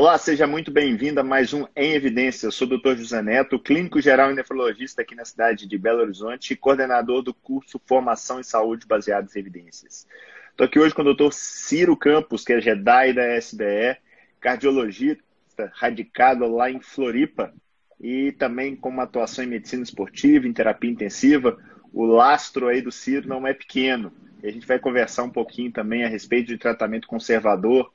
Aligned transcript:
Olá, 0.00 0.16
seja 0.16 0.46
muito 0.46 0.70
bem-vindo 0.70 1.18
a 1.18 1.24
mais 1.24 1.52
um 1.52 1.66
Em 1.74 1.92
Evidência. 1.92 2.46
Eu 2.46 2.52
sou 2.52 2.68
o 2.68 2.78
Dr. 2.78 2.94
José 2.94 3.20
Neto, 3.20 3.58
clínico 3.58 4.00
geral 4.00 4.30
e 4.30 4.34
nefrologista 4.36 5.02
aqui 5.02 5.12
na 5.12 5.24
cidade 5.24 5.66
de 5.66 5.76
Belo 5.76 6.02
Horizonte 6.02 6.52
e 6.52 6.56
coordenador 6.56 7.20
do 7.20 7.34
curso 7.34 7.80
Formação 7.84 8.38
em 8.38 8.44
Saúde 8.44 8.86
Baseados 8.86 9.34
em 9.34 9.40
Evidências. 9.40 10.06
Estou 10.52 10.66
aqui 10.66 10.78
hoje 10.78 10.94
com 10.94 11.02
o 11.02 11.12
Dr. 11.12 11.32
Ciro 11.32 11.96
Campos, 11.96 12.44
que 12.44 12.52
é 12.52 12.60
Jedi 12.60 13.12
da 13.12 13.36
SBE, 13.38 13.96
cardiologista 14.38 15.24
radicado 15.72 16.46
lá 16.46 16.70
em 16.70 16.80
Floripa 16.80 17.52
e 18.00 18.30
também 18.30 18.76
com 18.76 18.90
uma 18.90 19.02
atuação 19.02 19.42
em 19.42 19.48
medicina 19.48 19.82
esportiva, 19.82 20.46
em 20.46 20.52
terapia 20.52 20.92
intensiva. 20.92 21.58
O 21.92 22.06
lastro 22.06 22.68
aí 22.68 22.80
do 22.80 22.92
Ciro 22.92 23.28
não 23.28 23.44
é 23.44 23.52
pequeno. 23.52 24.12
E 24.44 24.46
a 24.46 24.52
gente 24.52 24.64
vai 24.64 24.78
conversar 24.78 25.24
um 25.24 25.30
pouquinho 25.30 25.72
também 25.72 26.04
a 26.04 26.08
respeito 26.08 26.46
de 26.46 26.56
tratamento 26.56 27.08
conservador, 27.08 27.92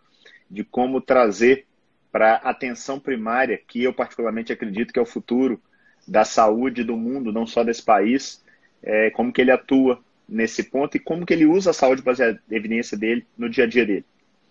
de 0.52 0.66
como 0.66 1.00
trazer 1.00 1.66
para 2.14 2.36
atenção 2.36 3.00
primária, 3.00 3.60
que 3.68 3.84
eu 3.84 3.92
particularmente 3.92 4.54
acredito 4.54 4.94
que 4.94 5.00
é 5.00 5.02
o 5.02 5.06
futuro 5.06 5.60
da 6.08 6.24
saúde 6.24 6.84
do 6.84 6.96
mundo, 6.96 7.34
não 7.34 7.48
só 7.48 7.64
desse 7.64 7.82
país, 7.82 8.44
é, 8.84 9.10
como 9.10 9.34
que 9.34 9.42
ele 9.42 9.50
atua 9.50 10.00
nesse 10.30 10.62
ponto 10.62 10.96
e 10.96 11.00
como 11.00 11.26
que 11.26 11.34
ele 11.34 11.48
usa 11.48 11.72
a 11.72 11.74
saúde 11.74 12.04
baseada 12.04 12.40
em 12.52 12.56
evidência 12.56 12.96
dele 12.96 13.26
no 13.36 13.50
dia 13.50 13.64
a 13.64 13.68
dia 13.68 13.84
dele. 13.84 14.06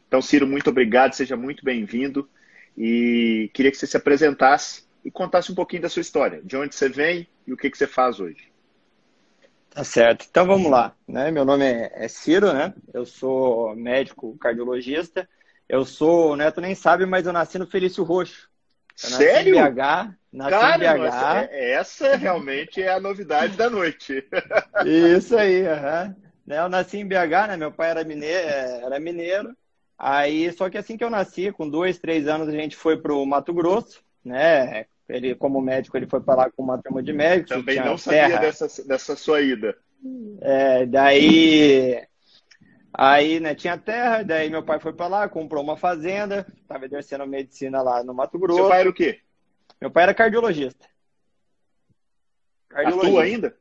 Então, 0.08 0.20
Ciro, 0.20 0.44
muito 0.44 0.70
obrigado, 0.70 1.12
seja 1.12 1.36
muito 1.36 1.64
bem-vindo 1.64 2.28
e 2.76 3.48
queria 3.54 3.70
que 3.70 3.76
você 3.76 3.86
se 3.86 3.96
apresentasse 3.96 4.82
e 5.04 5.10
contasse 5.10 5.52
um 5.52 5.54
pouquinho 5.54 5.82
da 5.82 5.88
sua 5.88 6.02
história, 6.02 6.40
de 6.42 6.56
onde 6.56 6.74
você 6.74 6.88
vem 6.88 7.28
e 7.46 7.52
o 7.52 7.56
que, 7.56 7.70
que 7.70 7.78
você 7.78 7.86
faz 7.86 8.18
hoje. 8.18 8.50
Tá 9.70 9.84
certo. 9.84 10.26
Então 10.28 10.46
vamos 10.46 10.68
lá. 10.68 10.96
Né? 11.06 11.30
Meu 11.30 11.44
nome 11.44 11.64
é 11.64 12.08
Ciro, 12.08 12.52
né? 12.52 12.74
Eu 12.92 13.06
sou 13.06 13.76
médico 13.76 14.36
cardiologista 14.38 15.28
eu 15.72 15.86
sou, 15.86 16.32
o 16.32 16.36
Neto 16.36 16.60
nem 16.60 16.74
sabe, 16.74 17.06
mas 17.06 17.24
eu 17.24 17.32
nasci 17.32 17.58
no 17.58 17.66
Felício 17.66 18.04
Roxo. 18.04 18.50
Eu 19.02 19.08
Sério? 19.08 19.54
Nasci 19.54 19.70
em 19.70 19.74
BH. 19.74 20.14
Nasci 20.30 20.50
Cara, 20.50 20.84
em 20.84 20.98
BH. 20.98 21.02
Nossa, 21.02 21.48
essa 21.50 22.16
realmente 22.16 22.82
é 22.82 22.92
a 22.92 23.00
novidade 23.00 23.56
da 23.56 23.70
noite. 23.70 24.22
Isso 24.84 25.34
aí, 25.34 25.62
uhum. 25.62 26.14
Eu 26.46 26.68
nasci 26.68 26.98
em 26.98 27.08
BH, 27.08 27.48
né? 27.48 27.56
Meu 27.56 27.72
pai 27.72 27.88
era 27.88 28.04
mineiro, 28.04 28.48
era 28.84 29.00
mineiro. 29.00 29.56
Aí, 29.98 30.52
só 30.52 30.68
que 30.68 30.76
assim 30.76 30.98
que 30.98 31.04
eu 31.04 31.08
nasci, 31.08 31.50
com 31.50 31.66
dois, 31.66 31.98
três 31.98 32.28
anos, 32.28 32.48
a 32.48 32.52
gente 32.52 32.76
foi 32.76 32.98
para 32.98 33.14
o 33.14 33.24
Mato 33.24 33.54
Grosso, 33.54 34.02
né? 34.22 34.84
Ele, 35.08 35.34
como 35.34 35.58
médico, 35.62 35.96
ele 35.96 36.06
foi 36.06 36.20
para 36.20 36.34
lá 36.34 36.50
com 36.50 36.62
uma 36.62 36.76
turma 36.76 37.02
de 37.02 37.14
médicos. 37.14 37.56
Também 37.56 37.80
não 37.80 37.96
sabia 37.96 38.38
dessa, 38.38 38.84
dessa 38.84 39.16
sua 39.16 39.40
ida. 39.40 39.74
É, 40.42 40.84
daí 40.84 42.02
Aí, 42.94 43.40
né, 43.40 43.54
tinha 43.54 43.78
terra, 43.78 44.22
daí 44.22 44.50
meu 44.50 44.62
pai 44.62 44.78
foi 44.78 44.92
para 44.92 45.06
lá, 45.06 45.28
comprou 45.28 45.62
uma 45.62 45.76
fazenda, 45.76 46.46
estava 46.60 46.84
exercendo 46.84 47.26
medicina 47.26 47.80
lá 47.80 48.04
no 48.04 48.12
Mato 48.12 48.38
Grosso. 48.38 48.60
Seu 48.60 48.68
pai 48.68 48.80
era 48.80 48.90
o 48.90 48.92
quê? 48.92 49.20
Meu 49.80 49.90
pai 49.90 50.02
era 50.02 50.14
cardiologista. 50.14 50.86
cardiologista. 52.68 53.08
Atua 53.08 53.22
ainda? 53.22 53.56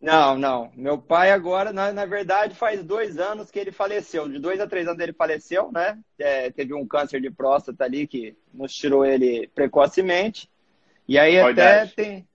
Não, 0.00 0.38
não. 0.38 0.70
Meu 0.76 0.98
pai 0.98 1.30
agora, 1.32 1.72
na, 1.72 1.92
na 1.92 2.04
verdade, 2.04 2.54
faz 2.54 2.84
dois 2.84 3.18
anos 3.18 3.50
que 3.50 3.58
ele 3.58 3.72
faleceu. 3.72 4.28
De 4.28 4.38
dois 4.38 4.60
a 4.60 4.66
três 4.66 4.86
anos 4.86 5.00
ele 5.00 5.12
faleceu, 5.12 5.72
né? 5.72 5.98
É, 6.18 6.50
teve 6.50 6.74
um 6.74 6.86
câncer 6.86 7.20
de 7.20 7.30
próstata 7.30 7.84
ali 7.84 8.06
que 8.06 8.36
nos 8.52 8.72
tirou 8.74 9.04
ele 9.04 9.48
precocemente. 9.54 10.48
E 11.08 11.18
aí 11.18 11.36
Qual 11.36 11.50
até 11.50 11.76
idade? 11.76 11.94
tem 11.94 12.28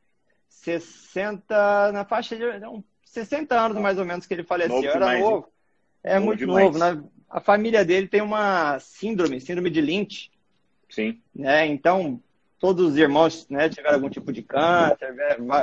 60, 0.49 1.91
na 1.91 2.03
faixa 2.03 2.35
de 2.35 2.59
não, 2.59 2.83
60 3.05 3.59
anos 3.59 3.77
mais 3.81 3.97
ou 3.97 4.05
menos 4.05 4.25
que 4.25 4.33
ele 4.33 4.43
faleceu. 4.43 4.75
Novo 4.75 4.87
Era 4.87 5.19
novo. 5.19 5.51
É 6.03 6.19
muito 6.19 6.39
demais. 6.39 6.65
novo. 6.65 6.79
Né? 6.79 7.03
A 7.29 7.39
família 7.39 7.85
dele 7.85 8.07
tem 8.07 8.21
uma 8.21 8.79
síndrome, 8.79 9.39
síndrome 9.39 9.69
de 9.69 9.81
Lynch. 9.81 10.31
Sim. 10.89 11.21
Né? 11.33 11.65
Então, 11.67 12.21
todos 12.59 12.91
os 12.91 12.97
irmãos 12.97 13.47
né, 13.49 13.69
tiveram 13.69 13.95
algum 13.95 14.09
tipo 14.09 14.31
de 14.31 14.41
câncer, 14.43 15.15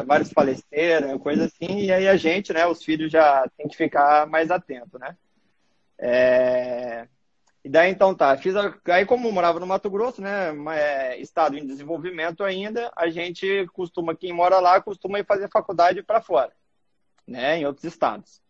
vários 0.05 0.33
faleceram, 0.33 1.19
coisa 1.19 1.45
assim, 1.45 1.83
e 1.83 1.93
aí 1.93 2.09
a 2.09 2.17
gente, 2.17 2.53
né, 2.53 2.67
os 2.67 2.83
filhos 2.83 3.13
já 3.13 3.49
tem 3.57 3.69
que 3.69 3.77
ficar 3.77 4.27
mais 4.27 4.51
atento, 4.51 4.99
né? 4.99 5.17
É... 5.97 7.07
E 7.65 7.69
daí 7.69 7.91
então 7.91 8.15
tá, 8.15 8.37
fiz 8.37 8.57
a... 8.57 8.75
aí 8.87 9.05
como 9.07 9.31
morava 9.31 9.61
no 9.61 9.67
Mato 9.67 9.89
Grosso, 9.91 10.21
né, 10.21 10.53
é, 10.75 11.21
estado 11.21 11.57
em 11.57 11.67
desenvolvimento 11.67 12.43
ainda, 12.43 12.91
a 12.97 13.09
gente 13.09 13.67
costuma, 13.73 14.17
quem 14.17 14.33
mora 14.33 14.59
lá, 14.59 14.81
costuma 14.81 15.21
ir 15.21 15.27
fazer 15.27 15.49
faculdade 15.51 16.03
para 16.03 16.21
fora, 16.21 16.53
né, 17.27 17.59
em 17.59 17.67
outros 17.67 17.85
estados 17.85 18.41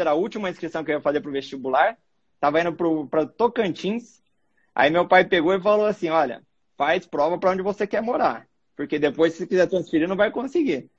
era 0.00 0.10
a 0.10 0.14
última 0.14 0.48
inscrição 0.48 0.84
que 0.84 0.90
eu 0.90 0.96
ia 0.96 1.00
fazer 1.00 1.20
para 1.20 1.30
o 1.30 1.32
vestibular. 1.32 1.98
Tava 2.40 2.60
indo 2.60 2.74
para 3.08 3.26
Tocantins. 3.26 4.22
Aí 4.74 4.90
meu 4.90 5.06
pai 5.06 5.24
pegou 5.24 5.52
e 5.54 5.60
falou 5.60 5.86
assim: 5.86 6.08
Olha, 6.08 6.42
faz 6.76 7.06
prova 7.06 7.38
para 7.38 7.50
onde 7.50 7.62
você 7.62 7.86
quer 7.86 8.02
morar. 8.02 8.46
Porque 8.76 8.98
depois, 8.98 9.34
se 9.34 9.46
quiser 9.46 9.66
transferir, 9.68 10.08
não 10.08 10.16
vai 10.16 10.30
conseguir. 10.30 10.90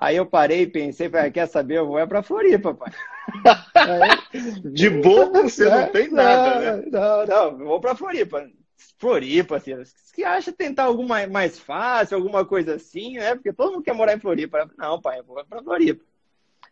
Aí 0.00 0.16
eu 0.16 0.24
parei 0.24 0.62
e 0.62 0.66
pensei, 0.66 1.10
falei, 1.10 1.30
quer 1.30 1.46
saber? 1.48 1.78
Eu 1.78 1.86
vou 1.88 1.98
é 1.98 2.06
para 2.06 2.22
Floripa, 2.22 2.72
pai. 2.72 2.92
De 4.72 4.88
bobo 4.88 5.42
você 5.42 5.68
não 5.68 5.88
tem 5.88 6.08
nada, 6.08 6.76
né? 6.76 6.84
Não, 6.90 7.26
não, 7.26 7.60
eu 7.60 7.66
vou 7.66 7.80
para 7.80 7.96
Floripa. 7.96 8.48
Floripa, 8.96 9.56
assim, 9.56 9.72
que 10.14 10.22
acha 10.22 10.52
tentar 10.52 10.84
alguma 10.84 11.26
mais 11.26 11.58
fácil, 11.58 12.16
alguma 12.16 12.44
coisa 12.44 12.76
assim, 12.76 13.14
né? 13.14 13.34
Porque 13.34 13.52
todo 13.52 13.72
mundo 13.72 13.82
quer 13.82 13.92
morar 13.92 14.14
em 14.14 14.20
Floripa. 14.20 14.70
Não, 14.78 15.00
pai, 15.00 15.18
eu 15.18 15.24
vou 15.24 15.44
para 15.44 15.62
Floripa. 15.62 16.04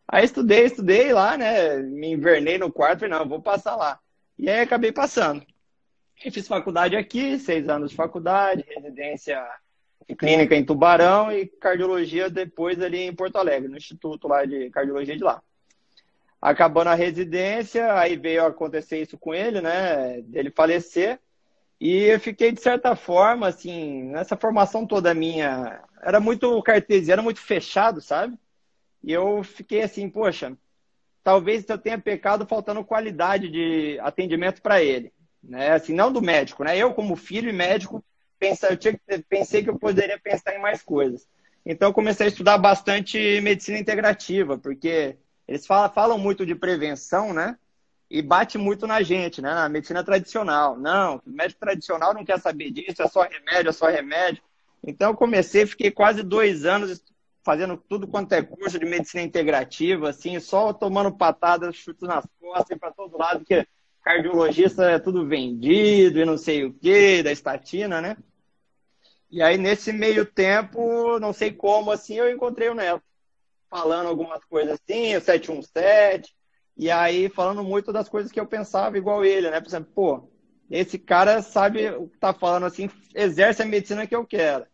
Aí 0.09 0.25
estudei, 0.25 0.65
estudei 0.65 1.13
lá, 1.13 1.37
né? 1.37 1.79
Me 1.79 2.13
invernei 2.13 2.59
no 2.59 2.73
quarto, 2.73 3.01
falei, 3.01 3.19
não, 3.19 3.29
vou 3.29 3.43
passar 3.43 3.77
lá. 3.77 3.99
E 4.39 4.49
aí 4.49 4.61
acabei 4.61 4.93
passando. 4.93 5.45
E 6.25 6.31
fiz 6.31 6.47
faculdade 6.47 6.97
aqui, 6.97 7.39
seis 7.39 7.69
anos 7.69 7.91
de 7.91 7.97
faculdade, 7.97 8.65
residência 8.69 9.45
clínica 10.19 10.55
em 10.55 10.65
Tubarão 10.65 11.33
e 11.33 11.47
cardiologia 11.47 12.31
depois 12.31 12.81
ali 12.81 13.01
em 13.01 13.15
Porto 13.15 13.37
Alegre, 13.37 13.69
no 13.69 13.77
Instituto 13.77 14.29
lá 14.29 14.45
de 14.45 14.71
Cardiologia 14.71 15.17
de 15.17 15.25
lá. 15.25 15.43
Acabando 16.41 16.89
a 16.89 16.95
residência, 16.95 17.93
aí 17.95 18.17
veio 18.17 18.47
acontecer 18.47 19.03
isso 19.03 19.19
com 19.19 19.35
ele, 19.35 19.61
né? 19.61 20.21
Dele 20.23 20.51
falecer. 20.51 21.19
E 21.81 22.05
eu 22.05 22.21
fiquei, 22.21 22.53
de 22.53 22.61
certa 22.61 22.95
forma, 22.95 23.49
assim, 23.49 24.05
nessa 24.05 24.37
formação 24.37 24.87
toda 24.87 25.13
minha, 25.13 25.83
era 26.03 26.21
muito 26.21 26.63
cartesiano, 26.63 27.23
muito 27.23 27.41
fechado, 27.41 28.01
sabe? 28.01 28.39
E 29.07 29.13
eu 29.13 29.45
fiquei 29.45 29.83
assim, 29.83 30.11
poxa, 30.11 30.59
talvez 31.23 31.65
eu 31.69 31.79
tenha 31.79 31.97
pecado 31.97 32.45
faltando 32.45 32.85
qualidade 32.85 33.49
de 33.49 34.01
atendimento 34.01 34.61
para 34.61 34.83
ele. 34.83 35.13
Né? 35.41 35.71
Assim, 35.71 35.95
não 35.95 36.13
do 36.13 36.21
médico, 36.21 36.65
né? 36.65 36.77
Eu, 36.77 36.93
como 36.93 37.15
filho 37.15 37.49
e 37.49 37.53
médico, 37.53 38.05
pensei, 38.37 38.69
eu 38.69 38.77
tinha, 38.77 38.99
pensei 39.29 39.63
que 39.63 39.71
eu 39.71 39.79
poderia 39.79 40.19
pensar 40.19 40.57
em 40.57 40.61
mais 40.61 40.83
coisas. 40.83 41.29
Então, 41.65 41.93
comecei 41.93 42.27
a 42.27 42.29
estudar 42.29 42.59
bastante 42.59 43.41
medicina 43.43 43.79
integrativa, 43.79 44.59
porque 44.59 45.17
eles 45.47 45.65
falam, 45.65 45.93
falam 45.93 46.19
muito 46.19 46.45
de 46.45 46.57
prevenção, 46.57 47.33
né? 47.33 47.57
E 48.11 48.21
bate 48.21 48.59
muito 48.59 48.89
na 48.89 49.03
gente, 49.03 49.41
né? 49.41 49.55
Na 49.55 49.69
medicina 49.69 50.03
tradicional. 50.03 50.77
Não, 50.77 51.23
o 51.25 51.31
médico 51.31 51.61
tradicional 51.61 52.13
não 52.13 52.25
quer 52.25 52.41
saber 52.41 52.73
disso, 52.73 53.03
é 53.03 53.07
só 53.07 53.23
remédio, 53.23 53.69
é 53.69 53.73
só 53.73 53.87
remédio. 53.87 54.43
Então, 54.85 55.15
comecei, 55.15 55.65
fiquei 55.65 55.93
quase 55.93 56.25
dois 56.25 56.65
anos 56.65 57.01
fazendo 57.47 57.77
tudo 57.77 58.09
quanto 58.09 58.33
é 58.33 58.43
curso 58.43 58.77
de 58.77 58.85
medicina 58.85 59.23
integrativa, 59.23 60.11
assim, 60.11 60.41
só 60.41 60.73
tomando 60.73 61.17
patadas, 61.17 61.77
chutes 61.77 62.03
nas 62.03 62.27
costas 62.41 62.77
para 62.77 62.91
todo 62.91 63.17
lado, 63.17 63.39
porque 63.39 63.65
cardiologista 64.03 64.91
é 64.91 64.99
tudo 64.99 65.25
vendido 65.25 66.19
e 66.19 66.25
não 66.25 66.37
sei 66.37 66.65
o 66.65 66.75
que, 66.75 67.23
da 67.23 67.31
estatina, 67.31 68.01
né? 68.01 68.17
E 69.31 69.41
aí, 69.41 69.57
nesse 69.57 69.93
meio 69.93 70.27
tempo, 70.27 71.21
não 71.21 71.33
sei 71.33 71.53
como, 71.53 71.93
assim, 71.93 72.15
eu 72.15 72.29
encontrei 72.29 72.69
o 72.69 72.75
Neto, 72.75 73.05
falando 73.71 74.09
algumas 74.09 74.45
coisas 74.45 74.81
assim, 74.81 75.15
o 75.15 75.21
717, 75.21 76.35
e 76.77 76.91
aí 76.91 77.29
falando 77.29 77.63
muito 77.63 77.93
das 77.93 78.09
coisas 78.09 78.33
que 78.33 78.41
eu 78.41 78.47
pensava 78.47 78.99
igual 78.99 79.25
ele, 79.25 79.49
né? 79.53 79.61
Por 79.61 79.69
exemplo, 79.69 79.93
pô, 79.95 80.29
esse 80.69 80.99
cara 80.99 81.41
sabe 81.43 81.91
o 81.91 82.09
que 82.09 82.19
tá 82.19 82.35
falando 82.35 82.67
assim, 82.67 82.91
exerce 83.15 83.63
a 83.63 83.67
medicina 83.67 84.05
que 84.05 84.17
eu 84.17 84.27
quero 84.27 84.67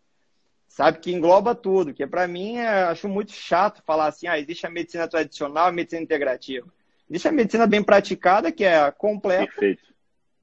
sabe? 0.73 1.01
Que 1.01 1.13
engloba 1.13 1.55
tudo, 1.55 1.93
que 1.93 2.07
para 2.07 2.27
mim 2.27 2.57
é, 2.57 2.85
acho 2.85 3.07
muito 3.07 3.33
chato 3.33 3.83
falar 3.87 4.07
assim, 4.07 4.27
ah, 4.27 4.39
existe 4.39 4.67
a 4.67 4.71
medicina 4.71 5.07
tradicional 5.07 5.67
e 5.67 5.69
a 5.69 5.73
medicina 5.73 6.03
integrativa. 6.03 6.67
Existe 7.09 7.29
a 7.29 7.33
medicina 7.33 7.67
bem 7.67 7.83
praticada, 7.83 8.51
que 8.51 8.65
é 8.65 8.79
a 8.79 8.91
completa, 8.91 9.53
Perfeito. 9.53 9.83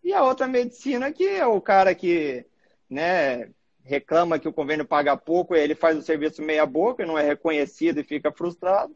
e 0.03 0.13
a 0.13 0.23
outra 0.23 0.47
medicina 0.47 1.11
que 1.11 1.27
é 1.27 1.45
o 1.47 1.59
cara 1.59 1.95
que, 1.95 2.45
né, 2.87 3.49
reclama 3.83 4.37
que 4.37 4.47
o 4.47 4.53
convênio 4.53 4.85
paga 4.85 5.17
pouco 5.17 5.55
e 5.55 5.59
ele 5.59 5.73
faz 5.73 5.97
o 5.97 6.03
serviço 6.03 6.43
meia 6.43 6.65
boca, 6.65 7.07
não 7.07 7.17
é 7.17 7.23
reconhecido 7.23 7.99
e 7.99 8.03
fica 8.03 8.31
frustrado, 8.31 8.95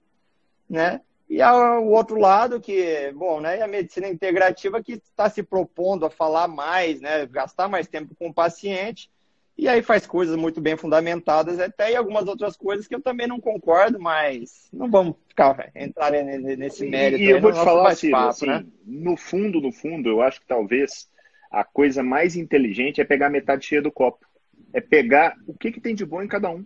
né? 0.69 1.01
E 1.27 1.41
o 1.41 1.89
outro 1.89 2.19
lado 2.19 2.61
que, 2.61 3.11
bom, 3.15 3.41
né, 3.41 3.59
a 3.59 3.67
medicina 3.67 4.07
integrativa 4.07 4.83
que 4.83 4.93
está 4.93 5.27
se 5.31 5.41
propondo 5.41 6.05
a 6.05 6.11
falar 6.11 6.47
mais, 6.47 7.01
né, 7.01 7.25
gastar 7.25 7.67
mais 7.67 7.87
tempo 7.87 8.13
com 8.13 8.27
o 8.27 8.33
paciente 8.33 9.09
e 9.57 9.67
aí 9.67 9.81
faz 9.83 10.07
coisas 10.07 10.35
muito 10.35 10.59
bem 10.59 10.75
fundamentadas, 10.75 11.59
até 11.59 11.91
e 11.91 11.95
algumas 11.95 12.27
outras 12.27 12.57
coisas 12.57 12.87
que 12.87 12.95
eu 12.95 13.01
também 13.01 13.27
não 13.27 13.39
concordo, 13.39 13.99
mas 13.99 14.67
não 14.73 14.89
vamos 14.89 15.15
ficar 15.27 15.71
entrar 15.75 16.11
nesse 16.11 16.87
mérito. 16.87 17.21
E, 17.21 17.27
e 17.27 17.29
eu 17.29 17.39
vou 17.39 17.51
te 17.51 17.63
falar, 17.63 17.95
Ciro, 17.95 18.15
assim, 18.15 18.47
né? 18.47 18.65
no 18.85 19.15
fundo, 19.15 19.61
no 19.61 19.71
fundo, 19.71 20.09
eu 20.09 20.21
acho 20.21 20.41
que 20.41 20.47
talvez 20.47 21.07
a 21.51 21.63
coisa 21.63 22.01
mais 22.01 22.35
inteligente 22.35 22.99
é 22.99 23.05
pegar 23.05 23.29
metade 23.29 23.65
cheia 23.65 23.81
do 23.81 23.91
copo. 23.91 24.25
É 24.73 24.81
pegar 24.81 25.35
o 25.45 25.53
que, 25.53 25.71
que 25.71 25.79
tem 25.79 25.93
de 25.93 26.03
bom 26.03 26.23
em 26.23 26.27
cada 26.27 26.49
um. 26.49 26.65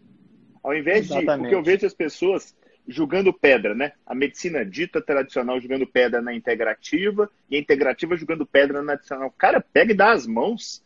Ao 0.63 0.73
invés 0.73 1.05
Exatamente. 1.05 1.31
de. 1.31 1.39
Porque 1.39 1.55
eu 1.55 1.63
vejo 1.63 1.85
as 1.85 1.93
pessoas 1.93 2.55
julgando 2.87 3.33
pedra, 3.33 3.75
né? 3.75 3.91
A 4.05 4.15
medicina 4.15 4.65
dita 4.65 5.01
tradicional 5.01 5.59
julgando 5.59 5.85
pedra 5.85 6.21
na 6.21 6.33
integrativa 6.33 7.29
e 7.49 7.57
a 7.57 7.59
integrativa 7.59 8.15
julgando 8.15 8.45
pedra 8.45 8.81
na 8.81 8.93
tradicional. 8.93 9.29
Cara, 9.37 9.59
pega 9.59 9.91
e 9.91 9.95
dá 9.95 10.11
as 10.11 10.25
mãos 10.25 10.81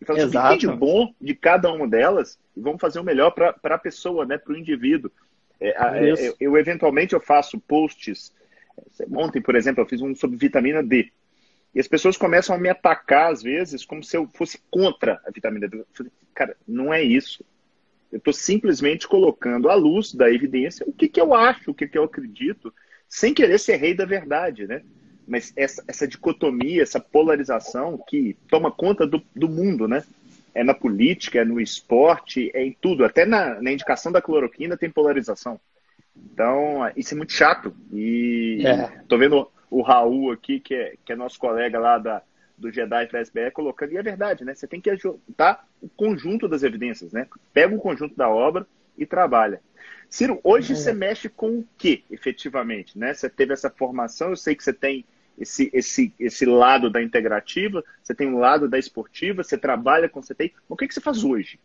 e 0.00 0.04
fala 0.04 0.18
assim, 0.18 0.28
o 0.36 0.42
que 0.42 0.48
tem 0.48 0.58
de 0.58 0.68
bom 0.68 1.14
de 1.20 1.34
cada 1.34 1.72
uma 1.72 1.88
delas 1.88 2.38
e 2.56 2.60
vamos 2.60 2.80
fazer 2.80 3.00
o 3.00 3.04
melhor 3.04 3.30
para 3.30 3.56
a 3.62 3.78
pessoa, 3.78 4.24
né? 4.26 4.38
Para 4.38 4.52
o 4.52 4.56
indivíduo. 4.56 5.10
É, 5.58 5.68
é, 5.68 6.10
eu, 6.10 6.36
eu, 6.38 6.56
eventualmente 6.56 7.14
eu 7.14 7.20
faço 7.20 7.58
posts. 7.60 8.32
Ontem, 9.10 9.40
por 9.40 9.54
exemplo, 9.54 9.82
eu 9.82 9.88
fiz 9.88 10.00
um 10.02 10.14
sobre 10.14 10.36
vitamina 10.36 10.82
D. 10.82 11.10
E 11.74 11.80
as 11.80 11.88
pessoas 11.88 12.16
começam 12.16 12.54
a 12.54 12.58
me 12.58 12.68
atacar, 12.68 13.32
às 13.32 13.42
vezes, 13.42 13.84
como 13.84 14.02
se 14.02 14.16
eu 14.16 14.28
fosse 14.28 14.58
contra 14.70 15.20
a 15.26 15.30
vitamina 15.30 15.68
D. 15.68 15.84
Falei, 15.92 16.12
cara, 16.34 16.56
não 16.66 16.92
é 16.92 17.02
isso. 17.02 17.44
Eu 18.12 18.18
estou 18.18 18.32
simplesmente 18.32 19.08
colocando 19.08 19.68
à 19.68 19.74
luz 19.74 20.14
da 20.14 20.30
evidência 20.30 20.86
o 20.86 20.92
que, 20.92 21.08
que 21.08 21.20
eu 21.20 21.34
acho, 21.34 21.70
o 21.70 21.74
que, 21.74 21.88
que 21.88 21.98
eu 21.98 22.04
acredito, 22.04 22.72
sem 23.08 23.34
querer 23.34 23.58
ser 23.58 23.76
rei 23.76 23.94
da 23.94 24.04
verdade, 24.04 24.66
né? 24.66 24.82
Mas 25.26 25.52
essa, 25.56 25.82
essa 25.88 26.06
dicotomia, 26.06 26.82
essa 26.82 27.00
polarização 27.00 27.98
que 28.08 28.36
toma 28.48 28.70
conta 28.70 29.06
do, 29.06 29.22
do 29.34 29.48
mundo, 29.48 29.88
né? 29.88 30.04
É 30.54 30.62
na 30.64 30.72
política, 30.72 31.40
é 31.40 31.44
no 31.44 31.60
esporte, 31.60 32.50
é 32.54 32.64
em 32.64 32.76
tudo. 32.80 33.04
Até 33.04 33.26
na, 33.26 33.60
na 33.60 33.72
indicação 33.72 34.10
da 34.10 34.22
cloroquina 34.22 34.76
tem 34.76 34.88
polarização. 34.88 35.60
Então, 36.16 36.90
isso 36.96 37.12
é 37.12 37.16
muito 37.16 37.32
chato. 37.32 37.74
E 37.92 38.62
é. 38.64 39.02
tô 39.08 39.18
vendo 39.18 39.50
o 39.70 39.82
Raul 39.82 40.32
aqui, 40.32 40.60
que 40.60 40.74
é, 40.74 40.94
que 41.04 41.12
é 41.12 41.16
nosso 41.16 41.38
colega 41.38 41.78
lá 41.78 41.98
da, 41.98 42.22
do 42.56 42.72
Jedi 42.72 43.06
da 43.08 43.20
SBE, 43.20 43.50
colocando, 43.52 43.92
e 43.92 43.98
é 43.98 44.02
verdade, 44.02 44.44
né? 44.44 44.54
Você 44.54 44.66
tem 44.66 44.80
que 44.80 44.90
ajudar 44.90 45.66
o 45.80 45.88
conjunto 45.88 46.48
das 46.48 46.62
evidências, 46.62 47.12
né? 47.12 47.26
Pega 47.52 47.74
o 47.74 47.80
conjunto 47.80 48.16
da 48.16 48.28
obra 48.28 48.66
e 48.96 49.04
trabalha. 49.04 49.60
Ciro, 50.08 50.40
hoje 50.42 50.72
é. 50.72 50.76
você 50.76 50.92
mexe 50.92 51.28
com 51.28 51.58
o 51.58 51.68
que, 51.76 52.04
efetivamente, 52.10 52.98
né? 52.98 53.12
Você 53.12 53.28
teve 53.28 53.52
essa 53.52 53.68
formação, 53.68 54.30
eu 54.30 54.36
sei 54.36 54.54
que 54.54 54.64
você 54.64 54.72
tem 54.72 55.04
esse, 55.38 55.70
esse, 55.72 56.14
esse 56.18 56.44
lado 56.46 56.90
da 56.90 57.02
integrativa, 57.02 57.84
você 58.02 58.14
tem 58.14 58.26
um 58.26 58.38
lado 58.38 58.68
da 58.68 58.78
esportiva, 58.78 59.42
você 59.42 59.58
trabalha 59.58 60.08
com 60.08 60.22
você 60.22 60.34
tem. 60.34 60.52
O 60.68 60.76
que, 60.76 60.88
que 60.88 60.94
você 60.94 61.00
faz 61.00 61.24
hoje? 61.24 61.60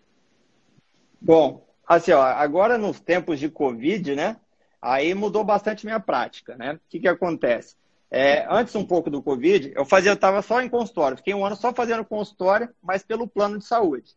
Bom, 1.19 1.67
assim, 1.87 2.11
ó, 2.11 2.21
agora 2.21 2.77
nos 2.77 2.99
tempos 2.99 3.39
de 3.39 3.49
Covid, 3.49 4.15
né? 4.15 4.37
Aí 4.81 5.13
mudou 5.13 5.43
bastante 5.43 5.85
minha 5.85 5.99
prática, 5.99 6.55
né? 6.55 6.73
O 6.73 6.79
que, 6.89 6.99
que 6.99 7.07
acontece? 7.07 7.75
É, 8.09 8.45
antes 8.49 8.75
um 8.75 8.85
pouco 8.85 9.09
do 9.09 9.21
Covid, 9.21 9.71
eu 9.73 9.85
fazia, 9.85 10.11
eu 10.11 10.15
estava 10.15 10.41
só 10.41 10.61
em 10.61 10.67
consultório, 10.67 11.17
fiquei 11.17 11.33
um 11.33 11.45
ano 11.45 11.55
só 11.55 11.73
fazendo 11.73 12.03
consultório, 12.03 12.69
mas 12.83 13.03
pelo 13.03 13.27
plano 13.27 13.57
de 13.57 13.65
saúde. 13.65 14.15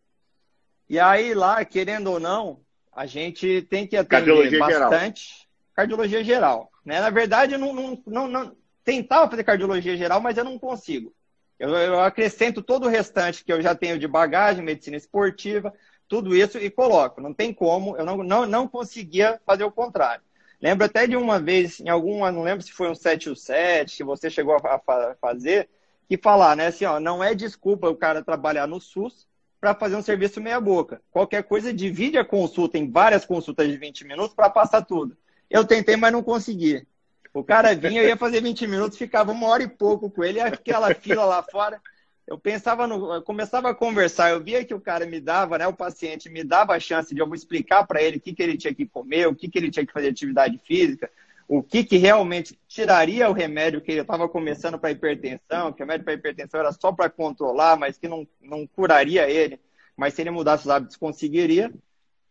E 0.88 0.98
aí 0.98 1.32
lá, 1.32 1.64
querendo 1.64 2.10
ou 2.10 2.18
não, 2.18 2.60
a 2.92 3.06
gente 3.06 3.62
tem 3.62 3.86
que 3.86 3.96
atender 3.96 4.08
cardiologia 4.08 4.58
bastante 4.58 5.28
geral. 5.28 5.46
cardiologia 5.74 6.24
geral. 6.24 6.72
Né? 6.84 7.00
Na 7.00 7.10
verdade, 7.10 7.56
não, 7.56 7.72
não, 7.72 8.28
não, 8.28 8.56
tentava 8.84 9.30
fazer 9.30 9.44
cardiologia 9.44 9.96
geral, 9.96 10.20
mas 10.20 10.36
eu 10.36 10.44
não 10.44 10.58
consigo. 10.58 11.14
Eu, 11.58 11.70
eu 11.70 12.00
acrescento 12.00 12.62
todo 12.62 12.86
o 12.86 12.90
restante 12.90 13.44
que 13.44 13.52
eu 13.52 13.62
já 13.62 13.74
tenho 13.74 13.98
de 13.98 14.06
bagagem, 14.06 14.64
medicina 14.64 14.96
esportiva, 14.96 15.72
tudo 16.08 16.36
isso 16.36 16.58
e 16.58 16.70
coloco. 16.70 17.20
Não 17.20 17.32
tem 17.32 17.52
como, 17.52 17.96
eu 17.96 18.04
não, 18.04 18.18
não, 18.18 18.46
não 18.46 18.68
conseguia 18.68 19.40
fazer 19.46 19.64
o 19.64 19.72
contrário. 19.72 20.22
Lembro 20.60 20.84
até 20.84 21.06
de 21.06 21.16
uma 21.16 21.38
vez, 21.40 21.80
em 21.80 21.88
algum, 21.88 22.30
não 22.30 22.42
lembro 22.42 22.64
se 22.64 22.72
foi 22.72 22.88
um 22.88 22.94
717 22.94 23.98
que 23.98 24.04
você 24.04 24.30
chegou 24.30 24.56
a, 24.56 24.76
a 24.76 25.14
fazer, 25.20 25.68
que 26.08 26.16
falar, 26.16 26.56
né, 26.56 26.66
assim, 26.66 26.84
ó, 26.84 27.00
não 27.00 27.22
é 27.22 27.34
desculpa 27.34 27.88
o 27.88 27.96
cara 27.96 28.22
trabalhar 28.22 28.66
no 28.66 28.80
SUS 28.80 29.26
para 29.60 29.74
fazer 29.74 29.96
um 29.96 30.02
serviço 30.02 30.40
meia 30.40 30.60
boca. 30.60 31.00
Qualquer 31.10 31.42
coisa, 31.44 31.72
divide 31.72 32.18
a 32.18 32.24
consulta 32.24 32.76
em 32.76 32.90
várias 32.90 33.24
consultas 33.24 33.66
de 33.68 33.76
20 33.76 34.04
minutos 34.04 34.34
para 34.34 34.50
passar 34.50 34.82
tudo. 34.82 35.16
Eu 35.48 35.64
tentei, 35.64 35.96
mas 35.96 36.12
não 36.12 36.22
consegui. 36.22 36.86
O 37.34 37.44
cara 37.44 37.74
vinha, 37.74 38.02
eu 38.02 38.08
ia 38.08 38.16
fazer 38.16 38.40
20 38.40 38.66
minutos, 38.66 38.96
ficava 38.96 39.32
uma 39.32 39.48
hora 39.48 39.62
e 39.62 39.68
pouco 39.68 40.08
com 40.08 40.24
ele, 40.24 40.40
aquela 40.40 40.94
fila 40.94 41.24
lá 41.24 41.42
fora 41.42 41.80
eu 42.26 42.38
pensava 42.38 42.86
no, 42.86 43.14
eu 43.14 43.22
começava 43.22 43.70
a 43.70 43.74
conversar, 43.74 44.30
eu 44.30 44.42
via 44.42 44.64
que 44.64 44.74
o 44.74 44.80
cara 44.80 45.06
me 45.06 45.20
dava, 45.20 45.58
né, 45.58 45.66
o 45.66 45.74
paciente 45.74 46.28
me 46.30 46.42
dava 46.42 46.74
a 46.74 46.80
chance 46.80 47.14
de 47.14 47.20
eu 47.20 47.34
explicar 47.34 47.86
para 47.86 48.02
ele 48.02 48.16
o 48.16 48.20
que, 48.20 48.34
que 48.34 48.42
ele 48.42 48.56
tinha 48.56 48.74
que 48.74 48.86
comer, 48.86 49.28
o 49.28 49.34
que, 49.34 49.48
que 49.48 49.58
ele 49.58 49.70
tinha 49.70 49.86
que 49.86 49.92
fazer 49.92 50.08
atividade 50.08 50.58
física, 50.58 51.10
o 51.46 51.62
que, 51.62 51.84
que 51.84 51.98
realmente 51.98 52.58
tiraria 52.66 53.28
o 53.28 53.34
remédio 53.34 53.80
que 53.80 53.92
ele 53.92 54.00
estava 54.00 54.26
começando 54.26 54.78
para 54.78 54.90
hipertensão, 54.90 55.72
que 55.72 55.82
o 55.82 55.84
remédio 55.84 56.04
para 56.04 56.14
hipertensão 56.14 56.60
era 56.60 56.72
só 56.72 56.90
para 56.90 57.10
controlar, 57.10 57.76
mas 57.76 57.98
que 57.98 58.08
não, 58.08 58.26
não 58.40 58.66
curaria 58.66 59.28
ele, 59.28 59.60
mas 59.94 60.14
se 60.14 60.22
ele 60.22 60.30
mudasse 60.30 60.64
os 60.64 60.70
hábitos 60.70 60.96
conseguiria. 60.96 61.70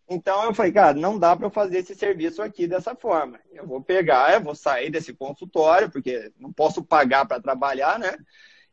Então 0.10 0.44
eu 0.44 0.54
falei, 0.54 0.72
cara, 0.72 0.94
não 0.94 1.18
dá 1.18 1.36
para 1.36 1.48
eu 1.48 1.52
fazer 1.52 1.80
esse 1.80 1.96
serviço 1.96 2.42
aqui 2.42 2.68
dessa 2.68 2.94
forma. 2.96 3.40
Eu 3.52 3.66
vou 3.66 3.82
pegar, 3.82 4.34
eu 4.34 4.42
vou 4.42 4.54
sair 4.54 4.90
desse 4.90 5.14
consultório, 5.14 5.90
porque 5.90 6.32
não 6.38 6.52
posso 6.52 6.84
pagar 6.84 7.26
para 7.26 7.42
trabalhar, 7.42 7.98
né? 7.98 8.18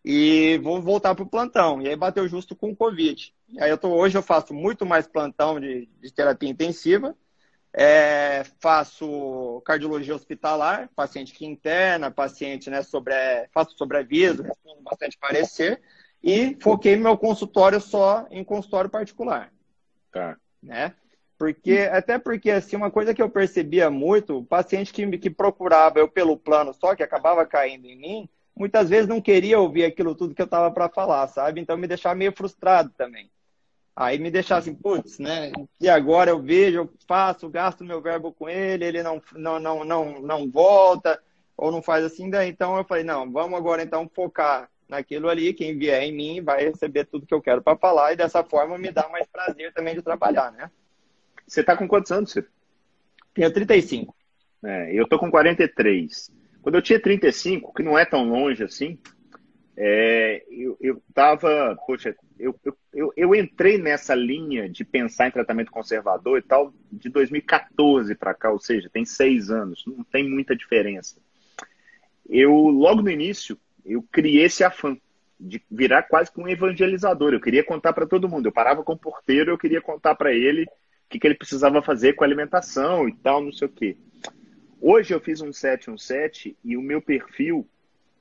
e 0.05 0.59
vou 0.63 0.81
voltar 0.81 1.15
para 1.15 1.25
o 1.25 1.29
plantão. 1.29 1.81
E 1.81 1.89
aí 1.89 1.97
bateu 1.97 2.27
justo 2.29 2.57
com 2.57 2.71
o 2.71 2.77
Covid. 2.77 3.35
E 3.49 3.63
aí 3.63 3.71
eu 3.71 3.79
tô, 3.79 3.91
hoje 3.91 4.17
eu 4.17 4.23
faço 4.23 4.55
muito 4.55 4.87
mais 4.87 5.07
plantão 5.07 5.61
de, 5.61 5.89
de 6.01 6.13
terapia 6.13 6.49
intensiva, 6.49 7.17
é, 7.73 8.43
faço 8.61 9.63
cardiologia 9.65 10.15
hospitalar, 10.15 10.89
paciente 10.97 11.33
que 11.33 11.47
interna, 11.47 12.11
paciente 12.11 12.71
né, 12.71 12.83
sobre, 12.83 13.15
faço 13.53 13.77
sobreaviso, 13.77 14.43
respondo 14.43 14.83
bastante 14.83 15.17
parecer, 15.19 15.81
e 16.23 16.57
foquei 16.61 16.97
meu 16.97 17.17
consultório 17.17 17.81
só 17.81 18.27
em 18.31 18.43
consultório 18.43 18.91
particular. 18.91 19.53
Tá. 20.11 20.37
Né? 20.63 20.95
Porque, 21.41 21.89
até 21.91 22.19
porque, 22.19 22.51
assim, 22.51 22.77
uma 22.77 22.91
coisa 22.91 23.15
que 23.15 23.23
eu 23.23 23.31
percebia 23.31 23.89
muito, 23.89 24.37
o 24.37 24.45
paciente 24.45 24.93
que, 24.93 25.17
que 25.17 25.31
procurava 25.31 25.99
eu 25.99 26.07
pelo 26.07 26.37
plano 26.37 26.75
só, 26.75 26.95
que 26.95 27.03
acabava 27.03 27.47
caindo 27.47 27.87
em 27.87 27.97
mim, 27.97 28.29
muitas 28.55 28.91
vezes 28.91 29.09
não 29.09 29.23
queria 29.23 29.59
ouvir 29.59 29.87
aquilo 29.87 30.15
tudo 30.15 30.35
que 30.35 30.43
eu 30.43 30.45
estava 30.45 30.71
para 30.71 30.91
falar, 30.91 31.27
sabe? 31.29 31.59
Então 31.59 31.79
me 31.79 31.87
deixava 31.87 32.15
meio 32.15 32.31
frustrado 32.37 32.91
também. 32.91 33.31
Aí 33.97 34.19
me 34.19 34.31
deixava 34.31 34.61
assim, 34.61 34.75
putz, 34.75 35.19
né? 35.19 35.51
E 35.81 35.89
agora 35.89 36.29
eu 36.29 36.43
vejo, 36.43 36.81
eu 36.81 36.91
faço, 37.09 37.49
gasto 37.49 37.87
meu 37.87 38.03
verbo 38.03 38.35
com 38.35 38.47
ele, 38.47 38.85
ele 38.85 39.03
não, 39.03 39.23
não, 39.33 39.59
não, 39.59 39.83
não, 39.83 40.21
não 40.21 40.51
volta, 40.51 41.23
ou 41.57 41.73
não 41.73 41.81
faz 41.81 42.05
assim, 42.05 42.29
daí 42.29 42.51
então 42.51 42.77
eu 42.77 42.85
falei, 42.85 43.03
não, 43.03 43.33
vamos 43.33 43.59
agora 43.59 43.83
então 43.83 44.07
focar 44.15 44.69
naquilo 44.87 45.27
ali, 45.27 45.55
quem 45.55 45.79
vier 45.79 46.03
em 46.03 46.13
mim 46.13 46.43
vai 46.43 46.65
receber 46.65 47.07
tudo 47.07 47.25
que 47.25 47.33
eu 47.33 47.41
quero 47.41 47.63
para 47.63 47.79
falar, 47.79 48.13
e 48.13 48.17
dessa 48.17 48.45
forma 48.45 48.77
me 48.77 48.91
dá 48.91 49.09
mais 49.09 49.27
prazer 49.27 49.73
também 49.73 49.95
de 49.95 50.03
trabalhar, 50.03 50.53
né? 50.53 50.71
Você 51.51 51.63
está 51.63 51.77
com 51.77 51.89
quantos 51.89 52.13
anos, 52.13 52.31
Ciro? 52.31 52.47
Tenho 53.35 53.53
35. 53.53 54.15
É, 54.63 54.95
eu 54.95 55.09
tô 55.09 55.19
com 55.19 55.29
43. 55.29 56.31
Quando 56.63 56.77
eu 56.77 56.83
tinha 56.83 57.01
35, 57.01 57.75
que 57.75 57.83
não 57.83 57.99
é 57.99 58.05
tão 58.05 58.31
longe 58.31 58.63
assim, 58.63 58.97
é, 59.77 60.45
eu, 60.49 60.77
eu 60.81 61.03
tava, 61.13 61.77
poxa, 61.85 62.15
eu, 62.39 62.55
eu, 62.95 63.13
eu 63.17 63.35
entrei 63.35 63.79
nessa 63.79 64.15
linha 64.15 64.69
de 64.69 64.85
pensar 64.85 65.27
em 65.27 65.33
tratamento 65.33 65.73
conservador 65.73 66.39
e 66.39 66.43
tal 66.43 66.73
de 66.93 67.09
2014 67.09 68.15
para 68.15 68.33
cá, 68.33 68.53
ou 68.53 68.61
seja, 68.61 68.89
tem 68.89 69.05
seis 69.05 69.51
anos, 69.51 69.83
não 69.85 70.05
tem 70.05 70.31
muita 70.31 70.55
diferença. 70.55 71.17
Eu, 72.29 72.53
logo 72.53 73.03
no 73.03 73.11
início, 73.11 73.59
eu 73.85 74.05
criei 74.13 74.45
esse 74.45 74.63
afã 74.63 74.97
de 75.41 75.61
virar 75.69 76.05
quase 76.05 76.31
que 76.31 76.41
um 76.41 76.47
evangelizador. 76.47 77.33
Eu 77.33 77.41
queria 77.41 77.65
contar 77.65 77.93
para 77.93 78.07
todo 78.07 78.29
mundo. 78.29 78.47
Eu 78.47 78.53
parava 78.53 78.85
com 78.85 78.93
o 78.93 78.99
porteiro, 78.99 79.51
eu 79.51 79.59
queria 79.59 79.81
contar 79.81 80.15
para 80.15 80.33
ele 80.33 80.65
que, 81.11 81.19
que 81.19 81.27
ele 81.27 81.35
precisava 81.35 81.83
fazer 81.83 82.15
com 82.15 82.23
a 82.23 82.27
alimentação 82.27 83.09
e 83.09 83.13
tal, 83.13 83.43
não 83.43 83.53
sei 83.53 83.67
o 83.67 83.71
quê. 83.71 83.97
Hoje 84.81 85.13
eu 85.13 85.21
fiz 85.21 85.43
um 85.43 85.53
717 85.53 86.57
e 86.65 86.77
o 86.77 86.81
meu 86.81 87.03
perfil, 87.03 87.69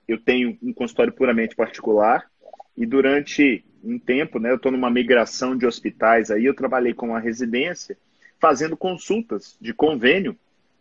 eu 0.08 0.18
tenho 0.18 0.58
um 0.62 0.74
consultório 0.74 1.14
puramente 1.14 1.56
particular 1.56 2.30
e 2.76 2.86
durante 2.86 3.64
um 3.84 3.98
tempo, 4.00 4.40
né, 4.40 4.52
eu 4.52 4.56
estou 4.56 4.72
numa 4.72 4.90
migração 4.90 5.56
de 5.56 5.66
hospitais 5.66 6.32
aí, 6.32 6.44
eu 6.44 6.54
trabalhei 6.54 6.94
com 6.94 7.10
uma 7.10 7.20
residência 7.20 7.96
fazendo 8.40 8.76
consultas 8.76 9.56
de 9.62 9.74
convênio 9.74 10.36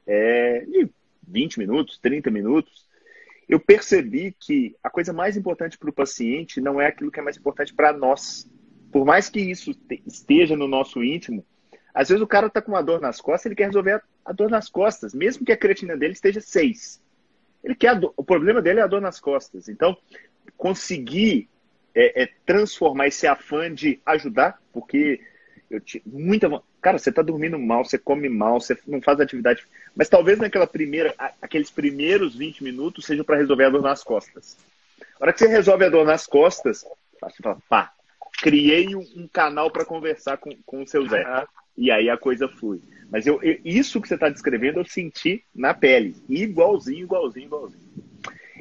é, 0.06 0.64
de 0.64 0.88
20 1.28 1.58
minutos, 1.58 1.98
30 1.98 2.30
minutos. 2.30 2.86
Eu 3.48 3.60
percebi 3.60 4.34
que 4.38 4.74
a 4.82 4.88
coisa 4.88 5.12
mais 5.12 5.36
importante 5.36 5.76
para 5.76 5.90
o 5.90 5.92
paciente 5.92 6.60
não 6.60 6.80
é 6.80 6.86
aquilo 6.86 7.10
que 7.10 7.20
é 7.20 7.22
mais 7.22 7.36
importante 7.36 7.74
para 7.74 7.92
nós. 7.92 8.50
Por 8.90 9.04
mais 9.04 9.28
que 9.28 9.40
isso 9.40 9.76
esteja 10.06 10.56
no 10.56 10.66
nosso 10.66 11.04
íntimo, 11.04 11.44
às 11.98 12.08
vezes 12.08 12.22
o 12.22 12.28
cara 12.28 12.46
está 12.46 12.62
com 12.62 12.70
uma 12.70 12.80
dor 12.80 13.00
nas 13.00 13.20
costas, 13.20 13.46
ele 13.46 13.56
quer 13.56 13.66
resolver 13.66 14.00
a, 14.24 14.32
dor 14.32 14.48
nas 14.48 14.68
costas, 14.68 15.12
mesmo 15.12 15.44
que 15.44 15.50
a 15.50 15.56
creatina 15.56 15.96
dele 15.96 16.12
esteja 16.12 16.40
6. 16.40 17.02
Ele 17.64 17.74
quer 17.74 17.98
o 18.16 18.22
problema 18.22 18.62
dele 18.62 18.78
é 18.78 18.84
a 18.84 18.86
dor 18.86 19.00
nas 19.00 19.18
costas. 19.18 19.68
Então, 19.68 19.96
conseguir 20.56 21.48
é, 21.92 22.22
é, 22.22 22.28
transformar 22.46 23.08
esse 23.08 23.26
afã 23.26 23.74
de 23.74 24.00
ajudar, 24.06 24.62
porque 24.72 25.20
eu 25.68 25.80
tinha 25.80 26.00
muita. 26.06 26.48
Cara, 26.80 26.98
você 26.98 27.10
está 27.10 27.20
dormindo 27.20 27.58
mal, 27.58 27.84
você 27.84 27.98
come 27.98 28.28
mal, 28.28 28.60
você 28.60 28.78
não 28.86 29.02
faz 29.02 29.18
atividade. 29.18 29.66
Mas 29.92 30.08
talvez 30.08 30.38
naquela 30.38 30.68
primeira, 30.68 31.12
aqueles 31.42 31.68
primeiros 31.68 32.36
20 32.36 32.62
minutos 32.62 33.06
sejam 33.06 33.24
para 33.24 33.38
resolver 33.38 33.64
a 33.64 33.70
dor 33.70 33.82
nas 33.82 34.04
costas. 34.04 34.56
A 35.18 35.24
hora 35.24 35.32
que 35.32 35.40
você 35.40 35.48
resolve 35.48 35.84
a 35.84 35.88
dor 35.90 36.06
nas 36.06 36.28
costas, 36.28 36.84
Você 37.20 37.42
fala, 37.42 37.58
pá, 37.68 37.92
criei 38.40 38.94
um, 38.94 39.26
canal 39.32 39.68
para 39.68 39.84
conversar 39.84 40.36
com, 40.36 40.56
com 40.64 40.82
o 40.82 40.86
seu 40.86 41.04
Zé. 41.08 41.24
Uhum. 41.78 41.84
E 41.84 41.90
aí 41.90 42.10
a 42.10 42.16
coisa 42.16 42.48
flui. 42.48 42.80
Mas 43.10 43.26
eu, 43.26 43.42
eu 43.42 43.58
isso 43.64 44.00
que 44.00 44.08
você 44.08 44.14
está 44.14 44.28
descrevendo, 44.28 44.80
eu 44.80 44.84
senti 44.84 45.44
na 45.54 45.72
pele. 45.72 46.16
Igualzinho, 46.28 47.04
igualzinho, 47.04 47.46
igualzinho. 47.46 47.88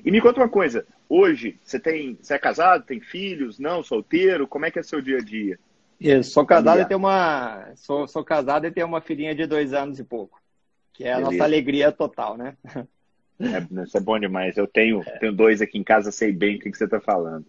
E 0.06 0.12
me 0.12 0.22
conta 0.22 0.40
uma 0.40 0.50
coisa. 0.50 0.86
Hoje, 1.10 1.58
você 1.64 1.80
tem, 1.80 2.18
você 2.22 2.34
é 2.34 2.40
casado, 2.40 2.86
tem 2.86 3.00
filhos, 3.00 3.60
não, 3.60 3.84
solteiro? 3.84 4.48
Como 4.48 4.66
é 4.66 4.72
que 4.72 4.80
é 4.80 4.84
seu 4.84 5.02
dia 5.02 5.18
a 5.18 5.22
dia? 5.22 5.60
Isso, 6.00 6.32
sou 6.32 6.46
casado 6.46 6.80
e 6.80 6.86
tenho 6.86 7.00
uma. 7.00 7.72
Sou, 7.76 8.08
sou 8.08 8.24
casado 8.24 8.68
e 8.68 8.72
tenho 8.72 8.86
uma 8.86 9.02
filhinha 9.02 9.34
de 9.34 9.46
dois 9.48 9.74
anos 9.74 10.00
e 10.00 10.04
pouco. 10.04 10.40
Que 10.94 11.06
é 11.06 11.14
a 11.14 11.16
Beleza. 11.16 11.32
nossa 11.32 11.44
alegria 11.44 11.92
total, 11.92 12.38
né? 12.38 12.56
É, 13.40 13.84
isso 13.84 13.98
é 13.98 14.00
bom 14.00 14.20
demais. 14.20 14.58
Eu 14.58 14.68
tenho, 14.68 15.02
é. 15.02 15.20
tenho 15.20 15.32
dois 15.32 15.62
aqui 15.62 15.78
em 15.78 15.84
casa, 15.84 16.12
sei 16.12 16.32
bem 16.32 16.56
o 16.56 16.60
que, 16.60 16.72
que 16.72 16.78
você 16.78 16.86
está 16.86 17.00
falando. 17.00 17.46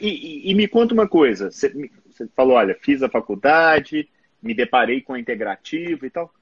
e, 0.00 0.08
e, 0.08 0.50
e, 0.50 0.54
me 0.54 0.66
conta 0.66 0.94
uma 0.94 1.08
coisa. 1.08 1.50
Você, 1.50 1.90
você, 2.06 2.26
falou, 2.34 2.56
olha, 2.56 2.76
fiz 2.80 3.02
a 3.02 3.08
faculdade, 3.08 4.08
me 4.42 4.54
deparei 4.54 5.00
com 5.00 5.14
a 5.14 5.20
integrativa 5.20 6.06
e 6.06 6.10
tal. 6.10 6.32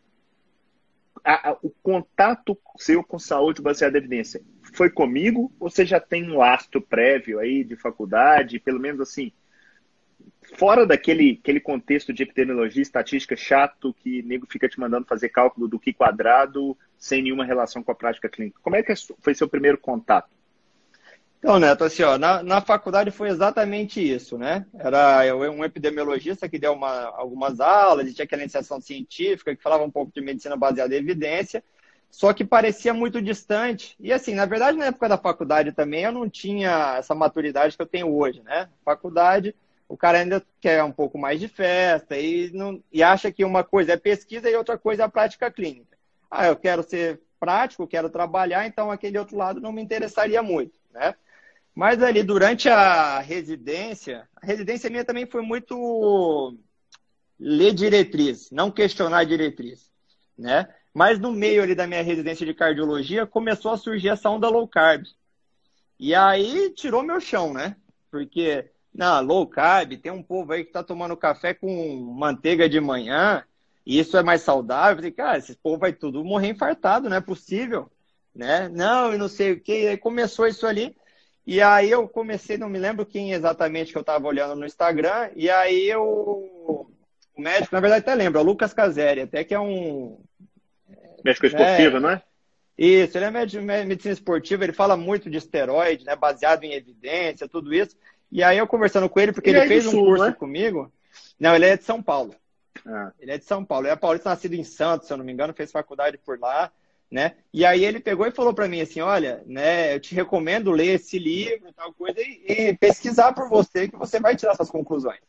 A, 1.24 1.50
a, 1.50 1.58
o 1.62 1.70
contato 1.82 2.58
seu 2.76 3.02
com 3.02 3.18
saúde 3.18 3.62
baseada 3.62 3.96
em 3.96 4.00
evidência 4.00 4.42
foi 4.74 4.90
comigo 4.90 5.52
ou 5.58 5.70
você 5.70 5.86
já 5.86 6.00
tem 6.00 6.30
um 6.30 6.38
lastro 6.38 6.82
prévio 6.82 7.38
aí 7.38 7.64
de 7.64 7.76
faculdade, 7.76 8.58
pelo 8.58 8.80
menos 8.80 9.00
assim, 9.00 9.32
fora 10.56 10.86
daquele 10.86 11.38
aquele 11.40 11.60
contexto 11.60 12.12
de 12.12 12.22
epidemiologia 12.22 12.82
estatística 12.82 13.36
chato 13.36 13.94
que 13.94 14.22
nego 14.22 14.46
fica 14.46 14.68
te 14.68 14.78
mandando 14.78 15.06
fazer 15.06 15.28
cálculo 15.30 15.68
do 15.68 15.78
que 15.78 15.92
quadrado 15.92 16.76
sem 16.98 17.22
nenhuma 17.22 17.44
relação 17.44 17.82
com 17.82 17.92
a 17.92 17.94
prática 17.94 18.28
clínica. 18.28 18.58
Como 18.62 18.76
é 18.76 18.82
que 18.82 18.92
foi 19.20 19.34
seu 19.34 19.48
primeiro 19.48 19.78
contato? 19.78 20.30
Então, 21.44 21.58
Neto, 21.58 21.84
assim, 21.84 22.02
ó, 22.02 22.16
na, 22.16 22.42
na 22.42 22.62
faculdade 22.62 23.10
foi 23.10 23.28
exatamente 23.28 24.00
isso, 24.00 24.38
né? 24.38 24.64
Era 24.78 25.26
eu, 25.26 25.40
um 25.40 25.62
epidemiologista 25.62 26.48
que 26.48 26.58
deu 26.58 26.72
uma, 26.72 27.02
algumas 27.18 27.60
aulas, 27.60 28.14
tinha 28.14 28.24
aquela 28.24 28.40
iniciação 28.40 28.80
científica 28.80 29.54
que 29.54 29.62
falava 29.62 29.84
um 29.84 29.90
pouco 29.90 30.10
de 30.10 30.22
medicina 30.22 30.56
baseada 30.56 30.94
em 30.94 30.98
evidência, 31.00 31.62
só 32.10 32.32
que 32.32 32.46
parecia 32.46 32.94
muito 32.94 33.20
distante. 33.20 33.94
E 34.00 34.10
assim, 34.10 34.32
na 34.32 34.46
verdade, 34.46 34.78
na 34.78 34.86
época 34.86 35.06
da 35.06 35.18
faculdade 35.18 35.70
também 35.72 36.04
eu 36.04 36.12
não 36.12 36.30
tinha 36.30 36.96
essa 36.96 37.14
maturidade 37.14 37.76
que 37.76 37.82
eu 37.82 37.86
tenho 37.86 38.10
hoje, 38.16 38.42
né? 38.42 38.70
Faculdade, 38.82 39.54
o 39.86 39.98
cara 39.98 40.20
ainda 40.20 40.42
quer 40.62 40.82
um 40.82 40.92
pouco 40.92 41.18
mais 41.18 41.38
de 41.38 41.46
festa 41.46 42.16
e, 42.16 42.50
não, 42.54 42.82
e 42.90 43.02
acha 43.02 43.30
que 43.30 43.44
uma 43.44 43.62
coisa 43.62 43.92
é 43.92 43.96
pesquisa 43.98 44.48
e 44.48 44.56
outra 44.56 44.78
coisa 44.78 45.02
é 45.02 45.04
a 45.04 45.10
prática 45.10 45.50
clínica. 45.50 45.94
Ah, 46.30 46.46
eu 46.46 46.56
quero 46.56 46.82
ser 46.82 47.20
prático, 47.38 47.86
quero 47.86 48.08
trabalhar, 48.08 48.66
então 48.66 48.90
aquele 48.90 49.18
outro 49.18 49.36
lado 49.36 49.60
não 49.60 49.72
me 49.72 49.82
interessaria 49.82 50.42
muito, 50.42 50.78
né? 50.90 51.14
Mas 51.74 52.02
ali 52.02 52.22
durante 52.22 52.68
a 52.68 53.18
residência, 53.18 54.28
a 54.36 54.46
residência 54.46 54.88
minha 54.88 55.04
também 55.04 55.26
foi 55.26 55.42
muito 55.42 56.56
ler 57.38 57.72
diretriz, 57.74 58.50
não 58.50 58.70
questionar 58.70 59.18
a 59.18 59.24
diretriz, 59.24 59.90
né? 60.38 60.72
Mas 60.94 61.18
no 61.18 61.32
meio 61.32 61.62
ali 61.62 61.74
da 61.74 61.86
minha 61.86 62.02
residência 62.02 62.46
de 62.46 62.54
cardiologia 62.54 63.26
começou 63.26 63.72
a 63.72 63.76
surgir 63.76 64.08
essa 64.08 64.30
onda 64.30 64.48
low 64.48 64.68
carb. 64.68 65.04
E 65.98 66.14
aí 66.14 66.70
tirou 66.70 67.02
meu 67.02 67.20
chão, 67.20 67.52
né? 67.52 67.76
Porque 68.08 68.70
na 68.94 69.18
low 69.18 69.44
carb 69.44 69.96
tem 69.96 70.12
um 70.12 70.22
povo 70.22 70.52
aí 70.52 70.64
que 70.64 70.70
tá 70.70 70.84
tomando 70.84 71.16
café 71.16 71.52
com 71.52 71.96
manteiga 72.16 72.68
de 72.68 72.80
manhã, 72.80 73.44
e 73.84 73.98
isso 73.98 74.16
é 74.16 74.22
mais 74.22 74.42
saudável. 74.42 74.92
Eu 74.92 74.96
falei, 74.96 75.10
cara, 75.10 75.38
esse 75.38 75.56
povo 75.56 75.78
vai 75.78 75.92
tudo 75.92 76.24
morrer 76.24 76.50
infartado, 76.50 77.10
não 77.10 77.16
é 77.16 77.20
possível, 77.20 77.90
né? 78.32 78.68
Não, 78.68 79.12
e 79.12 79.18
não 79.18 79.28
sei 79.28 79.52
o 79.52 79.60
que. 79.60 79.88
Aí 79.88 79.96
começou 79.96 80.46
isso 80.46 80.64
ali. 80.66 80.96
E 81.46 81.60
aí 81.60 81.90
eu 81.90 82.08
comecei, 82.08 82.56
não 82.56 82.68
me 82.68 82.78
lembro 82.78 83.04
quem 83.04 83.32
exatamente 83.32 83.92
que 83.92 83.98
eu 83.98 84.02
estava 84.02 84.26
olhando 84.26 84.56
no 84.56 84.64
Instagram, 84.64 85.30
e 85.36 85.50
aí 85.50 85.88
eu, 85.88 86.02
o 86.02 87.40
médico, 87.40 87.74
na 87.74 87.80
verdade 87.80 88.00
até 88.00 88.14
lembro, 88.14 88.38
é 88.38 88.42
o 88.42 88.46
Lucas 88.46 88.72
Caseri, 88.72 89.22
até 89.22 89.44
que 89.44 89.54
é 89.54 89.60
um... 89.60 90.18
Médico 91.22 91.46
esportivo, 91.46 91.98
é, 91.98 92.00
não 92.00 92.10
é? 92.10 92.22
Isso, 92.76 93.18
ele 93.18 93.26
é 93.26 93.30
medicina 93.30 94.12
esportiva, 94.12 94.64
ele 94.64 94.72
fala 94.72 94.96
muito 94.96 95.30
de 95.30 95.36
esteroide, 95.36 96.04
né, 96.04 96.16
baseado 96.16 96.64
em 96.64 96.72
evidência, 96.72 97.48
tudo 97.48 97.74
isso. 97.74 97.96
E 98.32 98.42
aí 98.42 98.58
eu 98.58 98.66
conversando 98.66 99.08
com 99.08 99.20
ele, 99.20 99.32
porque 99.32 99.50
ele, 99.50 99.58
ele 99.58 99.66
é 99.66 99.68
fez 99.68 99.86
um 99.86 99.90
Sul, 99.90 100.06
curso 100.06 100.24
né? 100.24 100.32
comigo. 100.32 100.92
Não, 101.38 101.54
ele 101.54 101.66
é 101.66 101.76
de 101.76 101.84
São 101.84 102.02
Paulo. 102.02 102.34
Ah. 102.84 103.12
Ele 103.20 103.30
é 103.30 103.38
de 103.38 103.44
São 103.44 103.64
Paulo. 103.64 103.86
Ele 103.86 103.92
é 103.92 103.96
paulista 103.96 104.30
nascido 104.30 104.54
em 104.54 104.64
Santos, 104.64 105.06
se 105.06 105.12
eu 105.12 105.16
não 105.16 105.24
me 105.24 105.32
engano, 105.32 105.54
fez 105.54 105.70
faculdade 105.70 106.18
por 106.18 106.38
lá 106.38 106.72
né? 107.14 107.36
E 107.52 107.64
aí 107.64 107.84
ele 107.84 108.00
pegou 108.00 108.26
e 108.26 108.32
falou 108.32 108.52
para 108.52 108.66
mim 108.66 108.80
assim, 108.80 109.00
olha, 109.00 109.40
né, 109.46 109.94
eu 109.94 110.00
te 110.00 110.16
recomendo 110.16 110.72
ler 110.72 110.96
esse 110.96 111.16
livro, 111.16 111.72
tal 111.72 111.92
coisa 111.92 112.20
e, 112.20 112.44
e, 112.48 112.76
pesquisar 112.76 113.32
por 113.32 113.48
você 113.48 113.86
que 113.86 113.96
você 113.96 114.18
vai 114.18 114.34
tirar 114.34 114.56
suas 114.56 114.68
conclusões. 114.68 115.20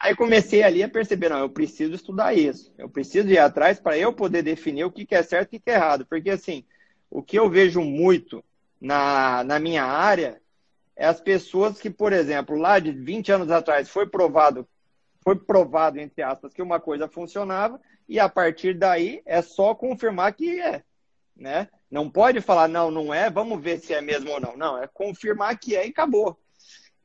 Aí 0.00 0.16
comecei 0.16 0.62
ali 0.62 0.82
a 0.82 0.88
perceber, 0.88 1.28
não, 1.28 1.40
eu 1.40 1.50
preciso 1.50 1.92
estudar 1.92 2.32
isso, 2.32 2.72
eu 2.78 2.88
preciso 2.88 3.28
ir 3.28 3.36
atrás 3.36 3.78
para 3.78 3.98
eu 3.98 4.10
poder 4.10 4.40
definir 4.40 4.84
o 4.84 4.90
que, 4.90 5.04
que 5.04 5.14
é 5.14 5.22
certo 5.22 5.52
e 5.52 5.58
o 5.58 5.60
que 5.60 5.68
é 5.68 5.74
errado, 5.74 6.06
porque 6.06 6.30
assim, 6.30 6.64
o 7.10 7.22
que 7.22 7.38
eu 7.38 7.50
vejo 7.50 7.82
muito 7.82 8.42
na, 8.80 9.44
na 9.44 9.58
minha 9.58 9.84
área 9.84 10.40
é 10.96 11.04
as 11.04 11.20
pessoas 11.20 11.78
que, 11.78 11.90
por 11.90 12.14
exemplo, 12.14 12.56
lá 12.56 12.78
de 12.78 12.90
20 12.90 13.32
anos 13.32 13.50
atrás 13.50 13.90
foi 13.90 14.06
provado, 14.06 14.66
foi 15.20 15.36
provado, 15.36 16.00
entre 16.00 16.22
aspas, 16.22 16.54
que 16.54 16.62
uma 16.62 16.80
coisa 16.80 17.06
funcionava, 17.06 17.78
e 18.08 18.18
a 18.18 18.30
partir 18.30 18.72
daí 18.72 19.20
é 19.26 19.42
só 19.42 19.74
confirmar 19.74 20.32
que 20.32 20.58
é 20.58 20.87
né? 21.38 21.68
Não 21.90 22.10
pode 22.10 22.40
falar, 22.40 22.68
não, 22.68 22.90
não 22.90 23.14
é, 23.14 23.30
vamos 23.30 23.62
ver 23.62 23.78
se 23.78 23.94
é 23.94 24.00
mesmo 24.00 24.30
ou 24.30 24.40
não. 24.40 24.56
Não, 24.56 24.82
é 24.82 24.86
confirmar 24.86 25.58
que 25.58 25.76
é 25.76 25.86
e 25.86 25.90
acabou. 25.90 26.38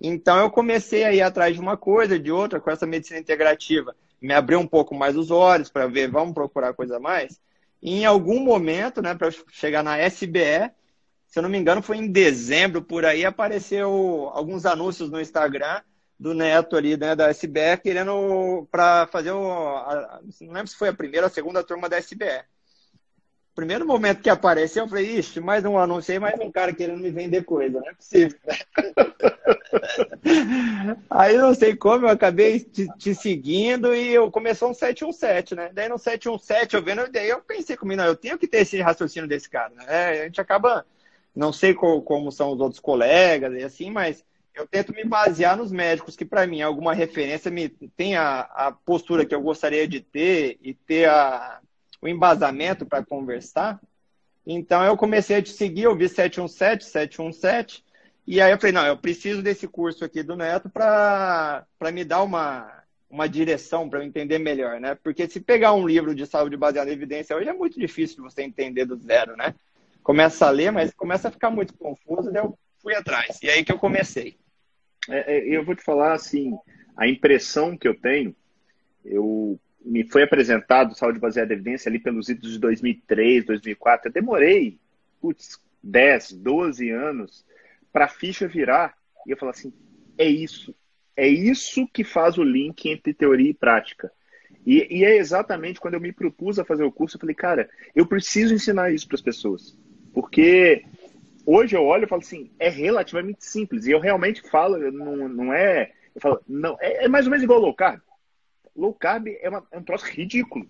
Então 0.01 0.37
eu 0.39 0.49
comecei 0.49 1.03
a 1.03 1.13
ir 1.13 1.21
atrás 1.21 1.55
de 1.55 1.61
uma 1.61 1.77
coisa, 1.77 2.19
de 2.19 2.31
outra, 2.31 2.59
com 2.59 2.69
essa 2.69 2.85
medicina 2.85 3.19
integrativa. 3.19 3.95
Me 4.21 4.33
abriu 4.33 4.59
um 4.59 4.67
pouco 4.67 4.95
mais 4.95 5.15
os 5.15 5.31
olhos 5.31 5.69
para 5.69 5.87
ver, 5.87 6.09
vamos 6.09 6.33
procurar 6.33 6.73
coisa 6.73 6.99
mais. 6.99 7.39
E 7.81 8.01
em 8.01 8.05
algum 8.05 8.39
momento, 8.39 9.01
né, 9.01 9.13
para 9.13 9.29
chegar 9.51 9.83
na 9.83 9.97
SBE, 9.99 10.71
se 11.27 11.39
eu 11.39 11.43
não 11.43 11.49
me 11.49 11.57
engano, 11.57 11.81
foi 11.81 11.97
em 11.97 12.11
dezembro 12.11 12.81
por 12.81 13.05
aí, 13.05 13.25
apareceu 13.25 14.29
alguns 14.33 14.65
anúncios 14.65 15.09
no 15.09 15.21
Instagram 15.21 15.81
do 16.19 16.33
Neto 16.33 16.77
ali, 16.77 16.95
né, 16.95 17.15
da 17.15 17.29
SBE, 17.29 17.77
querendo 17.81 18.67
para 18.71 19.07
fazer 19.07 19.31
o. 19.31 19.45
A, 19.77 20.21
não 20.41 20.53
lembro 20.53 20.67
se 20.67 20.77
foi 20.77 20.89
a 20.89 20.93
primeira 20.93 21.25
ou 21.25 21.29
a 21.29 21.33
segunda 21.33 21.63
turma 21.63 21.89
da 21.89 21.97
SBE 21.97 22.45
primeiro 23.55 23.86
momento 23.86 24.22
que 24.22 24.29
apareceu, 24.29 24.83
eu 24.83 24.89
falei, 24.89 25.17
ixi, 25.17 25.39
mais 25.39 25.63
um 25.63 25.77
anúncio 25.77 26.12
aí, 26.12 26.19
mais 26.19 26.39
um 26.39 26.51
cara 26.51 26.74
querendo 26.74 27.00
me 27.00 27.12
vender 27.12 27.43
coisa, 27.43 27.79
não 27.79 27.88
é 27.88 27.93
possível. 27.93 28.38
aí 31.10 31.38
não 31.38 31.53
sei 31.53 31.75
como, 31.75 32.05
eu 32.05 32.10
acabei 32.10 32.60
te, 32.60 32.88
te, 32.98 33.13
seguindo 33.13 33.93
e 33.93 34.13
eu 34.13 34.31
começou 34.31 34.72
um 34.72 34.74
717, 34.74 35.55
né? 35.55 35.69
Daí 35.74 35.88
no 35.88 36.00
717 36.00 36.75
eu 36.75 36.83
vendo, 36.83 37.12
daí 37.12 37.29
eu 37.29 37.41
pensei 37.41 37.77
comigo, 37.77 38.01
não, 38.01 38.07
eu 38.07 38.15
tenho 38.15 38.38
que 38.38 38.48
ter 38.48 38.60
esse 38.60 38.81
raciocínio 38.81 39.29
desse 39.29 39.50
cara, 39.50 39.72
né? 39.75 39.86
É, 39.88 40.22
a 40.22 40.25
gente 40.25 40.41
acaba, 40.41 40.86
não 41.36 41.53
sei 41.53 41.74
co, 41.74 42.01
como 42.01 42.31
são 42.31 42.51
os 42.51 42.60
outros 42.60 42.79
colegas 42.79 43.53
e 43.53 43.63
assim, 43.63 43.91
mas 43.91 44.25
eu 44.55 44.67
tento 44.67 44.93
me 44.93 45.03
basear 45.03 45.57
nos 45.57 45.72
médicos 45.72 46.15
que 46.15 46.25
para 46.25 46.48
mim 46.48 46.62
alguma 46.62 46.93
referência 46.93 47.51
me 47.51 47.69
tem 47.69 48.15
a, 48.15 48.41
a 48.41 48.72
postura 48.72 49.25
que 49.25 49.33
eu 49.33 49.41
gostaria 49.41 49.88
de 49.88 50.00
ter 50.00 50.60
e 50.62 50.74
ter 50.74 51.10
a 51.10 51.60
o 52.03 52.07
embasamento 52.10 52.86
para 52.86 53.03
conversar. 53.03 53.79
Então 54.45 54.83
eu 54.83 54.98
comecei 54.98 55.38
a 55.38 55.41
te 55.41 55.51
seguir, 55.51 55.83
eu 55.83 55.95
vi 55.95 56.10
717, 56.10 56.83
717, 56.83 57.86
e 58.27 58.41
aí 58.41 58.51
eu 58.51 58.57
falei, 58.57 58.74
não, 58.74 58.86
eu 58.86 58.98
preciso 58.98 59.41
desse 59.41 59.67
curso 59.69 60.03
aqui 60.03 60.22
do 60.22 60.36
Neto 60.36 60.69
para 60.69 61.65
me 61.93 62.03
dar 62.03 62.22
uma, 62.24 62.83
uma 63.10 63.27
direção 63.27 63.89
para 63.89 64.00
eu 64.00 64.03
entender 64.03 64.38
melhor, 64.38 64.81
né? 64.81 64.95
Porque 64.95 65.29
se 65.29 65.39
pegar 65.39 65.74
um 65.74 65.88
livro 65.88 66.13
de 66.13 66.25
saúde 66.25 66.57
baseado 66.57 66.89
em 66.89 66.91
evidência 66.91 67.38
hoje 67.38 67.48
é 67.48 67.53
muito 67.53 67.79
difícil 67.79 68.22
você 68.22 68.43
entender 68.43 68.83
do 68.83 68.98
zero, 68.98 69.38
né? 69.38 69.55
Começa 70.03 70.45
a 70.45 70.50
ler, 70.50 70.74
mas 70.74 70.93
começa 70.93 71.29
a 71.29 71.31
ficar 71.31 71.51
muito 71.51 71.74
confuso, 71.74 72.29
daí 72.29 72.43
eu 72.43 72.57
fui 72.81 72.93
atrás. 72.93 73.39
E 73.41 73.50
aí 73.50 73.63
que 73.63 73.72
eu 73.72 73.79
comecei. 73.79 74.38
É, 75.10 75.38
é, 75.38 75.57
eu 75.57 75.63
vou 75.63 75.74
te 75.74 75.81
falar 75.81 76.12
assim, 76.12 76.53
a 76.98 77.07
impressão 77.07 77.77
que 77.77 77.88
eu 77.88 77.98
tenho, 77.98 78.36
eu 79.05 79.57
me 79.83 80.03
foi 80.03 80.23
apresentado 80.23 80.97
saúde 80.97 81.19
baseada 81.19 81.53
em 81.53 81.55
evidência 81.55 81.89
ali 81.89 81.99
pelos 81.99 82.29
idos 82.29 82.53
de 82.53 82.59
2003, 82.59 83.45
2004. 83.45 84.09
Eu 84.09 84.13
demorei, 84.13 84.79
putz, 85.21 85.59
10, 85.83 86.33
12 86.33 86.89
anos 86.89 87.45
para 87.91 88.05
a 88.05 88.09
ficha 88.09 88.47
virar. 88.47 88.95
E 89.27 89.31
eu 89.31 89.37
falo 89.37 89.51
assim: 89.51 89.73
é 90.17 90.27
isso. 90.27 90.75
É 91.15 91.27
isso 91.27 91.87
que 91.87 92.03
faz 92.03 92.37
o 92.37 92.43
link 92.43 92.89
entre 92.89 93.13
teoria 93.13 93.51
e 93.51 93.53
prática. 93.53 94.11
E, 94.65 94.99
e 94.99 95.03
é 95.03 95.17
exatamente 95.17 95.79
quando 95.79 95.95
eu 95.95 96.01
me 96.01 96.11
propus 96.11 96.57
a 96.57 96.65
fazer 96.65 96.83
o 96.83 96.91
curso, 96.91 97.17
eu 97.17 97.19
falei, 97.19 97.35
cara, 97.35 97.69
eu 97.93 98.05
preciso 98.05 98.53
ensinar 98.53 98.91
isso 98.91 99.07
para 99.07 99.15
as 99.15 99.21
pessoas. 99.21 99.77
Porque 100.13 100.85
hoje 101.45 101.75
eu 101.75 101.83
olho 101.83 102.05
e 102.05 102.07
falo 102.07 102.21
assim, 102.21 102.49
é 102.57 102.69
relativamente 102.69 103.45
simples. 103.45 103.85
E 103.85 103.91
eu 103.91 103.99
realmente 103.99 104.41
falo, 104.49 104.77
não, 104.91 105.27
não 105.27 105.53
é. 105.53 105.91
Eu 106.15 106.21
falo, 106.21 106.41
não, 106.47 106.77
é, 106.79 107.05
é 107.05 107.07
mais 107.07 107.25
ou 107.25 107.31
menos 107.31 107.43
igual 107.43 107.59
low 107.59 107.73
carb 107.73 107.99
low 108.75 108.93
carb 108.93 109.27
é, 109.27 109.49
uma, 109.49 109.65
é 109.71 109.77
um 109.77 109.83
troço 109.83 110.05
ridículo. 110.05 110.67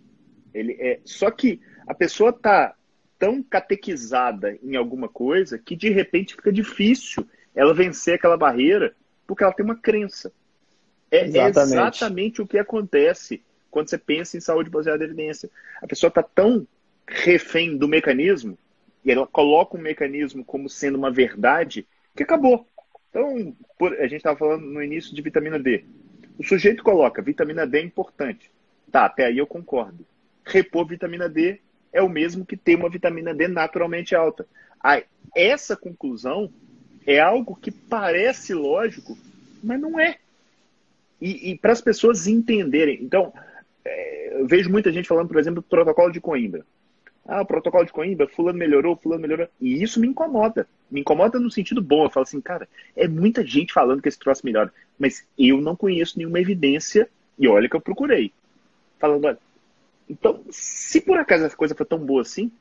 Ele 0.54 0.74
é, 0.80 1.00
só 1.04 1.32
que 1.32 1.60
a 1.88 1.94
pessoa 1.94 2.32
tá 2.32 2.76
tão 3.18 3.42
catequizada 3.42 4.58
em 4.62 4.76
alguma 4.76 5.08
coisa 5.08 5.58
que 5.58 5.76
de 5.76 5.90
repente 5.90 6.36
fica 6.36 6.52
difícil 6.52 7.28
ela 7.56 7.74
vencer 7.74 8.16
aquela 8.16 8.36
barreira 8.36 8.96
Porque 9.26 9.44
ela 9.44 9.54
tem 9.54 9.64
uma 9.64 9.76
crença. 9.76 10.32
É 11.10 11.26
exatamente, 11.26 11.58
é 11.58 11.62
exatamente 11.62 12.42
o 12.42 12.48
que 12.48 12.58
acontece 12.58 13.42
quando 13.70 13.90
você 13.90 13.98
pensa 13.98 14.38
em 14.38 14.42
saúde 14.42 14.70
baseada 14.70 15.04
em 15.04 15.08
evidência. 15.08 15.50
A 15.82 15.88
pessoa 15.88 16.10
está 16.10 16.22
tão 16.22 16.68
refém 17.08 17.78
do 17.78 17.88
mecanismo, 17.88 18.58
e 19.04 19.12
ela 19.12 19.28
coloca 19.28 19.78
um 19.78 19.82
mecanismo 19.82 20.46
como 20.46 20.70
sendo 20.70 20.98
uma 20.98 21.12
verdade, 21.12 21.88
que 22.16 22.24
acabou. 22.24 22.68
Então, 23.10 23.56
por, 23.78 23.94
a 23.94 24.04
gente 24.04 24.18
estava 24.18 24.38
falando 24.38 24.66
no 24.66 24.82
início 24.82 25.14
de 25.14 25.22
vitamina 25.22 25.60
D. 25.60 25.86
O 26.38 26.44
sujeito 26.44 26.84
coloca 26.84 27.22
vitamina 27.22 27.66
D 27.66 27.80
é 27.80 27.82
importante. 27.82 28.52
Tá, 28.92 29.06
até 29.06 29.26
aí 29.26 29.38
eu 29.38 29.48
concordo. 29.48 30.06
Repor 30.46 30.88
vitamina 30.88 31.30
D 31.30 31.60
é 31.92 32.02
o 32.02 32.10
mesmo 32.10 32.46
que 32.46 32.58
ter 32.58 32.76
uma 32.76 32.90
vitamina 32.90 33.34
D 33.34 33.48
naturalmente 33.48 34.16
alta. 34.16 34.46
Aí, 34.80 35.04
essa 35.36 35.76
conclusão 35.76 36.52
é 37.06 37.20
algo 37.20 37.56
que 37.56 37.72
parece 37.72 38.54
lógico, 38.54 39.18
mas 39.64 39.80
não 39.80 40.00
é. 40.00 40.18
E, 41.22 41.52
e 41.52 41.58
para 41.58 41.72
as 41.72 41.82
pessoas 41.82 42.28
entenderem. 42.28 43.00
Então, 43.02 43.34
é, 43.86 44.42
eu 44.42 44.48
vejo 44.48 44.70
muita 44.70 44.92
gente 44.92 45.08
falando, 45.08 45.28
por 45.28 45.40
exemplo, 45.40 45.62
do 45.62 45.68
protocolo 45.68 46.12
de 46.12 46.20
Coimbra. 46.20 46.66
Ah, 47.26 47.42
o 47.42 47.46
protocolo 47.46 47.86
de 47.86 47.94
Coimbra, 47.94 48.28
fulano 48.28 48.58
melhorou, 48.58 48.98
fulano 48.98 49.22
melhorou. 49.22 49.48
E 49.60 49.82
isso 49.82 50.00
me 50.00 50.08
incomoda. 50.08 50.68
Me 50.92 51.00
incomoda 51.00 51.40
no 51.40 51.50
sentido 51.50 51.82
bom. 51.82 52.04
Eu 52.04 52.10
falo 52.10 52.24
assim, 52.24 52.42
cara, 52.42 52.68
é 52.96 53.08
muita 53.08 53.46
gente 53.46 53.72
falando 53.72 54.02
que 54.02 54.10
esse 54.10 54.20
troço 54.20 54.46
melhora. 54.46 54.74
Mas 55.00 55.26
eu 55.38 55.62
não 55.62 55.76
conheço 55.76 56.18
nenhuma 56.18 56.40
evidência, 56.40 57.10
e 57.40 57.48
olha 57.48 57.70
que 57.70 57.76
eu 57.76 57.82
procurei. 57.82 58.34
Falando, 59.00 59.26
olha, 59.26 59.38
então, 60.10 60.44
se 60.50 61.00
por 61.00 61.18
acaso 61.18 61.46
essa 61.46 61.56
coisa 61.56 61.74
foi 61.74 61.86
tão 61.86 62.00
boa 62.00 62.22
assim, 62.22 62.52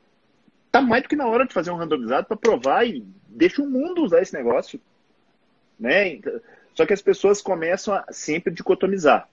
tá 0.71 0.81
mais 0.81 1.03
do 1.03 1.09
que 1.09 1.17
na 1.17 1.27
hora 1.27 1.45
de 1.45 1.53
fazer 1.53 1.71
um 1.71 1.77
randomizado 1.77 2.29
para 2.29 2.37
provar 2.37 2.87
e 2.87 3.05
deixa 3.29 3.61
o 3.63 3.69
mundo 3.69 4.05
usar 4.05 4.23
esse 4.23 4.33
negócio. 4.33 4.81
Né? 5.79 6.21
Só 6.75 6.87
que 6.87 6.93
as 6.93 7.03
pessoas 7.03 7.43
começam 7.43 7.95
a 7.95 8.05
sempre 8.11 8.53
dicotomizar. 8.53 9.29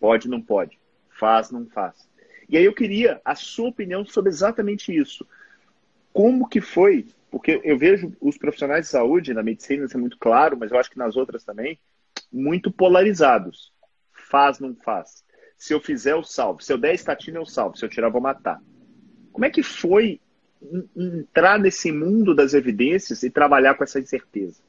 Pode, 0.00 0.28
não 0.28 0.42
pode. 0.42 0.78
Faz, 1.10 1.50
não 1.50 1.66
faz. 1.66 2.07
E 2.48 2.56
aí 2.56 2.64
eu 2.64 2.74
queria 2.74 3.20
a 3.24 3.34
sua 3.34 3.68
opinião 3.68 4.04
sobre 4.06 4.30
exatamente 4.30 4.94
isso. 4.94 5.26
Como 6.12 6.48
que 6.48 6.60
foi? 6.60 7.06
Porque 7.30 7.60
eu 7.62 7.76
vejo 7.76 8.12
os 8.20 8.38
profissionais 8.38 8.86
de 8.86 8.90
saúde, 8.90 9.34
na 9.34 9.42
medicina 9.42 9.84
isso 9.84 9.96
é 9.96 10.00
muito 10.00 10.18
claro, 10.18 10.56
mas 10.58 10.70
eu 10.70 10.78
acho 10.78 10.90
que 10.90 10.98
nas 10.98 11.16
outras 11.16 11.44
também, 11.44 11.78
muito 12.32 12.70
polarizados. 12.70 13.72
Faz, 14.12 14.58
não 14.58 14.74
faz. 14.74 15.24
Se 15.56 15.74
eu 15.74 15.80
fizer, 15.80 16.12
eu 16.12 16.22
salvo. 16.22 16.62
Se 16.62 16.72
eu 16.72 16.78
der 16.78 16.94
estatina, 16.94 17.38
eu 17.38 17.46
salvo. 17.46 17.76
Se 17.76 17.84
eu 17.84 17.88
tirar, 17.88 18.06
eu 18.06 18.12
vou 18.12 18.20
matar. 18.20 18.62
Como 19.32 19.44
é 19.44 19.50
que 19.50 19.62
foi 19.62 20.20
entrar 20.96 21.58
nesse 21.58 21.92
mundo 21.92 22.34
das 22.34 22.54
evidências 22.54 23.22
e 23.22 23.30
trabalhar 23.30 23.74
com 23.74 23.84
essa 23.84 24.00
incerteza? 24.00 24.60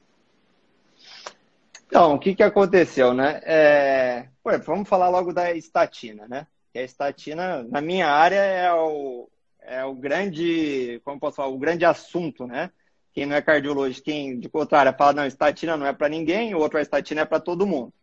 Então, 1.87 2.13
o 2.13 2.19
que, 2.19 2.35
que 2.35 2.43
aconteceu, 2.43 3.13
né? 3.13 3.41
É... 3.43 4.27
Vamos 4.65 4.87
falar 4.87 5.09
logo 5.09 5.33
da 5.33 5.53
estatina, 5.53 6.27
né? 6.27 6.45
A 6.79 6.83
estatina, 6.83 7.63
na 7.63 7.81
minha 7.81 8.07
área, 8.07 8.37
é 8.37 8.73
o, 8.73 9.29
é 9.61 9.83
o 9.85 9.93
grande, 9.93 11.01
como 11.03 11.19
posso 11.19 11.37
falar, 11.37 11.49
o 11.49 11.57
grande 11.57 11.85
assunto, 11.85 12.47
né? 12.47 12.71
Quem 13.13 13.25
não 13.25 13.35
é 13.35 13.41
cardiologista, 13.41 14.03
quem 14.03 14.39
de 14.39 14.49
contrário 14.49 14.93
fala, 14.97 15.13
não, 15.13 15.25
estatina 15.25 15.75
não 15.75 15.85
é 15.85 15.93
para 15.93 16.09
ninguém, 16.09 16.53
o 16.53 16.59
outro 16.59 16.77
a 16.77 16.81
estatina 16.81 17.21
é 17.21 17.25
para 17.25 17.39
todo 17.39 17.67
mundo. 17.67 17.93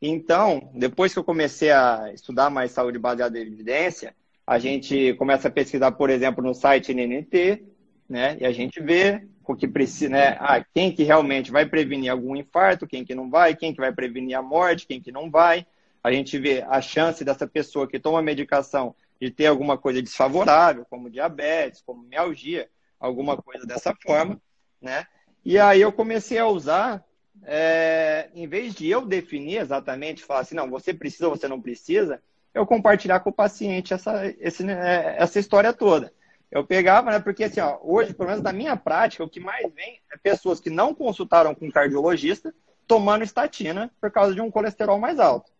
Então, 0.00 0.70
depois 0.74 1.12
que 1.12 1.18
eu 1.18 1.24
comecei 1.24 1.70
a 1.70 2.10
estudar 2.12 2.50
mais 2.50 2.72
saúde 2.72 2.98
baseada 2.98 3.38
em 3.38 3.42
evidência, 3.42 4.14
a 4.44 4.58
gente 4.58 5.14
começa 5.14 5.46
a 5.48 5.50
pesquisar, 5.50 5.92
por 5.92 6.10
exemplo, 6.10 6.42
no 6.42 6.54
site 6.54 6.92
NNT, 6.92 7.62
né? 8.08 8.36
E 8.40 8.44
a 8.44 8.52
gente 8.52 8.82
vê 8.82 9.26
o 9.46 9.54
que 9.54 9.68
precisa, 9.68 10.10
né? 10.10 10.36
Ah, 10.40 10.64
quem 10.74 10.92
que 10.92 11.04
realmente 11.04 11.52
vai 11.52 11.66
prevenir 11.66 12.10
algum 12.10 12.34
infarto, 12.34 12.86
quem 12.86 13.04
que 13.04 13.14
não 13.14 13.30
vai, 13.30 13.54
quem 13.54 13.72
que 13.72 13.80
vai 13.80 13.92
prevenir 13.92 14.36
a 14.36 14.42
morte, 14.42 14.86
quem 14.86 15.00
que 15.00 15.12
não 15.12 15.30
vai. 15.30 15.66
A 16.02 16.10
gente 16.10 16.38
vê 16.38 16.62
a 16.68 16.80
chance 16.80 17.24
dessa 17.24 17.46
pessoa 17.46 17.86
que 17.86 17.98
toma 17.98 18.20
medicação 18.20 18.94
de 19.20 19.30
ter 19.30 19.46
alguma 19.46 19.78
coisa 19.78 20.02
desfavorável, 20.02 20.84
como 20.90 21.10
diabetes, 21.10 21.80
como 21.80 22.02
mialgia, 22.02 22.68
alguma 22.98 23.36
coisa 23.36 23.64
dessa 23.64 23.94
forma, 24.02 24.40
né? 24.80 25.06
E 25.44 25.58
aí 25.58 25.80
eu 25.80 25.92
comecei 25.92 26.38
a 26.38 26.46
usar, 26.46 27.04
é, 27.44 28.30
em 28.34 28.46
vez 28.46 28.74
de 28.74 28.88
eu 28.88 29.06
definir 29.06 29.58
exatamente, 29.58 30.24
falar 30.24 30.40
assim, 30.40 30.54
não, 30.54 30.68
você 30.68 30.92
precisa, 30.92 31.28
você 31.28 31.46
não 31.46 31.60
precisa, 31.60 32.20
eu 32.54 32.66
compartilhar 32.66 33.20
com 33.20 33.30
o 33.30 33.32
paciente 33.32 33.94
essa, 33.94 34.26
esse, 34.38 34.62
né, 34.62 35.16
essa 35.18 35.38
história 35.38 35.72
toda. 35.72 36.12
Eu 36.50 36.66
pegava, 36.66 37.10
né? 37.10 37.18
Porque 37.18 37.44
assim, 37.44 37.60
ó, 37.60 37.78
hoje, 37.82 38.12
pelo 38.12 38.28
menos 38.28 38.44
na 38.44 38.52
minha 38.52 38.76
prática, 38.76 39.24
o 39.24 39.28
que 39.28 39.40
mais 39.40 39.72
vem 39.72 40.00
é 40.12 40.18
pessoas 40.18 40.60
que 40.60 40.68
não 40.68 40.94
consultaram 40.94 41.54
com 41.54 41.70
cardiologista 41.70 42.54
tomando 42.86 43.24
estatina 43.24 43.90
por 44.00 44.10
causa 44.10 44.34
de 44.34 44.40
um 44.40 44.50
colesterol 44.50 44.98
mais 44.98 45.18
alto. 45.18 45.50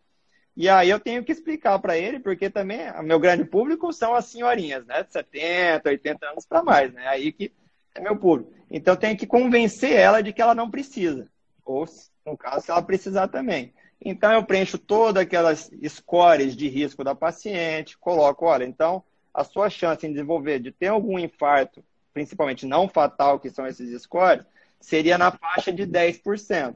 E 0.55 0.69
aí 0.69 0.89
eu 0.89 0.99
tenho 0.99 1.23
que 1.23 1.31
explicar 1.31 1.79
para 1.79 1.97
ele, 1.97 2.19
porque 2.19 2.49
também 2.49 2.91
o 2.91 3.01
meu 3.01 3.19
grande 3.19 3.43
público 3.43 3.91
são 3.91 4.13
as 4.13 4.25
senhorinhas, 4.25 4.85
né? 4.85 5.03
De 5.03 5.11
70, 5.11 5.89
80 5.89 6.29
anos 6.29 6.45
para 6.45 6.63
mais, 6.63 6.93
né? 6.93 7.07
Aí 7.07 7.31
que 7.31 7.51
é 7.95 7.99
meu 8.01 8.15
público. 8.15 8.53
Então 8.69 8.93
eu 8.93 8.99
tenho 8.99 9.17
que 9.17 9.25
convencer 9.25 9.93
ela 9.93 10.21
de 10.21 10.31
que 10.31 10.41
ela 10.41 10.53
não 10.53 10.69
precisa. 10.69 11.27
Ou, 11.65 11.85
no 12.25 12.37
caso, 12.37 12.65
se 12.65 12.71
ela 12.71 12.81
precisar 12.81 13.27
também. 13.27 13.73
Então 14.03 14.31
eu 14.31 14.43
preencho 14.43 14.77
todas 14.77 15.23
aquelas 15.23 15.71
scores 15.87 16.55
de 16.55 16.67
risco 16.67 17.03
da 17.03 17.15
paciente, 17.15 17.97
coloco, 17.97 18.45
olha, 18.45 18.65
então 18.65 19.03
a 19.33 19.43
sua 19.43 19.69
chance 19.69 20.05
em 20.05 20.11
desenvolver, 20.11 20.59
de 20.59 20.71
ter 20.71 20.87
algum 20.87 21.17
infarto, 21.17 21.83
principalmente 22.13 22.67
não 22.67 22.87
fatal, 22.87 23.39
que 23.39 23.49
são 23.49 23.65
esses 23.65 24.01
scores, 24.03 24.45
seria 24.79 25.17
na 25.17 25.31
faixa 25.31 25.71
de 25.71 25.87
10%. 25.87 26.75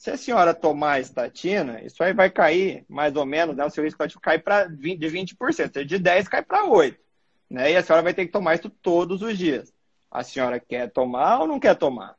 Se 0.00 0.10
a 0.10 0.16
senhora 0.16 0.54
tomar 0.54 0.98
estatina, 0.98 1.84
isso 1.84 2.02
aí 2.02 2.14
vai 2.14 2.30
cair 2.30 2.86
mais 2.88 3.14
ou 3.16 3.26
menos, 3.26 3.54
né? 3.54 3.66
O 3.66 3.68
seu 3.68 3.84
risco 3.84 4.02
cair 4.18 4.42
para 4.42 4.64
de 4.64 4.96
20%. 4.96 5.84
De 5.84 5.98
10% 5.98 6.26
cai 6.26 6.42
para 6.42 6.66
8%. 6.66 6.96
Né? 7.50 7.72
E 7.72 7.76
a 7.76 7.82
senhora 7.82 8.02
vai 8.02 8.14
ter 8.14 8.24
que 8.24 8.32
tomar 8.32 8.54
isso 8.54 8.70
todos 8.70 9.20
os 9.20 9.36
dias. 9.36 9.74
A 10.10 10.24
senhora 10.24 10.58
quer 10.58 10.90
tomar 10.90 11.40
ou 11.40 11.46
não 11.46 11.60
quer 11.60 11.74
tomar? 11.74 12.16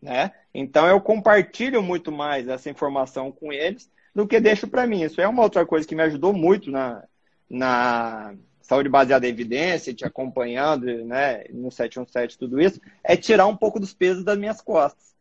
Né? 0.00 0.32
Então 0.54 0.86
eu 0.86 0.98
compartilho 1.02 1.82
muito 1.82 2.10
mais 2.10 2.48
essa 2.48 2.70
informação 2.70 3.30
com 3.30 3.52
eles 3.52 3.90
do 4.14 4.26
que 4.26 4.40
deixo 4.40 4.66
para 4.66 4.86
mim. 4.86 5.02
Isso 5.02 5.20
é 5.20 5.28
uma 5.28 5.42
outra 5.42 5.66
coisa 5.66 5.86
que 5.86 5.94
me 5.94 6.04
ajudou 6.04 6.32
muito 6.32 6.70
na, 6.70 7.04
na 7.46 8.34
saúde 8.62 8.88
baseada 8.88 9.26
em 9.26 9.30
evidência, 9.30 9.92
te 9.92 10.06
acompanhando 10.06 10.86
né, 11.04 11.44
no 11.50 11.70
717, 11.70 12.38
tudo 12.38 12.58
isso, 12.58 12.80
é 13.04 13.18
tirar 13.18 13.46
um 13.48 13.56
pouco 13.56 13.78
dos 13.78 13.92
pesos 13.92 14.24
das 14.24 14.38
minhas 14.38 14.62
costas. 14.62 15.11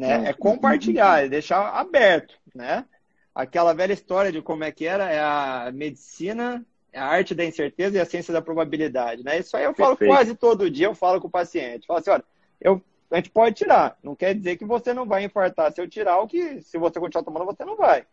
Né? 0.00 0.30
É 0.30 0.32
compartilhar, 0.32 1.24
é 1.24 1.28
deixar 1.28 1.60
aberto, 1.74 2.34
né? 2.54 2.86
Aquela 3.34 3.74
velha 3.74 3.92
história 3.92 4.32
de 4.32 4.40
como 4.40 4.64
é 4.64 4.72
que 4.72 4.86
era, 4.86 5.10
é 5.10 5.20
a 5.20 5.70
medicina, 5.72 6.64
é 6.90 6.98
a 6.98 7.04
arte 7.04 7.34
da 7.34 7.44
incerteza 7.44 7.98
e 7.98 8.00
a 8.00 8.06
ciência 8.06 8.32
da 8.32 8.40
probabilidade, 8.40 9.22
né? 9.22 9.38
Isso 9.38 9.54
aí 9.54 9.64
eu 9.64 9.74
falo 9.74 9.96
Perfeito. 9.96 10.10
quase 10.10 10.34
todo 10.34 10.70
dia, 10.70 10.86
eu 10.86 10.94
falo 10.94 11.20
com 11.20 11.28
o 11.28 11.30
paciente. 11.30 11.86
Falo 11.86 12.00
assim, 12.00 12.10
olha, 12.10 12.24
eu, 12.58 12.82
a 13.10 13.16
gente 13.16 13.28
pode 13.28 13.56
tirar, 13.56 13.98
não 14.02 14.16
quer 14.16 14.34
dizer 14.34 14.56
que 14.56 14.64
você 14.64 14.94
não 14.94 15.04
vai 15.04 15.22
infartar 15.22 15.70
se 15.70 15.82
eu 15.82 15.86
tirar, 15.86 16.18
ou 16.18 16.26
que 16.26 16.62
se 16.62 16.78
você 16.78 16.98
continuar 16.98 17.22
tomando, 17.22 17.44
você 17.44 17.62
não 17.62 17.76
vai. 17.76 18.06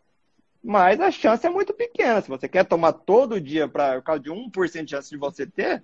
Mas 0.62 1.00
a 1.00 1.10
chance 1.10 1.46
é 1.46 1.50
muito 1.50 1.72
pequena. 1.72 2.20
Se 2.20 2.28
você 2.28 2.46
quer 2.48 2.66
tomar 2.66 2.92
todo 2.92 3.40
dia 3.40 3.66
para 3.66 3.94
por 3.94 4.02
causa 4.02 4.20
de 4.20 4.30
1% 4.30 4.84
de 4.84 4.90
chance 4.90 5.08
de 5.08 5.16
você 5.16 5.46
ter, 5.46 5.82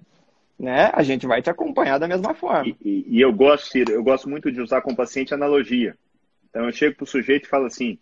né, 0.59 0.91
a 0.93 1.03
gente 1.03 1.27
vai 1.27 1.43
te 1.43 1.51
acompanhar 1.51 1.99
da 1.99 2.09
mesma 2.09 2.35
forma. 2.35 2.69
E, 2.69 2.77
e, 2.81 3.17
e 3.17 3.21
eu 3.21 3.33
gosto, 3.33 3.77
eu 3.77 4.03
gosto 4.03 4.29
muito 4.29 4.51
de 4.51 4.61
usar 4.61 4.81
com 4.83 4.93
o 4.93 4.97
paciente 4.97 5.35
analogia. 5.35 5.97
Então 6.49 6.65
eu 6.65 6.73
chego 6.73 6.97
para 6.97 7.05
o 7.05 7.07
sujeito 7.07 7.47
e 7.47 7.49
falo 7.49 7.67
assim, 7.67 7.99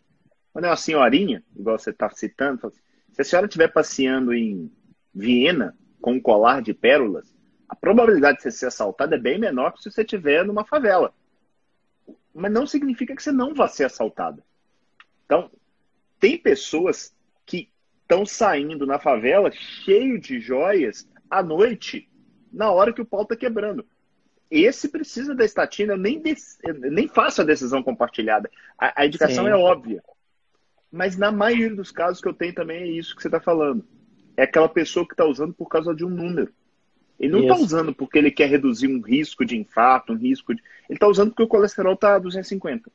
quando 0.53 0.67
é 0.67 0.69
uma 0.69 0.77
senhorinha, 0.77 1.43
igual 1.57 1.79
você 1.79 1.91
está 1.91 2.11
citando, 2.11 2.67
assim, 2.67 2.81
se 3.13 3.23
a 3.23 3.25
senhora 3.25 3.47
estiver 3.47 3.69
passeando 3.69 4.35
em 4.35 4.71
Viena 5.15 5.77
com 6.01 6.13
um 6.13 6.21
colar 6.21 6.63
de 6.63 6.75
pérolas, 6.75 7.35
a 7.69 7.75
probabilidade 7.75 8.37
de 8.37 8.43
você 8.43 8.51
ser 8.51 8.67
assaltada 8.67 9.17
é 9.17 9.19
bem 9.19 9.39
menor 9.39 9.73
que 9.73 9.83
se 9.83 9.91
você 9.91 10.03
estiver 10.03 10.45
numa 10.45 10.65
favela. 10.65 11.15
Mas 12.35 12.53
não 12.53 12.67
significa 12.67 13.15
que 13.15 13.23
você 13.23 13.33
não 13.33 13.55
vá 13.55 13.69
ser 13.69 13.85
assaltada. 13.85 14.43
Então, 15.25 15.51
tem 16.21 16.37
pessoas 16.37 17.15
que 17.47 17.71
estão 18.03 18.27
saindo 18.27 18.87
na 18.87 18.99
favela 18.99 19.51
cheio 19.51 20.21
de 20.21 20.39
joias 20.39 21.09
à 21.31 21.43
noite 21.43 22.11
na 22.53 22.71
hora 22.71 22.93
que 22.93 23.01
o 23.01 23.07
pau 23.07 23.23
está 23.23 23.35
quebrando. 23.37 23.85
Esse 24.51 24.89
precisa 24.89 25.35
da 25.35 25.45
estatina, 25.45 25.95
eu 25.95 25.99
nem, 25.99 26.23
eu 26.63 26.75
nem 26.91 27.09
faço 27.09 27.41
a 27.41 27.45
decisão 27.45 27.83
compartilhada. 27.83 28.51
A, 28.79 29.03
a 29.03 29.07
indicação 29.07 29.45
Sim. 29.45 29.51
é 29.51 29.57
óbvia. 29.57 30.03
Mas 30.91 31.17
na 31.17 31.33
maioria 31.33 31.75
dos 31.75 31.91
casos 31.91 32.21
que 32.21 32.29
eu 32.29 32.35
tenho 32.35 32.55
também 32.55 32.83
é 32.83 32.87
isso 32.87 33.17
que 33.17 33.23
você 33.23 33.29
está 33.29 33.41
falando. 33.41 33.83
É 34.37 34.43
aquela 34.43 34.69
pessoa 34.69 35.07
que 35.07 35.15
está 35.15 35.25
usando 35.25 35.55
por 35.55 35.69
causa 35.69 35.95
de 35.95 36.05
um 36.05 36.11
número. 36.11 36.53
Ele 37.19 37.33
não 37.33 37.41
está 37.43 37.55
usando 37.55 37.95
porque 37.95 38.19
ele 38.19 38.31
quer 38.31 38.51
reduzir 38.51 38.89
um 38.89 39.01
risco 39.01 39.45
de 39.45 39.57
infarto, 39.57 40.13
um 40.13 40.17
risco 40.17 40.55
de. 40.55 40.61
Ele 40.89 40.97
está 40.97 41.07
usando 41.07 41.31
porque 41.31 41.45
o 41.45 41.49
colesterol 41.49 41.95
está 41.95 42.19
250. 42.19 42.91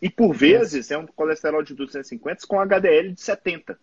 E 0.00 0.08
por 0.08 0.32
vezes 0.32 0.90
é 0.90 0.96
um 0.96 1.06
colesterol 1.06 1.62
de 1.62 1.74
250 1.74 2.46
com 2.46 2.60
HDL 2.60 3.12
de 3.12 3.20
70. 3.20 3.78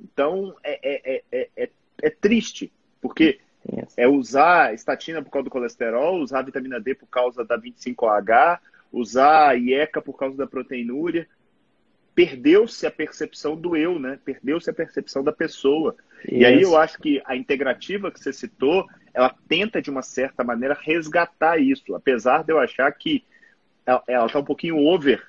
Então 0.00 0.54
é, 0.62 0.78
é, 0.82 1.22
é, 1.32 1.48
é, 1.56 1.70
é 2.02 2.10
triste, 2.10 2.72
porque 3.00 3.40
é 3.96 4.06
usar 4.08 4.74
estatina 4.74 5.22
por 5.22 5.30
causa 5.30 5.44
do 5.44 5.50
colesterol, 5.50 6.20
usar 6.20 6.42
vitamina 6.42 6.80
D 6.80 6.94
por 6.94 7.06
causa 7.06 7.44
da 7.44 7.58
25H, 7.58 8.58
usar 8.92 9.48
a 9.50 9.54
IECA 9.54 10.00
por 10.00 10.16
causa 10.16 10.36
da 10.36 10.46
proteinúria. 10.46 11.28
Perdeu-se 12.14 12.86
a 12.86 12.90
percepção 12.90 13.54
do 13.54 13.76
eu, 13.76 13.98
né? 13.98 14.18
Perdeu-se 14.24 14.68
a 14.68 14.72
percepção 14.72 15.22
da 15.22 15.32
pessoa. 15.32 15.94
Isso. 16.24 16.34
E 16.34 16.44
aí 16.44 16.62
eu 16.62 16.76
acho 16.76 16.98
que 16.98 17.22
a 17.24 17.36
integrativa 17.36 18.10
que 18.10 18.18
você 18.18 18.32
citou, 18.32 18.86
ela 19.14 19.34
tenta, 19.48 19.80
de 19.80 19.90
uma 19.90 20.02
certa 20.02 20.42
maneira, 20.42 20.76
resgatar 20.80 21.58
isso. 21.58 21.94
Apesar 21.94 22.42
de 22.42 22.52
eu 22.52 22.58
achar 22.58 22.90
que 22.92 23.24
ela 23.86 24.26
está 24.26 24.38
um 24.38 24.44
pouquinho 24.44 24.78
over 24.78 25.24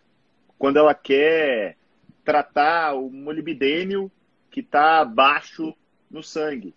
quando 0.57 0.77
ela 0.77 0.93
quer 0.93 1.77
tratar 2.25 2.93
o 2.93 3.09
molibdênio 3.09 4.11
que 4.51 4.59
está 4.59 5.05
baixo 5.05 5.73
no 6.09 6.23
sangue. 6.23 6.75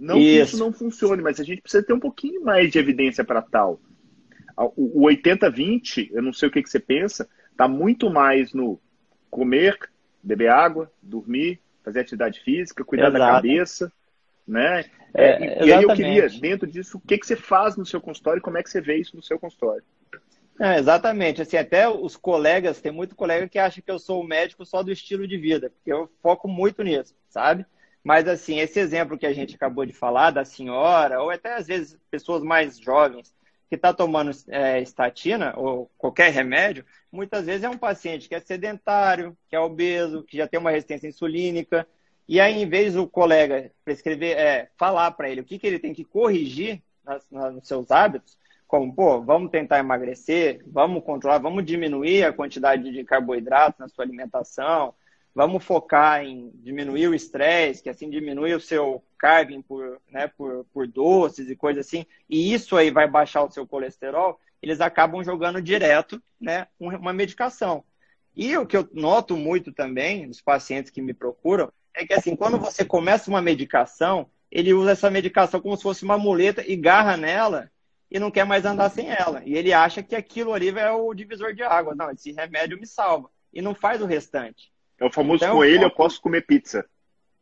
Não 0.00 0.16
isso. 0.16 0.24
que 0.24 0.40
isso 0.40 0.58
não 0.58 0.72
funcione, 0.72 1.22
mas 1.22 1.38
a 1.38 1.44
gente 1.44 1.60
precisa 1.60 1.84
ter 1.84 1.92
um 1.92 2.00
pouquinho 2.00 2.42
mais 2.42 2.72
de 2.72 2.78
evidência 2.78 3.22
para 3.22 3.42
tal. 3.42 3.78
O 4.56 5.06
80-20, 5.06 6.10
eu 6.12 6.22
não 6.22 6.32
sei 6.32 6.48
o 6.48 6.52
que, 6.52 6.62
que 6.62 6.70
você 6.70 6.80
pensa, 6.80 7.28
está 7.50 7.68
muito 7.68 8.10
mais 8.10 8.52
no 8.52 8.80
comer, 9.30 9.78
beber 10.22 10.50
água, 10.50 10.90
dormir, 11.02 11.60
fazer 11.84 12.00
atividade 12.00 12.40
física, 12.40 12.84
cuidar 12.84 13.08
Exato. 13.08 13.18
da 13.18 13.32
cabeça, 13.32 13.92
né? 14.46 14.84
É, 15.14 15.62
e, 15.62 15.66
e, 15.66 15.72
aí 15.72 15.82
eu 15.82 15.94
queria, 15.94 16.28
dentro 16.28 16.66
disso, 16.66 16.98
o 16.98 17.00
que, 17.00 17.18
que 17.18 17.26
você 17.26 17.36
faz 17.36 17.76
no 17.76 17.84
seu 17.84 18.00
consultório 18.00 18.38
e 18.38 18.42
como 18.42 18.58
é 18.58 18.62
que 18.62 18.70
você 18.70 18.80
vê 18.80 18.96
isso 18.96 19.16
no 19.16 19.22
seu 19.22 19.38
consultório? 19.38 19.82
É, 20.58 20.78
exatamente. 20.78 21.40
Assim, 21.40 21.56
até 21.56 21.88
os 21.88 22.16
colegas, 22.16 22.80
tem 22.80 22.92
muito 22.92 23.16
colega 23.16 23.48
que 23.48 23.58
acha 23.58 23.80
que 23.80 23.90
eu 23.90 23.98
sou 23.98 24.20
o 24.20 24.26
médico 24.26 24.64
só 24.64 24.82
do 24.82 24.92
estilo 24.92 25.26
de 25.26 25.38
vida, 25.38 25.70
porque 25.70 25.92
eu 25.92 26.10
foco 26.22 26.46
muito 26.46 26.82
nisso, 26.82 27.14
sabe? 27.28 27.64
Mas, 28.02 28.26
assim, 28.26 28.58
esse 28.58 28.78
exemplo 28.80 29.18
que 29.18 29.26
a 29.26 29.32
gente 29.32 29.54
acabou 29.54 29.84
de 29.84 29.92
falar, 29.92 30.30
da 30.30 30.44
senhora, 30.44 31.20
ou 31.22 31.30
até 31.30 31.54
às 31.54 31.66
vezes 31.66 31.98
pessoas 32.10 32.42
mais 32.42 32.78
jovens, 32.78 33.34
que 33.68 33.76
está 33.76 33.92
tomando 33.94 34.32
é, 34.48 34.80
estatina 34.80 35.54
ou 35.56 35.88
qualquer 35.96 36.32
remédio, 36.32 36.84
muitas 37.12 37.46
vezes 37.46 37.62
é 37.62 37.68
um 37.68 37.78
paciente 37.78 38.28
que 38.28 38.34
é 38.34 38.40
sedentário, 38.40 39.36
que 39.48 39.54
é 39.54 39.60
obeso, 39.60 40.24
que 40.24 40.36
já 40.36 40.48
tem 40.48 40.58
uma 40.58 40.72
resistência 40.72 41.06
insulínica, 41.06 41.86
e 42.28 42.40
aí, 42.40 42.62
em 42.62 42.68
vez 42.68 42.94
do 42.94 43.08
colega 43.08 43.72
prescrever, 43.84 44.38
é, 44.38 44.70
falar 44.76 45.10
para 45.10 45.28
ele 45.28 45.40
o 45.40 45.44
que, 45.44 45.58
que 45.58 45.66
ele 45.66 45.80
tem 45.80 45.92
que 45.92 46.04
corrigir 46.04 46.80
nas, 47.04 47.28
nos 47.30 47.66
seus 47.66 47.90
hábitos, 47.90 48.38
como, 48.68 48.94
pô, 48.94 49.20
vamos 49.20 49.50
tentar 49.50 49.80
emagrecer, 49.80 50.62
vamos 50.64 51.02
controlar, 51.02 51.38
vamos 51.38 51.64
diminuir 51.64 52.22
a 52.22 52.32
quantidade 52.32 52.92
de 52.92 53.02
carboidratos 53.02 53.80
na 53.80 53.88
sua 53.88 54.04
alimentação, 54.04 54.94
vamos 55.34 55.64
focar 55.64 56.24
em 56.24 56.50
diminuir 56.56 57.08
o 57.08 57.14
estresse, 57.14 57.82
que 57.82 57.88
assim 57.88 58.10
diminui 58.10 58.54
o 58.54 58.60
seu 58.60 59.02
carving 59.18 59.62
por, 59.62 60.00
né, 60.10 60.28
por, 60.28 60.64
por 60.72 60.86
doces 60.86 61.48
e 61.48 61.56
coisas 61.56 61.86
assim, 61.86 62.06
e 62.28 62.52
isso 62.52 62.76
aí 62.76 62.90
vai 62.90 63.06
baixar 63.06 63.42
o 63.44 63.50
seu 63.50 63.66
colesterol, 63.66 64.40
eles 64.62 64.80
acabam 64.80 65.22
jogando 65.22 65.62
direto 65.62 66.22
né, 66.40 66.66
uma 66.78 67.12
medicação. 67.12 67.84
E 68.34 68.56
o 68.56 68.66
que 68.66 68.76
eu 68.76 68.88
noto 68.92 69.36
muito 69.36 69.72
também 69.72 70.26
nos 70.26 70.40
pacientes 70.40 70.90
que 70.90 71.02
me 71.02 71.12
procuram 71.12 71.72
é 71.94 72.06
que 72.06 72.14
assim, 72.14 72.36
quando 72.36 72.58
você 72.58 72.84
começa 72.84 73.30
uma 73.30 73.42
medicação, 73.42 74.30
ele 74.50 74.72
usa 74.72 74.92
essa 74.92 75.10
medicação 75.10 75.60
como 75.60 75.76
se 75.76 75.82
fosse 75.82 76.04
uma 76.04 76.18
muleta 76.18 76.64
e 76.66 76.76
garra 76.76 77.16
nela 77.16 77.70
e 78.10 78.18
não 78.18 78.30
quer 78.30 78.44
mais 78.44 78.64
andar 78.64 78.90
sem 78.90 79.08
ela. 79.10 79.42
E 79.44 79.54
ele 79.54 79.72
acha 79.72 80.02
que 80.02 80.16
aquilo 80.16 80.52
ali 80.52 80.68
é 80.68 80.90
o 80.90 81.14
divisor 81.14 81.54
de 81.54 81.62
água. 81.62 81.94
Não, 81.94 82.10
esse 82.10 82.32
remédio 82.32 82.78
me 82.78 82.86
salva. 82.86 83.30
E 83.52 83.62
não 83.62 83.74
faz 83.74 84.02
o 84.02 84.06
restante. 84.06 84.72
É 85.00 85.04
o 85.04 85.10
famoso 85.10 85.42
então, 85.42 85.56
com 85.56 85.64
ele 85.64 85.84
eu 85.84 85.90
posso 85.90 86.20
comer 86.20 86.42
pizza. 86.42 86.84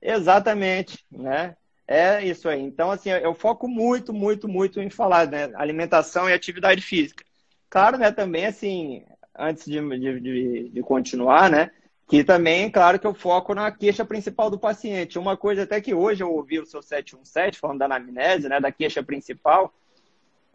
Exatamente, 0.01 1.05
né? 1.11 1.57
É 1.87 2.25
isso 2.25 2.49
aí. 2.49 2.61
Então, 2.61 2.91
assim, 2.91 3.11
eu 3.11 3.35
foco 3.35 3.67
muito, 3.67 4.13
muito, 4.13 4.49
muito 4.49 4.81
em 4.81 4.89
falar, 4.89 5.27
né? 5.27 5.51
Alimentação 5.57 6.29
e 6.29 6.33
atividade 6.33 6.81
física. 6.81 7.25
Claro, 7.69 7.99
né, 7.99 8.13
também, 8.13 8.47
assim, 8.47 9.05
antes 9.37 9.65
de, 9.65 9.81
de, 10.21 10.69
de 10.69 10.83
continuar, 10.83 11.51
né? 11.51 11.71
Que 12.07 12.23
também, 12.23 12.71
claro 12.71 12.99
que 12.99 13.07
eu 13.07 13.13
foco 13.13 13.55
na 13.55 13.71
queixa 13.73 14.05
principal 14.05 14.49
do 14.51 14.59
paciente. 14.59 15.19
Uma 15.19 15.37
coisa 15.37 15.65
até 15.65 15.81
que 15.81 15.93
hoje 15.93 16.23
eu 16.23 16.33
ouvi 16.33 16.61
o 16.61 16.67
seu 16.67 16.81
717 16.81 17.59
falando 17.59 17.81
da 17.81 17.87
anamnese, 17.87 18.49
né? 18.49 18.61
Da 18.61 18.71
queixa 18.71 19.03
principal 19.03 19.75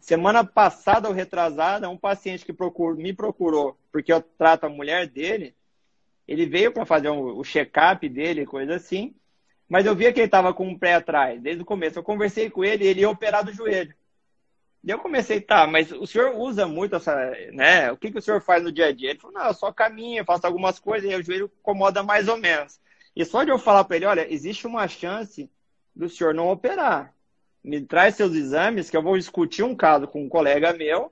Semana 0.04 0.44
passada 0.44 1.08
ou 1.08 1.14
retrasada, 1.14 1.88
um 1.88 1.96
paciente 1.96 2.44
que 2.44 2.52
procur, 2.52 2.94
me 2.94 3.14
procurou 3.14 3.74
porque 3.90 4.12
eu 4.12 4.20
trato 4.20 4.64
a 4.64 4.68
mulher 4.68 5.06
dele, 5.06 5.54
ele 6.26 6.46
veio 6.46 6.72
para 6.72 6.86
fazer 6.86 7.10
um, 7.10 7.38
o 7.38 7.44
check-up 7.44 8.08
dele, 8.08 8.46
coisa 8.46 8.76
assim, 8.76 9.14
mas 9.68 9.86
eu 9.86 9.94
via 9.94 10.12
que 10.12 10.20
ele 10.20 10.26
estava 10.26 10.52
com 10.52 10.66
um 10.68 10.78
pé 10.78 10.94
atrás, 10.94 11.40
desde 11.40 11.62
o 11.62 11.66
começo. 11.66 11.98
Eu 11.98 12.02
conversei 12.02 12.50
com 12.50 12.64
ele 12.64 12.84
e 12.84 12.88
ele 12.88 13.00
ia 13.00 13.10
operar 13.10 13.44
do 13.44 13.52
joelho. 13.52 13.94
E 14.82 14.90
eu 14.90 14.98
comecei, 14.98 15.40
tá, 15.40 15.66
mas 15.66 15.90
o 15.92 16.06
senhor 16.06 16.34
usa 16.36 16.66
muito 16.66 16.96
essa, 16.96 17.14
né? 17.52 17.90
O 17.90 17.96
que, 17.96 18.10
que 18.10 18.18
o 18.18 18.22
senhor 18.22 18.40
faz 18.42 18.62
no 18.62 18.70
dia 18.70 18.86
a 18.86 18.92
dia? 18.92 19.10
Ele 19.10 19.18
falou, 19.18 19.38
não, 19.38 19.46
eu 19.46 19.54
só 19.54 19.72
caminho, 19.72 20.24
faço 20.24 20.46
algumas 20.46 20.78
coisas 20.78 21.10
e 21.10 21.14
o 21.14 21.22
joelho 21.22 21.50
incomoda 21.60 22.02
mais 22.02 22.28
ou 22.28 22.36
menos. 22.36 22.78
E 23.16 23.24
só 23.24 23.44
de 23.44 23.50
eu 23.50 23.58
falar 23.58 23.84
para 23.84 23.96
ele, 23.96 24.06
olha, 24.06 24.32
existe 24.32 24.66
uma 24.66 24.86
chance 24.86 25.50
do 25.96 26.08
senhor 26.08 26.34
não 26.34 26.50
operar 26.50 27.14
me 27.64 27.80
traz 27.80 28.14
seus 28.14 28.34
exames, 28.34 28.90
que 28.90 28.96
eu 28.96 29.02
vou 29.02 29.16
discutir 29.16 29.62
um 29.62 29.74
caso 29.74 30.06
com 30.06 30.22
um 30.22 30.28
colega 30.28 30.74
meu, 30.74 31.10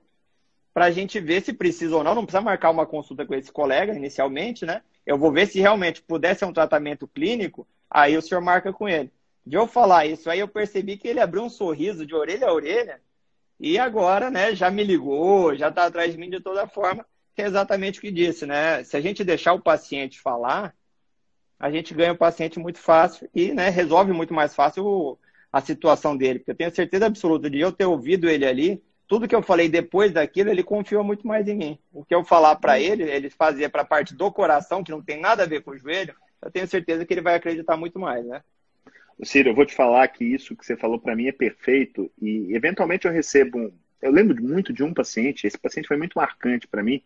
para 0.71 0.85
a 0.85 0.91
gente 0.91 1.19
ver 1.19 1.41
se 1.41 1.51
precisa 1.51 1.95
ou 1.95 2.03
não. 2.03 2.13
Não 2.13 2.23
precisa 2.23 2.41
marcar 2.41 2.69
uma 2.69 2.85
consulta 2.85 3.25
com 3.25 3.33
esse 3.33 3.51
colega 3.51 3.93
inicialmente, 3.93 4.65
né? 4.65 4.83
Eu 5.05 5.17
vou 5.17 5.31
ver 5.31 5.47
se 5.47 5.59
realmente 5.59 6.01
puder 6.01 6.35
ser 6.35 6.45
um 6.45 6.53
tratamento 6.53 7.07
clínico, 7.07 7.67
aí 7.89 8.17
o 8.17 8.21
senhor 8.21 8.41
marca 8.41 8.71
com 8.71 8.87
ele. 8.87 9.11
De 9.45 9.57
eu 9.57 9.67
falar 9.67 10.05
isso, 10.05 10.29
aí 10.29 10.39
eu 10.39 10.47
percebi 10.47 10.97
que 10.97 11.07
ele 11.07 11.19
abriu 11.19 11.43
um 11.43 11.49
sorriso 11.49 12.05
de 12.05 12.15
orelha 12.15 12.47
a 12.47 12.53
orelha 12.53 13.01
e 13.59 13.77
agora, 13.77 14.29
né, 14.29 14.55
já 14.55 14.69
me 14.69 14.83
ligou, 14.83 15.55
já 15.55 15.69
está 15.69 15.85
atrás 15.85 16.11
de 16.11 16.17
mim 16.17 16.29
de 16.29 16.39
toda 16.39 16.67
forma, 16.67 17.05
que 17.35 17.41
é 17.41 17.45
exatamente 17.45 17.99
o 17.99 18.01
que 18.01 18.11
disse, 18.11 18.45
né? 18.45 18.83
Se 18.83 18.97
a 18.97 19.01
gente 19.01 19.23
deixar 19.23 19.53
o 19.53 19.61
paciente 19.61 20.19
falar, 20.19 20.75
a 21.59 21.71
gente 21.71 21.93
ganha 21.93 22.13
o 22.13 22.17
paciente 22.17 22.59
muito 22.59 22.79
fácil 22.79 23.29
e, 23.33 23.53
né, 23.53 23.69
resolve 23.69 24.11
muito 24.11 24.33
mais 24.33 24.53
fácil 24.53 25.17
a 25.51 25.61
situação 25.61 26.17
dele, 26.17 26.39
porque 26.39 26.51
eu 26.51 26.55
tenho 26.55 26.75
certeza 26.75 27.05
absoluta 27.05 27.49
de 27.49 27.59
eu 27.59 27.71
ter 27.71 27.85
ouvido 27.85 28.29
ele 28.29 28.45
ali, 28.45 28.83
tudo 29.07 29.27
que 29.27 29.35
eu 29.35 29.41
falei 29.41 29.69
depois 29.69 30.11
daquilo, 30.11 30.49
ele 30.49 30.63
confiou 30.63 31.03
muito 31.03 31.27
mais 31.27 31.47
em 31.47 31.55
mim. 31.55 31.79
O 31.91 32.03
que 32.03 32.13
eu 32.13 32.23
falar 32.23 32.55
para 32.55 32.79
ele, 32.79 33.03
ele 33.03 33.29
fazia 33.29 33.69
para 33.69 33.81
a 33.81 33.85
parte 33.85 34.15
do 34.15 34.31
coração, 34.31 34.83
que 34.83 34.91
não 34.91 35.01
tem 35.01 35.19
nada 35.19 35.43
a 35.43 35.47
ver 35.47 35.61
com 35.61 35.71
o 35.71 35.77
joelho, 35.77 36.15
eu 36.41 36.51
tenho 36.51 36.67
certeza 36.67 37.05
que 37.05 37.13
ele 37.13 37.21
vai 37.21 37.35
acreditar 37.35 37.77
muito 37.77 37.99
mais, 37.99 38.25
né? 38.25 38.41
Ciro, 39.23 39.49
eu 39.49 39.55
vou 39.55 39.65
te 39.65 39.75
falar 39.75 40.07
que 40.07 40.25
isso 40.25 40.55
que 40.55 40.65
você 40.65 40.75
falou 40.75 40.99
para 40.99 41.15
mim 41.15 41.27
é 41.27 41.31
perfeito 41.31 42.11
e 42.21 42.53
eventualmente 42.53 43.05
eu 43.05 43.11
recebo 43.11 43.57
um... 43.57 43.71
Eu 44.01 44.11
lembro 44.11 44.43
muito 44.43 44.73
de 44.73 44.83
um 44.83 44.93
paciente, 44.93 45.47
esse 45.47 45.57
paciente 45.57 45.87
foi 45.87 45.95
muito 45.95 46.15
marcante 46.15 46.67
para 46.67 46.83
mim. 46.83 47.01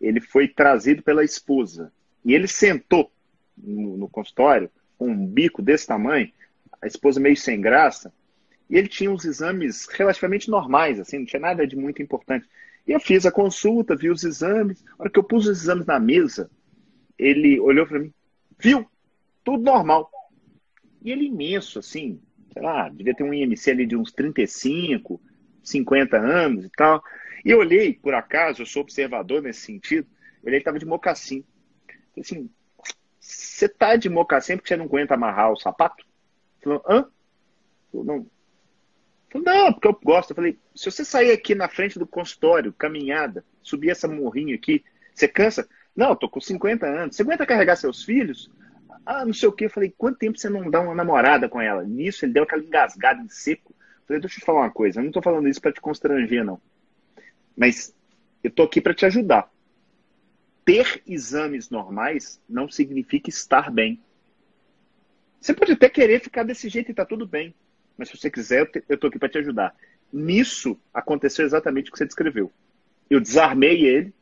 Ele 0.00 0.20
foi 0.20 0.48
trazido 0.48 1.02
pela 1.02 1.22
esposa 1.22 1.92
e 2.24 2.32
ele 2.32 2.48
sentou 2.48 3.12
no, 3.58 3.98
no 3.98 4.08
consultório 4.08 4.70
com 4.96 5.08
um 5.08 5.26
bico 5.26 5.60
desse 5.60 5.86
tamanho 5.86 6.30
a 6.80 6.86
esposa 6.86 7.20
meio 7.20 7.36
sem 7.36 7.60
graça, 7.60 8.12
e 8.70 8.78
ele 8.78 8.86
tinha 8.86 9.10
uns 9.10 9.24
exames 9.24 9.88
relativamente 9.88 10.48
normais, 10.48 11.00
assim, 11.00 11.18
não 11.18 11.26
tinha 11.26 11.40
nada 11.40 11.66
de 11.66 11.74
muito 11.74 12.00
importante. 12.00 12.48
E 12.86 12.92
eu 12.92 13.00
fiz 13.00 13.26
a 13.26 13.32
consulta, 13.32 13.96
vi 13.96 14.08
os 14.08 14.22
exames. 14.22 14.82
Na 14.84 14.94
hora 15.00 15.10
que 15.10 15.18
eu 15.18 15.24
pus 15.24 15.46
os 15.46 15.62
exames 15.62 15.86
na 15.86 15.98
mesa, 15.98 16.48
ele 17.18 17.58
olhou 17.58 17.84
para 17.84 17.98
mim, 17.98 18.14
viu? 18.58 18.88
Tudo 19.42 19.64
normal. 19.64 20.08
E 21.02 21.10
ele 21.10 21.26
imenso, 21.26 21.80
assim, 21.80 22.20
sei 22.52 22.62
lá, 22.62 22.88
devia 22.88 23.14
ter 23.14 23.24
um 23.24 23.34
IMC 23.34 23.72
ali 23.72 23.86
de 23.86 23.96
uns 23.96 24.12
35, 24.12 25.20
50 25.64 26.16
anos 26.16 26.64
e 26.64 26.70
tal. 26.70 27.02
E 27.44 27.50
eu 27.50 27.58
olhei, 27.58 27.94
por 27.94 28.14
acaso, 28.14 28.62
eu 28.62 28.66
sou 28.66 28.82
observador 28.82 29.42
nesse 29.42 29.62
sentido, 29.62 30.06
ele 30.44 30.56
estava 30.56 30.78
de 30.78 30.86
mocassim. 30.86 31.44
Assim, 32.16 32.48
você 33.18 33.68
tá 33.68 33.96
de 33.96 34.08
mocassim 34.08 34.56
porque 34.56 34.68
você 34.68 34.76
não 34.76 34.84
aguenta 34.84 35.14
amarrar 35.14 35.50
o 35.50 35.56
sapato? 35.56 36.06
Falou, 36.62 36.84
hã? 36.88 37.06
Falou, 37.90 38.06
não. 38.06 38.39
Falou, 39.30 39.44
não, 39.46 39.72
porque 39.72 39.86
eu 39.86 39.98
gosto. 40.02 40.30
Eu 40.30 40.36
falei, 40.36 40.58
se 40.74 40.90
você 40.90 41.04
sair 41.04 41.30
aqui 41.30 41.54
na 41.54 41.68
frente 41.68 41.98
do 41.98 42.06
consultório, 42.06 42.72
caminhada, 42.72 43.44
subir 43.62 43.90
essa 43.90 44.08
morrinha 44.08 44.56
aqui, 44.56 44.84
você 45.14 45.28
cansa? 45.28 45.68
Não, 45.94 46.10
eu 46.10 46.16
tô 46.16 46.28
com 46.28 46.40
50 46.40 46.86
anos. 46.86 47.16
Você 47.16 47.22
aguenta 47.22 47.46
carregar 47.46 47.76
seus 47.76 48.02
filhos? 48.02 48.50
Ah, 49.06 49.24
não 49.24 49.32
sei 49.32 49.48
o 49.48 49.52
quê. 49.52 49.66
Eu 49.66 49.70
falei, 49.70 49.94
quanto 49.96 50.18
tempo 50.18 50.38
você 50.38 50.48
não 50.48 50.68
dá 50.68 50.80
uma 50.80 50.94
namorada 50.94 51.48
com 51.48 51.60
ela? 51.60 51.84
Nisso, 51.84 52.24
ele 52.24 52.32
deu 52.32 52.42
aquela 52.42 52.62
engasgada 52.62 53.22
em 53.22 53.28
seco. 53.28 53.72
Eu 53.72 54.06
falei, 54.06 54.20
deixa 54.20 54.36
eu 54.36 54.40
te 54.40 54.46
falar 54.46 54.60
uma 54.62 54.70
coisa. 54.70 55.00
Eu 55.00 55.04
não 55.04 55.12
tô 55.12 55.22
falando 55.22 55.48
isso 55.48 55.60
para 55.60 55.72
te 55.72 55.80
constranger, 55.80 56.44
não. 56.44 56.60
Mas 57.56 57.94
eu 58.42 58.50
tô 58.50 58.64
aqui 58.64 58.80
para 58.80 58.94
te 58.94 59.06
ajudar. 59.06 59.50
Ter 60.64 61.02
exames 61.06 61.70
normais 61.70 62.40
não 62.48 62.68
significa 62.68 63.30
estar 63.30 63.70
bem. 63.70 64.00
Você 65.40 65.54
pode 65.54 65.72
até 65.72 65.88
querer 65.88 66.20
ficar 66.20 66.42
desse 66.42 66.68
jeito 66.68 66.90
e 66.90 66.94
tá 66.94 67.04
tudo 67.04 67.26
bem. 67.26 67.54
Mas 68.00 68.08
se 68.08 68.16
você 68.16 68.30
quiser, 68.30 68.66
eu 68.88 68.96
tô 68.96 69.08
aqui 69.08 69.18
para 69.18 69.28
te 69.28 69.36
ajudar. 69.36 69.74
Nisso 70.10 70.80
aconteceu 70.92 71.44
exatamente 71.44 71.90
o 71.90 71.92
que 71.92 71.98
você 71.98 72.06
descreveu. 72.06 72.50
Eu 73.10 73.20
desarmei 73.20 73.84
ele. 73.84 74.14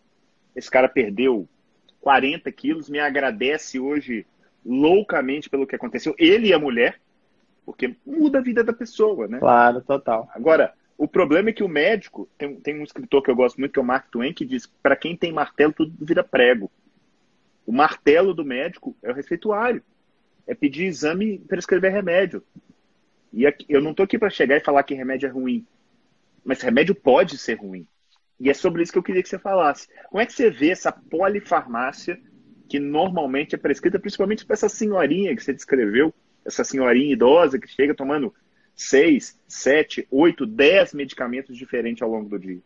Esse 0.56 0.68
cara 0.68 0.88
perdeu 0.88 1.48
40 2.00 2.50
quilos, 2.50 2.90
me 2.90 2.98
agradece 2.98 3.78
hoje 3.78 4.26
loucamente 4.66 5.48
pelo 5.48 5.64
que 5.64 5.76
aconteceu. 5.76 6.12
Ele 6.18 6.48
e 6.48 6.52
a 6.52 6.58
mulher, 6.58 7.00
porque 7.64 7.94
muda 8.04 8.38
a 8.38 8.42
vida 8.42 8.64
da 8.64 8.72
pessoa, 8.72 9.28
né? 9.28 9.38
Claro, 9.38 9.80
total. 9.80 10.28
Agora, 10.34 10.74
O 10.98 11.06
problema 11.06 11.50
é 11.50 11.52
que 11.52 11.62
o 11.62 11.68
médico, 11.68 12.28
tem, 12.36 12.56
tem 12.56 12.80
um 12.80 12.82
escritor 12.82 13.22
que 13.22 13.30
eu 13.30 13.36
gosto 13.36 13.58
muito, 13.58 13.72
que 13.72 13.78
é 13.78 13.82
o 13.82 13.86
Mark 13.86 14.10
Twain, 14.10 14.34
que 14.34 14.44
diz 14.44 14.66
para 14.82 14.96
quem 14.96 15.16
tem 15.16 15.32
martelo, 15.32 15.72
tudo 15.72 15.94
vira 16.04 16.24
prego. 16.24 16.68
O 17.64 17.72
martelo 17.72 18.34
do 18.34 18.44
médico 18.44 18.96
é 19.00 19.08
o 19.08 19.14
receituário. 19.14 19.80
É 20.44 20.54
pedir 20.56 20.86
exame 20.86 21.34
e 21.34 21.38
prescrever 21.38 21.92
remédio. 21.92 22.42
E 23.32 23.46
aqui, 23.46 23.66
eu 23.68 23.80
não 23.80 23.90
estou 23.90 24.04
aqui 24.04 24.18
para 24.18 24.30
chegar 24.30 24.56
e 24.56 24.64
falar 24.64 24.82
que 24.82 24.94
remédio 24.94 25.26
é 25.26 25.30
ruim. 25.30 25.66
Mas 26.44 26.60
remédio 26.60 26.94
pode 26.94 27.36
ser 27.36 27.54
ruim. 27.54 27.86
E 28.40 28.48
é 28.48 28.54
sobre 28.54 28.82
isso 28.82 28.92
que 28.92 28.98
eu 28.98 29.02
queria 29.02 29.22
que 29.22 29.28
você 29.28 29.38
falasse. 29.38 29.88
Como 30.08 30.20
é 30.20 30.26
que 30.26 30.32
você 30.32 30.50
vê 30.50 30.70
essa 30.70 30.92
polifarmácia 30.92 32.18
que 32.68 32.78
normalmente 32.78 33.54
é 33.54 33.58
prescrita, 33.58 33.98
principalmente 33.98 34.44
para 34.44 34.54
essa 34.54 34.68
senhorinha 34.68 35.34
que 35.34 35.42
você 35.42 35.52
descreveu, 35.52 36.14
essa 36.44 36.62
senhorinha 36.64 37.12
idosa 37.12 37.58
que 37.58 37.68
chega 37.68 37.94
tomando 37.94 38.32
seis, 38.74 39.38
sete, 39.46 40.06
oito, 40.10 40.46
dez 40.46 40.94
medicamentos 40.94 41.56
diferentes 41.56 42.02
ao 42.02 42.10
longo 42.10 42.28
do 42.28 42.38
dia? 42.38 42.60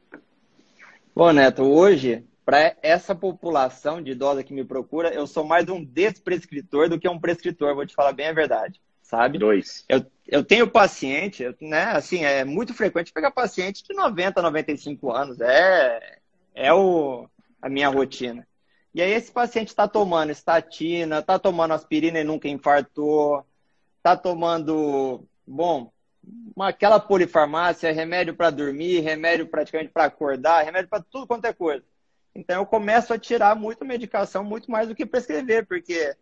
Bom, 1.15 1.33
Neto, 1.33 1.63
hoje, 1.63 2.25
para 2.45 2.77
essa 2.83 3.15
população 3.15 4.03
de 4.03 4.13
idosa 4.13 4.45
que 4.45 4.53
me 4.53 4.65
procura, 4.65 5.13
eu 5.13 5.27
sou 5.27 5.45
mais 5.45 5.69
um 5.69 5.83
desprescritor 5.83 6.89
do 6.89 6.99
que 6.99 7.09
um 7.09 7.19
prescritor, 7.19 7.75
vou 7.75 7.87
te 7.87 7.95
falar 7.95 8.13
bem 8.13 8.29
a 8.29 8.33
verdade 8.33 8.81
sabe? 9.13 9.39
Dois. 9.39 9.85
Eu, 9.91 10.07
eu 10.27 10.43
tenho 10.43 10.71
paciente, 10.71 11.45
né? 11.61 11.83
Assim, 11.83 12.25
é 12.25 12.47
muito 12.47 12.73
frequente 12.73 13.13
pegar 13.13 13.31
paciente 13.31 13.85
de 13.85 13.95
90, 13.95 14.41
95 14.41 15.13
anos. 15.13 15.39
É, 15.39 16.19
é 16.55 16.73
o, 16.73 17.29
a 17.61 17.69
minha 17.69 17.91
rotina. 17.91 18.49
E 18.95 19.03
aí 19.03 19.13
esse 19.13 19.31
paciente 19.31 19.69
está 19.69 19.87
tomando 19.87 20.31
estatina, 20.31 21.19
está 21.19 21.39
tomando 21.39 21.75
aspirina 21.75 22.21
e 22.21 22.25
nunca 22.25 22.49
infartou, 22.49 23.45
está 23.99 24.17
tomando, 24.17 25.27
bom, 25.47 25.93
uma, 26.57 26.69
aquela 26.69 26.99
polifarmácia, 26.99 27.93
remédio 27.93 28.35
para 28.35 28.49
dormir, 28.51 29.01
remédio 29.01 29.47
praticamente 29.47 29.93
para 29.93 30.05
acordar, 30.05 30.65
remédio 30.65 30.89
para 30.89 31.03
tudo 31.03 31.27
quanto 31.27 31.45
é 31.45 31.53
coisa. 31.53 31.85
Então 32.35 32.63
eu 32.63 32.67
começo 32.67 33.13
a 33.13 33.19
tirar 33.19 33.55
muito 33.55 33.85
medicação, 33.85 34.43
muito 34.43 34.71
mais 34.71 34.89
do 34.89 34.95
que 34.95 35.05
prescrever, 35.05 35.67
porque 35.67 36.17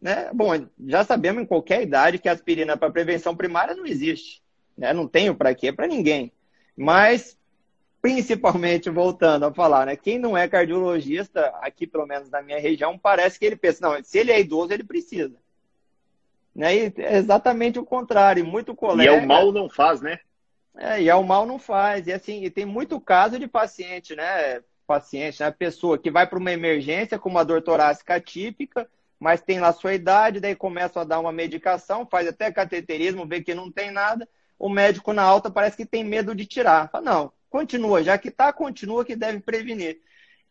né? 0.00 0.30
Bom, 0.32 0.66
já 0.86 1.04
sabemos 1.04 1.42
em 1.42 1.46
qualquer 1.46 1.82
idade 1.82 2.18
que 2.18 2.28
aspirina 2.28 2.76
para 2.76 2.90
prevenção 2.90 3.36
primária 3.36 3.74
não 3.74 3.84
existe. 3.84 4.42
Né? 4.76 4.92
Não 4.92 5.06
tenho 5.06 5.34
para 5.34 5.54
quê? 5.54 5.72
Para 5.72 5.86
ninguém. 5.86 6.32
Mas, 6.76 7.36
principalmente, 8.00 8.88
voltando 8.88 9.44
a 9.44 9.52
falar, 9.52 9.86
né? 9.86 9.96
quem 9.96 10.18
não 10.18 10.36
é 10.36 10.48
cardiologista, 10.48 11.52
aqui 11.60 11.86
pelo 11.86 12.06
menos 12.06 12.30
na 12.30 12.40
minha 12.40 12.58
região, 12.58 12.98
parece 12.98 13.38
que 13.38 13.44
ele 13.44 13.56
pensa, 13.56 13.86
não, 13.86 14.02
se 14.02 14.18
ele 14.18 14.32
é 14.32 14.40
idoso, 14.40 14.72
ele 14.72 14.84
precisa. 14.84 15.36
Né? 16.54 16.76
E 16.76 16.94
é 16.96 17.16
exatamente 17.18 17.78
o 17.78 17.84
contrário. 17.84 18.44
Muito 18.44 18.74
colega... 18.74 19.12
E 19.12 19.14
é 19.14 19.20
o 19.20 19.26
mal 19.26 19.52
não 19.52 19.68
faz, 19.68 20.00
né? 20.00 20.18
É, 20.76 21.02
e 21.02 21.08
é 21.08 21.14
o 21.14 21.22
mal 21.22 21.44
não 21.44 21.58
faz. 21.58 22.06
E 22.06 22.12
assim, 22.12 22.42
e 22.44 22.50
tem 22.50 22.64
muito 22.64 22.98
caso 23.00 23.38
de 23.38 23.46
paciente, 23.46 24.16
né? 24.16 24.62
Paciente, 24.86 25.40
né? 25.40 25.50
Pessoa 25.50 25.98
que 25.98 26.10
vai 26.10 26.26
para 26.26 26.38
uma 26.38 26.52
emergência 26.52 27.18
com 27.18 27.28
uma 27.28 27.44
dor 27.44 27.60
torácica 27.60 28.18
típica, 28.20 28.88
mas 29.20 29.42
tem 29.42 29.60
lá 29.60 29.70
sua 29.70 29.92
idade, 29.92 30.40
daí 30.40 30.56
começa 30.56 31.02
a 31.02 31.04
dar 31.04 31.20
uma 31.20 31.30
medicação, 31.30 32.06
faz 32.06 32.26
até 32.26 32.50
cateterismo, 32.50 33.26
vê 33.26 33.42
que 33.42 33.54
não 33.54 33.70
tem 33.70 33.90
nada, 33.90 34.26
o 34.58 34.70
médico 34.70 35.12
na 35.12 35.22
alta 35.22 35.50
parece 35.50 35.76
que 35.76 35.84
tem 35.84 36.02
medo 36.02 36.34
de 36.34 36.46
tirar. 36.46 36.90
Fala, 36.90 37.04
não, 37.04 37.32
continua, 37.50 38.02
já 38.02 38.16
que 38.16 38.28
está, 38.28 38.50
continua 38.50 39.04
que 39.04 39.14
deve 39.14 39.40
prevenir. 39.40 40.00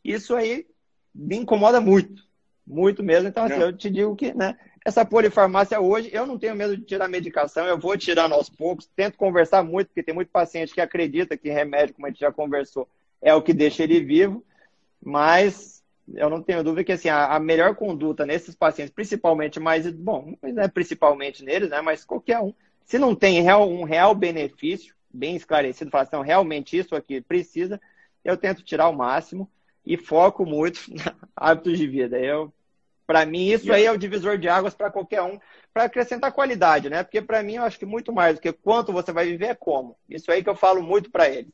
Isso 0.03 0.36
aí 0.36 0.67
me 1.13 1.38
incomoda 1.38 1.82
muito, 1.82 2.23
muito 2.65 3.01
mesmo. 3.01 3.27
Então, 3.27 3.43
assim, 3.43 3.60
eu 3.60 3.75
te 3.75 3.89
digo 3.89 4.15
que, 4.15 4.34
né, 4.36 4.55
essa 4.86 5.03
polifarmácia 5.03 5.79
hoje, 5.79 6.10
eu 6.13 6.27
não 6.27 6.38
tenho 6.38 6.55
medo 6.55 6.77
de 6.77 6.84
tirar 6.84 7.08
medicação, 7.08 7.65
eu 7.65 7.77
vou 7.77 7.97
tirando 7.97 8.34
aos 8.34 8.49
poucos, 8.49 8.88
tento 8.95 9.17
conversar 9.17 9.63
muito, 9.63 9.88
porque 9.88 10.03
tem 10.03 10.13
muito 10.13 10.29
paciente 10.29 10.73
que 10.73 10.82
acredita 10.82 11.36
que 11.36 11.49
remédio, 11.49 11.95
como 11.95 12.05
a 12.05 12.10
gente 12.10 12.19
já 12.19 12.32
conversou, 12.32 12.88
é 13.19 13.34
o 13.34 13.41
que 13.41 13.53
deixa 13.53 13.84
ele 13.84 13.99
vivo, 13.99 14.43
mas 15.03 15.79
eu 16.15 16.30
não 16.30 16.41
tenho 16.41 16.63
dúvida 16.63 16.84
que 16.84 16.91
assim, 16.91 17.10
a, 17.10 17.36
a, 17.36 17.39
melhor 17.39 17.76
conduta 17.76 18.26
nesses 18.26 18.56
pacientes, 18.56 18.93
principalmente 18.93 19.60
mais, 19.60 19.89
bom, 19.91 20.34
não 20.41 20.63
é 20.63 20.67
principalmente 20.67 21.43
neles, 21.43 21.69
né, 21.69 21.82
mas 21.82 22.06
qualquer 22.06 22.39
um, 22.39 22.54
se 22.84 22.98
não 22.98 23.15
tem 23.15 23.41
real, 23.41 23.69
um 23.69 23.84
real 23.84 24.15
benefício, 24.15 24.95
bem 25.12 25.36
esclarecido, 25.36 25.91
falar 25.91 26.04
assim, 26.04 26.26
realmente 26.26 26.78
isso 26.78 26.95
aqui 26.95 27.22
precisa, 27.22 27.80
eu 28.24 28.38
tento 28.38 28.63
tirar 28.63 28.89
o 28.89 28.95
máximo 28.95 29.50
e 29.86 29.98
foco 29.98 30.45
muito 30.45 30.82
hábitos 31.36 31.78
de 31.78 31.88
vida. 31.88 32.19
Eu, 32.19 32.54
para 33.08 33.26
mim, 33.26 33.48
isso 33.48 33.72
aí 33.74 33.86
é 33.86 33.91
o 33.91 33.98
divisor 33.98 34.38
de 34.38 34.48
águas 34.48 34.76
para 34.76 34.91
qualquer 34.91 35.22
um, 35.22 35.39
para 35.74 35.86
acrescentar 35.86 36.32
qualidade, 36.32 36.89
né? 36.89 37.04
Porque 37.04 37.22
para 37.22 37.41
mim, 37.41 37.56
eu 37.56 37.63
acho 37.63 37.80
que 37.80 37.86
muito 37.86 38.13
mais 38.13 38.36
do 38.36 38.41
que 38.41 38.52
quanto 38.52 38.93
você 38.93 39.12
vai 39.12 39.26
viver 39.26 39.48
é 39.48 39.56
como. 39.56 39.98
Isso 40.08 40.32
aí 40.32 40.43
que 40.43 40.50
eu 40.50 40.56
falo 40.56 40.84
muito 40.84 41.10
para 41.10 41.28
eles. 41.28 41.52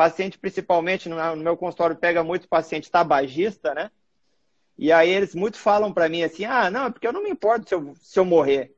Paciente, 0.00 0.38
principalmente, 0.38 1.10
no 1.10 1.36
meu 1.36 1.58
consultório, 1.58 1.94
pega 1.94 2.24
muito 2.24 2.48
paciente 2.48 2.90
tabagista, 2.90 3.74
né? 3.74 3.90
E 4.78 4.90
aí 4.90 5.10
eles 5.10 5.34
muito 5.34 5.58
falam 5.58 5.92
para 5.92 6.08
mim 6.08 6.22
assim, 6.22 6.46
ah, 6.46 6.70
não, 6.70 6.86
é 6.86 6.90
porque 6.90 7.06
eu 7.06 7.12
não 7.12 7.22
me 7.22 7.28
importo 7.28 7.68
se 7.68 7.74
eu, 7.74 7.94
se 8.00 8.18
eu 8.18 8.24
morrer. 8.24 8.74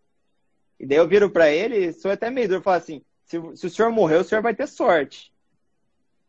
E 0.81 0.85
daí 0.85 0.99
eu 0.99 1.07
viro 1.07 1.31
para 1.31 1.49
ele, 1.49 1.93
sou 1.93 2.11
até 2.11 2.29
meio 2.29 2.49
duro, 2.49 2.61
falo 2.61 2.77
assim, 2.77 3.05
se, 3.25 3.37
se 3.55 3.67
o 3.67 3.71
senhor 3.71 3.93
morrer, 3.93 4.17
o 4.17 4.25
senhor 4.25 4.43
vai 4.43 4.53
ter 4.53 4.67
sorte. 4.67 5.33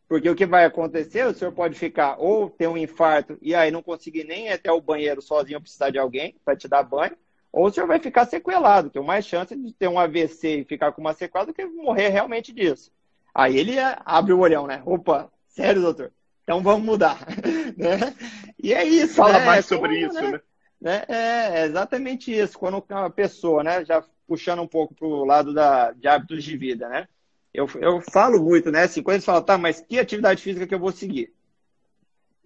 Porque 0.06 0.30
o 0.30 0.36
que 0.36 0.46
vai 0.46 0.64
acontecer, 0.64 1.26
o 1.26 1.34
senhor 1.34 1.50
pode 1.50 1.74
ficar 1.74 2.16
ou 2.20 2.48
ter 2.48 2.68
um 2.68 2.78
infarto 2.78 3.36
e 3.42 3.52
aí 3.52 3.72
não 3.72 3.82
conseguir 3.82 4.22
nem 4.22 4.46
ir 4.46 4.52
até 4.52 4.70
o 4.70 4.80
banheiro 4.80 5.20
sozinho, 5.20 5.60
precisar 5.60 5.90
de 5.90 5.98
alguém 5.98 6.36
para 6.44 6.54
te 6.54 6.68
dar 6.68 6.84
banho, 6.84 7.16
ou 7.50 7.66
o 7.66 7.72
senhor 7.72 7.88
vai 7.88 7.98
ficar 7.98 8.26
sequelado, 8.26 8.90
tem 8.90 9.02
mais 9.02 9.26
chance 9.26 9.56
de 9.56 9.72
ter 9.74 9.88
um 9.88 9.98
AVC 9.98 10.60
e 10.60 10.64
ficar 10.64 10.92
com 10.92 11.00
uma 11.00 11.14
sequela 11.14 11.46
do 11.46 11.52
que 11.52 11.66
morrer 11.66 12.10
realmente 12.10 12.52
disso. 12.52 12.92
Aí 13.34 13.58
ele 13.58 13.76
abre 14.04 14.32
o 14.32 14.38
olhão, 14.38 14.66
né? 14.66 14.80
Opa, 14.86 15.30
sério, 15.48 15.82
doutor? 15.82 16.12
Então 16.44 16.62
vamos 16.62 16.84
mudar. 16.86 17.18
né? 17.76 18.14
E 18.62 18.72
é 18.72 18.84
isso. 18.84 19.14
Fala 19.14 19.40
né? 19.40 19.44
mais 19.44 19.66
sobre 19.66 20.06
Como, 20.06 20.12
isso, 20.12 20.22
né? 20.22 20.40
né? 20.80 21.04
É, 21.08 21.60
é, 21.60 21.64
exatamente 21.66 22.32
isso. 22.32 22.58
Quando 22.58 22.84
uma 22.88 23.10
pessoa, 23.10 23.64
né, 23.64 23.84
já 23.84 24.04
puxando 24.26 24.62
um 24.62 24.68
pouco 24.68 24.94
para 24.94 25.06
o 25.06 25.24
lado 25.24 25.52
da, 25.52 25.90
de 25.92 26.06
hábitos 26.06 26.44
de 26.44 26.56
vida, 26.56 26.88
né? 26.88 27.08
Eu, 27.52 27.68
eu 27.80 28.00
falo 28.00 28.42
muito, 28.42 28.70
né? 28.70 28.82
Assim, 28.82 29.02
quando 29.02 29.14
eles 29.14 29.24
falam, 29.24 29.42
tá, 29.42 29.56
mas 29.56 29.80
que 29.80 29.98
atividade 29.98 30.42
física 30.42 30.66
que 30.66 30.74
eu 30.74 30.78
vou 30.78 30.92
seguir? 30.92 31.32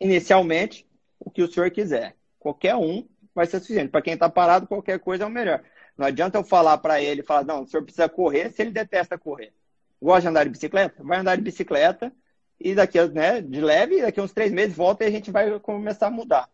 Inicialmente, 0.01 0.87
o 1.18 1.31
que 1.31 1.42
o 1.42 1.51
senhor 1.51 1.70
quiser. 1.70 2.14
Qualquer 2.38 2.77
um 2.77 3.07
vai 3.35 3.46
ser 3.46 3.59
suficiente. 3.61 3.90
Para 3.90 4.03
quem 4.03 4.14
está 4.14 4.29
parado, 4.29 4.66
qualquer 4.66 4.98
coisa 4.98 5.24
é 5.24 5.27
o 5.27 5.31
melhor. 5.31 5.62
Não 5.96 6.07
adianta 6.07 6.38
eu 6.38 6.44
falar 6.44 6.79
para 6.79 7.01
ele, 7.03 7.22
falar, 7.22 7.44
não, 7.44 7.62
o 7.62 7.66
senhor 7.66 7.83
precisa 7.83 8.09
correr 8.09 8.51
se 8.51 8.62
ele 8.62 8.70
detesta 8.70 9.18
correr. 9.18 9.53
Gosta 10.01 10.23
de 10.23 10.29
andar 10.29 10.45
de 10.45 10.51
bicicleta? 10.51 11.03
Vai 11.03 11.19
andar 11.19 11.37
de 11.37 11.43
bicicleta 11.43 12.13
e 12.61 12.75
daqui, 12.75 13.03
né, 13.09 13.41
de 13.41 13.61
leve, 13.61 14.03
daqui 14.03 14.21
uns 14.21 14.33
três 14.33 14.53
meses 14.53 14.77
volta 14.77 15.05
e 15.05 15.07
a 15.07 15.11
gente 15.11 15.31
vai 15.31 15.59
começar 15.61 16.09
a 16.09 16.11
mudar, 16.11 16.49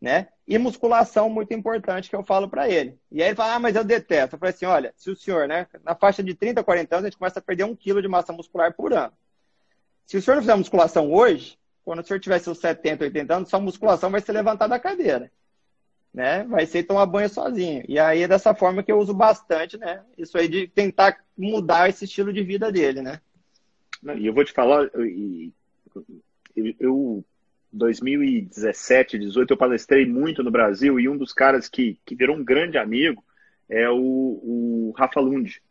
né? 0.00 0.28
E 0.46 0.58
musculação, 0.58 1.28
muito 1.28 1.52
importante, 1.52 2.08
que 2.08 2.16
eu 2.16 2.24
falo 2.24 2.48
para 2.48 2.68
ele. 2.68 2.98
E 3.10 3.22
aí 3.22 3.28
ele 3.28 3.36
fala, 3.36 3.54
ah, 3.54 3.58
mas 3.58 3.76
eu 3.76 3.84
detesto. 3.84 4.34
Eu 4.34 4.38
falei 4.38 4.54
assim, 4.54 4.66
olha, 4.66 4.92
se 4.96 5.10
o 5.10 5.16
senhor, 5.16 5.46
né, 5.46 5.66
na 5.84 5.94
faixa 5.94 6.22
de 6.22 6.34
30, 6.34 6.64
40 6.64 6.96
anos, 6.96 7.04
a 7.04 7.08
gente 7.08 7.18
começa 7.18 7.38
a 7.38 7.42
perder 7.42 7.64
um 7.64 7.76
quilo 7.76 8.02
de 8.02 8.08
massa 8.08 8.32
muscular 8.32 8.74
por 8.74 8.92
ano. 8.92 9.12
Se 10.06 10.16
o 10.16 10.22
senhor 10.22 10.36
não 10.36 10.42
fizer 10.42 10.56
musculação 10.56 11.12
hoje, 11.12 11.58
quando 11.84 12.00
o 12.00 12.04
senhor 12.04 12.18
tiver 12.18 12.38
seus 12.40 12.58
70, 12.58 13.04
80 13.04 13.34
anos, 13.34 13.48
sua 13.48 13.60
musculação 13.60 14.10
vai 14.10 14.20
ser 14.20 14.32
levantar 14.32 14.66
da 14.66 14.78
cadeira. 14.78 15.30
Né? 16.12 16.44
Vai 16.44 16.66
ser 16.66 16.82
tomar 16.82 17.06
banho 17.06 17.28
sozinho. 17.28 17.84
E 17.88 17.98
aí 17.98 18.22
é 18.22 18.28
dessa 18.28 18.54
forma 18.54 18.82
que 18.82 18.90
eu 18.90 18.98
uso 18.98 19.14
bastante, 19.14 19.78
né? 19.78 20.02
Isso 20.18 20.36
aí 20.36 20.48
de 20.48 20.66
tentar 20.66 21.16
mudar 21.38 21.88
esse 21.88 22.04
estilo 22.04 22.32
de 22.32 22.42
vida 22.42 22.70
dele, 22.72 23.00
né? 23.00 23.20
E 24.16 24.26
eu 24.26 24.34
vou 24.34 24.44
te 24.44 24.52
falar, 24.52 24.90
eu, 26.80 27.24
2017, 27.72 29.18
2018, 29.18 29.52
eu 29.52 29.56
palestrei 29.56 30.06
muito 30.06 30.42
no 30.42 30.50
Brasil 30.50 30.98
e 30.98 31.08
um 31.08 31.16
dos 31.16 31.32
caras 31.32 31.68
que, 31.68 31.98
que 32.04 32.14
virou 32.14 32.36
um 32.36 32.44
grande 32.44 32.78
amigo 32.78 33.22
é 33.68 33.88
o, 33.88 33.96
o 33.96 34.94
Rafa 34.96 35.20
Lund. 35.20 35.62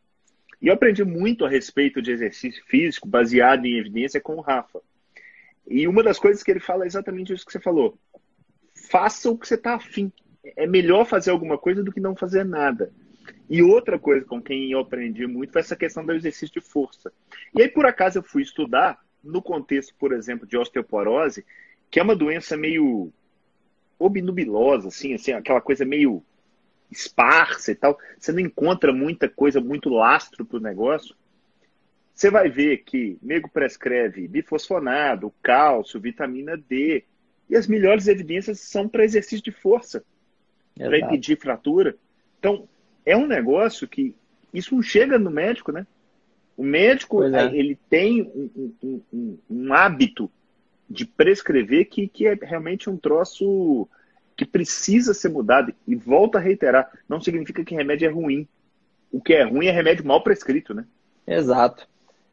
E 0.62 0.68
eu 0.68 0.74
aprendi 0.74 1.04
muito 1.04 1.46
a 1.46 1.50
respeito 1.50 2.02
de 2.02 2.12
exercício 2.12 2.64
físico 2.66 3.08
baseado 3.08 3.66
em 3.66 3.78
evidência 3.78 4.22
com 4.22 4.36
o 4.36 4.42
Rafa. 4.42 4.82
E 5.68 5.88
uma 5.88 6.04
das 6.04 6.18
coisas 6.18 6.42
que 6.42 6.52
ele 6.52 6.60
fala 6.60 6.84
é 6.84 6.88
exatamente 6.88 7.34
isso 7.34 7.46
que 7.46 7.52
você 7.52 7.60
falou. 7.60 7.98
Faça 8.90 9.30
o 9.30 9.38
que 9.38 9.48
você 9.48 9.56
está 9.56 9.76
afim. 9.76 10.12
É 10.44 10.66
melhor 10.66 11.06
fazer 11.06 11.32
alguma 11.32 11.58
coisa 11.58 11.84
do 11.84 11.92
que 11.92 12.00
não 12.00 12.16
fazer 12.16 12.46
nada. 12.46 12.92
E 13.50 13.62
outra 13.62 13.98
coisa 14.00 14.26
com 14.26 14.42
quem 14.42 14.72
eu 14.72 14.80
aprendi 14.80 15.26
muito 15.28 15.52
foi 15.52 15.62
essa 15.62 15.76
questão 15.76 16.06
do 16.06 16.14
exercício 16.14 16.54
de 16.54 16.62
força. 16.62 17.12
E 17.56 17.62
aí, 17.62 17.68
por 17.68 17.86
acaso, 17.86 18.20
eu 18.20 18.24
fui 18.24 18.42
estudar 18.42 19.00
no 19.24 19.42
contexto, 19.42 19.94
por 20.00 20.14
exemplo, 20.14 20.48
de 20.48 20.58
osteoporose, 20.58 21.46
que 21.90 22.00
é 22.00 22.04
uma 22.04 22.16
doença 22.16 22.56
meio 22.56 23.12
obnubilosa, 23.98 24.88
assim, 24.88 25.14
assim, 25.14 25.32
aquela 25.34 25.60
coisa 25.60 25.84
meio 25.84 26.24
esparsa 26.92 27.72
e 27.72 27.76
tal. 27.76 28.00
Você 28.18 28.32
não 28.32 28.40
encontra 28.40 28.94
muita 28.94 29.28
coisa, 29.28 29.60
muito 29.60 29.90
lastro 29.90 30.46
para 30.46 30.58
o 30.58 30.62
negócio. 30.62 31.16
Você 32.14 32.30
vai 32.30 32.50
ver 32.50 32.80
que 32.80 33.18
nego 33.22 33.50
prescreve 33.50 34.28
bifosfonado, 34.28 35.34
cálcio, 35.42 36.00
vitamina 36.00 36.58
D. 36.58 37.04
E 37.50 37.56
as 37.56 37.68
melhores 37.68 38.08
evidências 38.08 38.60
são 38.60 38.88
para 38.88 39.04
exercício 39.04 39.44
de 39.44 39.52
força, 39.52 40.04
para 40.88 41.00
impedir 41.00 41.38
fratura. 41.38 41.96
Então, 42.40 42.68
é 43.06 43.16
um 43.16 43.28
negócio 43.28 43.88
que 43.88 44.16
isso 44.54 44.76
não 44.76 44.82
chega 44.82 45.20
no 45.20 45.30
médico, 45.30 45.72
né? 45.72 45.86
O 46.58 46.64
médico, 46.64 47.24
é. 47.24 47.56
ele 47.56 47.78
tem 47.90 48.24
um, 48.24 48.74
um, 48.84 49.02
um, 49.14 49.38
um, 49.50 49.74
hábito 49.74 50.30
de 50.90 51.06
prescrever 51.06 51.88
que, 51.88 52.08
que 52.08 52.28
é 52.28 52.38
realmente 52.42 52.90
um 52.90 52.98
troço 52.98 53.88
que 54.36 54.46
precisa 54.46 55.14
ser 55.14 55.30
mudado. 55.30 55.74
E 55.88 55.96
volta 55.96 56.38
a 56.38 56.42
reiterar, 56.42 56.92
não 57.08 57.22
significa 57.22 57.64
que 57.64 57.76
remédio 57.76 58.08
é 58.08 58.12
ruim. 58.12 58.48
O 59.12 59.22
que 59.22 59.34
é 59.34 59.44
ruim 59.44 59.68
é 59.68 59.72
remédio 59.72 60.06
mal 60.06 60.22
prescrito, 60.22 60.74
né? 60.74 60.86
Exato. 61.26 61.88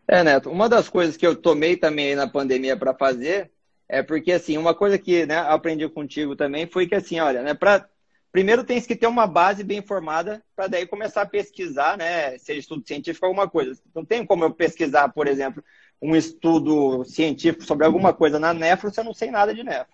É, 0.08 0.22
Neto, 0.22 0.50
uma 0.50 0.68
das 0.68 0.88
coisas 0.88 1.16
que 1.16 1.26
eu 1.26 1.34
tomei 1.34 1.76
também 1.76 2.14
na 2.14 2.28
pandemia 2.28 2.76
para 2.76 2.94
fazer 2.94 3.50
é 3.88 4.02
porque, 4.02 4.32
assim, 4.32 4.56
uma 4.56 4.74
coisa 4.74 4.98
que 4.98 5.26
né, 5.26 5.36
aprendi 5.36 5.88
contigo 5.88 6.34
também 6.34 6.66
foi 6.66 6.86
que, 6.86 6.94
assim, 6.94 7.20
olha, 7.20 7.42
né, 7.42 7.54
pra, 7.54 7.88
primeiro 8.36 8.64
tem 8.64 8.78
que 8.82 8.94
ter 8.94 9.06
uma 9.06 9.26
base 9.26 9.64
bem 9.64 9.80
formada 9.80 10.44
para 10.54 10.66
daí 10.66 10.86
começar 10.86 11.22
a 11.22 11.26
pesquisar, 11.26 11.96
né, 11.96 12.36
seja 12.36 12.60
estudo 12.60 12.86
científico 12.86 13.24
alguma 13.24 13.48
coisa. 13.48 13.80
Não 13.94 14.04
tem 14.04 14.26
como 14.26 14.44
eu 14.44 14.52
pesquisar, 14.52 15.08
por 15.08 15.26
exemplo, 15.26 15.64
um 16.02 16.14
estudo 16.14 17.02
científico 17.06 17.64
sobre 17.64 17.86
alguma 17.86 18.12
coisa 18.12 18.38
na 18.38 18.52
nefro 18.52 18.92
se 18.92 19.00
eu 19.00 19.04
não 19.04 19.14
sei 19.14 19.30
nada 19.30 19.54
de 19.54 19.64
nefro, 19.64 19.90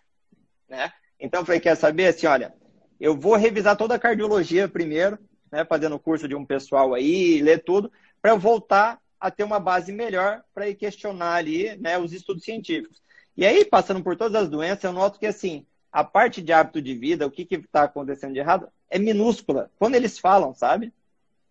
né? 0.69 0.93
Então, 1.21 1.43
eu 1.43 1.47
falei, 1.47 1.61
quer 1.61 1.77
saber, 1.77 2.07
assim, 2.07 2.27
olha, 2.27 2.53
eu 2.99 3.17
vou 3.17 3.37
revisar 3.37 3.77
toda 3.77 3.95
a 3.95 3.99
cardiologia 4.01 4.67
primeiro, 4.69 5.21
né, 5.53 5.65
fazendo 5.65 5.95
o 5.95 6.01
curso 6.01 6.27
de 6.27 6.35
um 6.35 6.45
pessoal 6.45 6.95
aí, 6.95 7.41
ler 7.41 7.63
tudo, 7.63 7.93
para 8.21 8.33
eu 8.33 8.41
voltar 8.41 8.99
a 9.21 9.31
ter 9.31 9.45
uma 9.45 9.61
base 9.61 9.93
melhor 9.93 10.43
para 10.53 10.69
ir 10.69 10.75
questionar 10.75 11.35
ali 11.37 11.77
né, 11.77 11.97
os 11.97 12.13
estudos 12.13 12.43
científicos. 12.43 13.01
E 13.37 13.47
aí, 13.47 13.65
passando 13.65 14.03
por 14.03 14.17
todas 14.17 14.35
as 14.35 14.51
doenças, 14.51 14.83
eu 14.83 14.93
noto 14.93 15.21
que 15.21 15.27
assim, 15.27 15.65
a 15.93 16.03
parte 16.03 16.41
de 16.41 16.53
hábito 16.53 16.81
de 16.81 16.95
vida, 16.95 17.27
o 17.27 17.31
que 17.31 17.47
está 17.55 17.83
acontecendo 17.83 18.33
de 18.33 18.39
errado, 18.39 18.69
é 18.89 18.99
minúscula. 18.99 19.71
Quando 19.79 19.95
eles 19.95 20.19
falam, 20.19 20.55
sabe? 20.55 20.93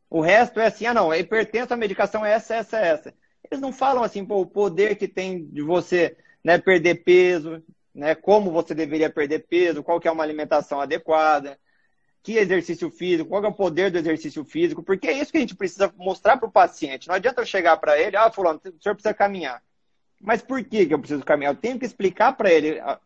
O 0.10 0.20
resto 0.20 0.60
é 0.60 0.66
assim, 0.66 0.86
ah 0.86 0.94
não, 0.94 1.12
a 1.12 1.18
hipertenso, 1.18 1.74
a 1.74 1.78
medicação 1.78 2.26
é 2.26 2.34
essa, 2.34 2.56
essa, 2.56 2.80
essa. 2.80 3.14
Eles 3.50 3.62
não 3.62 3.72
falam 3.72 4.04
assim, 4.04 4.26
pô, 4.26 4.42
o 4.42 4.46
poder 4.46 4.96
que 4.96 5.08
tem 5.08 5.46
de 5.46 5.62
você 5.62 6.18
né, 6.44 6.58
perder 6.58 7.04
peso, 7.04 7.64
né, 7.94 8.16
como 8.16 8.52
você 8.52 8.74
deveria 8.74 9.10
perder 9.10 9.46
peso, 9.48 9.84
qual 9.84 10.00
que 10.00 10.08
é 10.08 10.12
uma 10.12 10.24
alimentação 10.24 10.82
adequada, 10.82 11.58
que 12.24 12.38
exercício 12.38 12.90
físico, 12.90 13.30
qual 13.30 13.44
é 13.44 13.48
o 13.48 13.54
poder 13.54 13.92
do 13.92 13.98
exercício 13.98 14.44
físico, 14.44 14.84
porque 14.84 15.08
é 15.08 15.14
isso 15.14 15.32
que 15.32 15.38
a 15.38 15.42
gente 15.42 15.56
precisa 15.56 15.94
mostrar 15.98 16.38
para 16.38 16.48
o 16.48 16.52
paciente. 16.52 17.08
Não 17.08 17.16
adianta 17.16 17.42
eu 17.42 17.46
chegar 17.46 17.78
para 17.78 18.00
ele, 18.00 18.18
ah, 18.18 18.32
fulano, 18.32 18.60
o 18.60 18.82
senhor 18.82 18.96
precisa 18.96 19.14
caminhar. 19.14 19.62
Mas 20.20 20.42
por 20.42 20.64
que, 20.64 20.86
que 20.86 20.94
eu 20.94 21.00
preciso 21.00 21.24
caminhar? 21.24 21.54
Eu 21.54 21.60
tenho 21.60 21.80
que 21.80 21.86
explicar 21.86 22.34
para 22.34 22.52
ele 22.52 22.80
ah, 22.80 23.00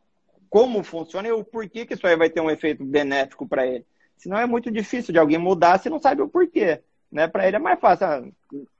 como 0.56 0.86
funciona 0.86 1.28
e 1.28 1.34
o 1.34 1.44
porquê 1.44 1.86
que 1.86 1.96
isso 1.96 2.08
aí 2.08 2.16
vai 2.16 2.30
ter 2.30 2.40
um 2.40 2.50
efeito 2.50 2.82
benéfico 2.82 3.46
para 3.46 3.68
ele. 3.68 3.86
Senão 4.16 4.38
é 4.38 4.46
muito 4.46 4.72
difícil 4.72 5.12
de 5.12 5.20
alguém 5.20 5.38
mudar 5.38 5.78
se 5.80 5.90
não 5.90 6.00
sabe 6.00 6.22
o 6.22 6.30
porquê. 6.30 6.82
Né? 7.12 7.28
Para 7.28 7.46
ele 7.46 7.58
é 7.58 7.60
mais 7.60 7.78
fácil. 7.78 8.08
Ah, 8.08 8.24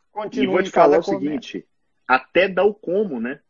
continua 0.10 0.46
e 0.46 0.48
vou 0.48 0.64
te 0.64 0.72
falar 0.72 1.00
o 1.00 1.04
seguinte, 1.04 1.68
até 2.08 2.48
dar 2.48 2.64
o 2.64 2.74
como, 2.74 3.20
né? 3.20 3.42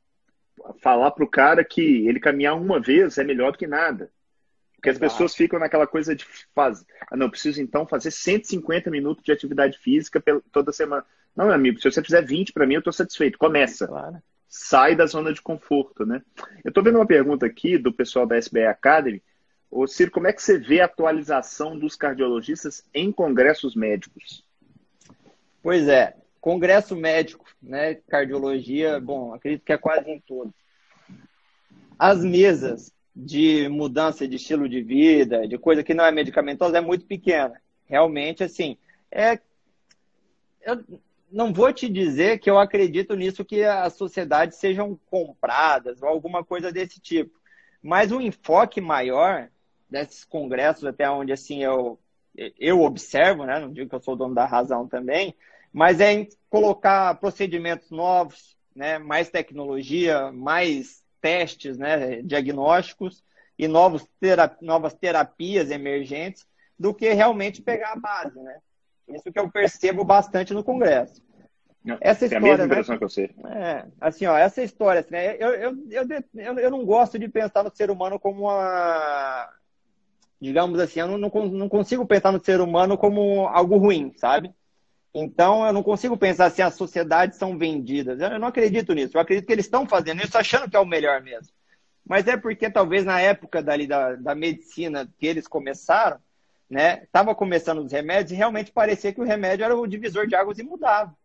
Falar 0.82 1.12
para 1.12 1.24
o 1.24 1.30
cara 1.30 1.64
que 1.64 2.08
ele 2.08 2.20
caminhar 2.20 2.60
uma 2.60 2.80
vez 2.80 3.20
é 3.20 3.24
melhor 3.24 3.52
do 3.52 3.60
que 3.60 3.68
nada. 3.68 4.10
Porque 4.74 4.90
as 4.90 4.98
pessoas 4.98 5.36
ficam 5.36 5.60
naquela 5.60 5.86
coisa 5.86 6.16
de 6.16 6.26
fazer. 6.56 6.84
Ah, 7.12 7.16
não, 7.16 7.30
preciso 7.30 7.62
então 7.62 7.86
fazer 7.86 8.10
150 8.10 8.90
minutos 8.90 9.24
de 9.24 9.32
atividade 9.32 9.78
física 9.78 10.20
toda 10.52 10.72
semana. 10.72 11.06
Não, 11.36 11.46
meu 11.46 11.54
amigo, 11.54 11.80
se 11.80 11.92
você 11.92 12.02
fizer 12.02 12.24
20 12.24 12.54
para 12.54 12.66
mim, 12.66 12.74
eu 12.74 12.80
estou 12.80 12.92
satisfeito. 12.92 13.38
Começa. 13.38 13.88
Claro. 13.88 14.18
Sai 14.58 14.96
da 14.96 15.06
zona 15.06 15.34
de 15.34 15.42
conforto, 15.42 16.06
né? 16.06 16.22
Eu 16.64 16.70
estou 16.70 16.82
vendo 16.82 16.96
uma 16.96 17.06
pergunta 17.06 17.46
aqui 17.46 17.78
do 17.78 17.92
pessoal 17.92 18.26
da 18.26 18.38
SBA 18.38 18.70
Academy. 18.70 19.22
Ô, 19.70 19.86
Ciro, 19.86 20.12
como 20.12 20.28
é 20.28 20.34
que 20.34 20.42
você 20.42 20.58
vê 20.58 20.80
a 20.80 20.86
atualização 20.86 21.78
dos 21.78 21.98
cardiologistas 21.98 22.88
em 22.94 23.12
congressos 23.12 23.76
médicos? 23.76 24.46
Pois 25.62 25.90
é, 25.90 26.16
congresso 26.40 26.96
médico, 26.96 27.46
né? 27.62 27.96
Cardiologia, 28.08 28.98
bom, 28.98 29.34
acredito 29.34 29.66
que 29.66 29.74
é 29.74 29.78
quase 29.78 30.10
em 30.10 30.22
todos. 30.22 30.54
As 32.00 32.24
mesas 32.24 32.94
de 33.14 33.68
mudança 33.68 34.26
de 34.26 34.38
estilo 34.38 34.70
de 34.70 34.82
vida, 34.82 35.46
de 35.46 35.58
coisa 35.58 35.84
que 35.84 35.94
não 35.94 36.06
é 36.06 36.12
medicamentosa, 36.14 36.78
é 36.78 36.82
muito 36.82 37.06
pequena. 37.06 37.62
Realmente, 37.86 38.42
assim, 38.42 38.78
é. 39.12 39.38
Eu 40.62 40.82
não 41.36 41.52
vou 41.52 41.74
te 41.74 41.90
dizer 41.90 42.40
que 42.40 42.50
eu 42.50 42.58
acredito 42.58 43.14
nisso 43.14 43.44
que 43.44 43.62
as 43.62 43.92
sociedades 43.94 44.58
sejam 44.58 44.98
compradas 45.08 46.02
ou 46.02 46.08
alguma 46.08 46.46
coisa 46.46 46.72
desse 46.72 46.98
tipo. 47.02 47.38
Mas 47.84 48.10
um 48.10 48.22
enfoque 48.22 48.80
maior 48.80 49.50
desses 49.90 50.24
congressos, 50.24 50.86
até 50.86 51.10
onde 51.10 51.34
assim 51.34 51.62
eu, 51.62 52.00
eu 52.58 52.82
observo, 52.82 53.46
né? 53.46 53.60
não 53.60 53.74
digo 53.74 53.90
que 53.90 53.96
eu 53.96 54.02
sou 54.02 54.16
dono 54.16 54.34
da 54.34 54.46
razão 54.46 54.88
também, 54.88 55.36
mas 55.74 56.00
é 56.00 56.14
em 56.14 56.30
colocar 56.50 57.20
procedimentos 57.20 57.92
novos, 57.92 58.56
né? 58.74 58.98
mais 58.98 59.30
tecnologia, 59.30 60.32
mais 60.32 61.04
testes 61.20 61.78
né, 61.78 62.22
diagnósticos 62.22 63.26
e 63.60 63.68
novos 63.68 64.08
terap 64.22 64.56
novas 64.62 64.94
terapias 64.94 65.70
emergentes 65.70 66.48
do 66.80 66.94
que 66.94 67.12
realmente 67.12 67.62
pegar 67.62 67.92
a 67.92 68.00
base, 68.00 68.40
né? 68.40 68.58
Isso 69.08 69.32
que 69.32 69.40
eu 69.40 69.50
percebo 69.50 70.04
bastante 70.04 70.54
no 70.54 70.64
Congresso. 70.64 71.25
Essa 72.02 72.26
história, 72.26 72.48
é 72.48 72.54
a 72.54 72.58
mesma 72.58 72.66
impressão 72.66 72.94
né? 72.94 73.00
que 73.00 73.04
eu 73.06 73.10
sei. 73.10 73.30
É, 73.46 73.86
assim, 74.02 74.26
ó, 74.26 74.36
essa 74.36 74.64
história, 74.64 75.02
assim, 75.02 75.12
né, 75.12 75.36
eu, 75.38 75.50
eu, 75.50 75.78
eu, 76.34 76.60
eu, 76.60 76.72
não 76.72 76.86
gosto 76.86 77.20
de 77.20 77.28
pensar 77.28 77.64
no 77.64 77.76
ser 77.76 77.92
humano 77.92 78.20
como 78.20 78.44
uma... 78.44 79.50
Digamos 80.42 80.80
assim, 80.80 81.00
eu 81.00 81.08
não, 81.08 81.30
não 81.30 81.70
consigo 81.70 82.06
pensar 82.06 82.32
no 82.32 82.44
ser 82.44 82.60
humano 82.60 82.98
como 82.98 83.48
algo 83.48 83.78
ruim, 83.78 84.14
sabe? 84.18 84.54
Então, 85.14 85.66
eu 85.66 85.72
não 85.72 85.82
consigo 85.82 86.18
pensar 86.18 86.50
se 86.50 86.62
as 86.62 86.74
sociedades 86.74 87.38
são 87.38 87.58
vendidas. 87.58 88.20
Eu 88.20 88.38
não 88.38 88.50
acredito 88.50 88.94
nisso. 88.94 89.16
Eu 89.16 89.22
acredito 89.22 89.46
que 89.46 89.54
eles 89.54 89.66
estão 89.66 89.88
fazendo 89.88 90.22
isso 90.22 90.38
achando 90.38 90.70
que 90.70 90.76
é 90.76 90.80
o 90.80 90.86
melhor 90.86 91.22
mesmo. 91.22 91.54
Mas 92.06 92.28
é 92.28 92.36
porque 92.36 92.70
talvez 92.70 93.06
na 93.06 93.22
época 93.22 93.64
dali 93.64 93.88
da, 93.88 94.16
da 94.16 94.36
medicina 94.36 95.08
que 95.18 95.26
eles 95.26 95.48
começaram, 95.48 96.20
né, 96.70 97.04
estava 97.04 97.34
começando 97.34 97.80
os 97.80 97.92
remédios 97.92 98.32
e 98.32 98.36
realmente 98.36 98.72
parecia 98.72 99.14
que 99.14 99.22
o 99.22 99.26
remédio 99.26 99.64
era 99.64 99.76
o 99.76 99.88
divisor 99.88 100.28
de 100.28 100.36
águas 100.36 100.60
e 100.60 100.64
mudava. 100.64 101.16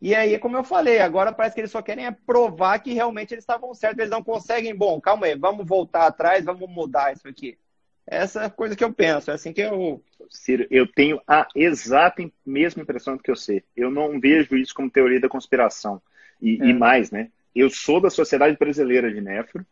E 0.00 0.14
aí, 0.14 0.38
como 0.38 0.56
eu 0.56 0.64
falei, 0.64 0.98
agora 0.98 1.32
parece 1.32 1.54
que 1.54 1.60
eles 1.62 1.70
só 1.70 1.80
querem 1.80 2.06
é 2.06 2.10
provar 2.10 2.78
que 2.80 2.92
realmente 2.92 3.32
eles 3.32 3.42
estavam 3.42 3.72
certos. 3.72 3.98
Eles 3.98 4.10
não 4.10 4.22
conseguem, 4.22 4.74
bom, 4.74 5.00
calma 5.00 5.26
aí, 5.26 5.34
vamos 5.34 5.66
voltar 5.66 6.06
atrás, 6.06 6.44
vamos 6.44 6.68
mudar 6.68 7.12
isso 7.12 7.26
aqui. 7.26 7.58
Essa 8.06 8.42
é 8.42 8.46
a 8.46 8.50
coisa 8.50 8.76
que 8.76 8.84
eu 8.84 8.92
penso, 8.92 9.30
é 9.30 9.34
assim 9.34 9.52
que 9.52 9.60
eu. 9.60 10.02
Ciro, 10.30 10.66
eu 10.70 10.86
tenho 10.86 11.20
a 11.26 11.48
exata 11.54 12.28
mesma 12.44 12.82
impressão 12.82 13.16
do 13.16 13.22
que 13.22 13.34
sei. 13.34 13.64
Eu 13.76 13.90
não 13.90 14.20
vejo 14.20 14.56
isso 14.56 14.74
como 14.74 14.90
teoria 14.90 15.20
da 15.20 15.28
conspiração. 15.28 16.00
E, 16.40 16.60
é. 16.62 16.66
e 16.66 16.74
mais, 16.74 17.10
né? 17.10 17.30
Eu 17.54 17.70
sou 17.70 18.00
da 18.00 18.10
Sociedade 18.10 18.56
Brasileira 18.56 19.12
de 19.12 19.20
Nefro 19.20 19.64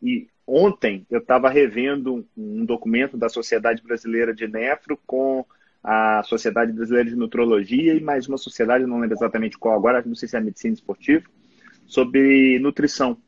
e 0.00 0.28
ontem 0.46 1.06
eu 1.10 1.18
estava 1.18 1.48
revendo 1.48 2.26
um 2.36 2.64
documento 2.64 3.16
da 3.16 3.28
Sociedade 3.28 3.82
Brasileira 3.82 4.32
de 4.32 4.46
Nefro 4.46 4.98
com 5.06 5.44
a 5.84 6.22
Sociedade 6.22 6.72
Brasileira 6.72 7.10
de 7.10 7.14
Nutrologia 7.14 7.94
e 7.94 8.00
mais 8.00 8.26
uma 8.26 8.38
sociedade, 8.38 8.86
não 8.86 8.98
lembro 8.98 9.14
exatamente 9.14 9.58
qual 9.58 9.76
agora, 9.76 10.02
não 10.04 10.14
sei 10.14 10.26
se 10.26 10.34
é 10.34 10.38
a 10.38 10.42
Medicina 10.42 10.72
Esportiva, 10.72 11.26
sobre 11.86 12.58
nutrição. 12.58 13.18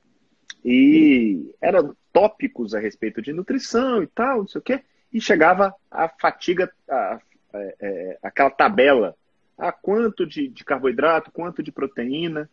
E 0.65 1.55
eram 1.61 1.95
tópicos 2.11 2.75
a 2.75 2.81
respeito 2.81 3.21
de 3.21 3.31
nutrição 3.31 4.03
e 4.03 4.07
tal, 4.07 4.39
não 4.39 4.49
sei 4.49 4.59
o 4.59 4.65
quê, 4.65 4.83
e 5.13 5.21
chegava 5.21 5.75
a 5.91 6.09
fatiga, 6.09 6.73
a, 6.89 7.21
é, 7.53 7.77
é, 7.79 8.19
aquela 8.23 8.51
tabela, 8.51 9.15
a 9.59 9.71
quanto 9.71 10.27
de, 10.27 10.49
de, 10.49 10.65
carboidrato, 10.65 11.31
quanto 11.31 11.63
de 11.63 11.71
proteína. 11.71 12.49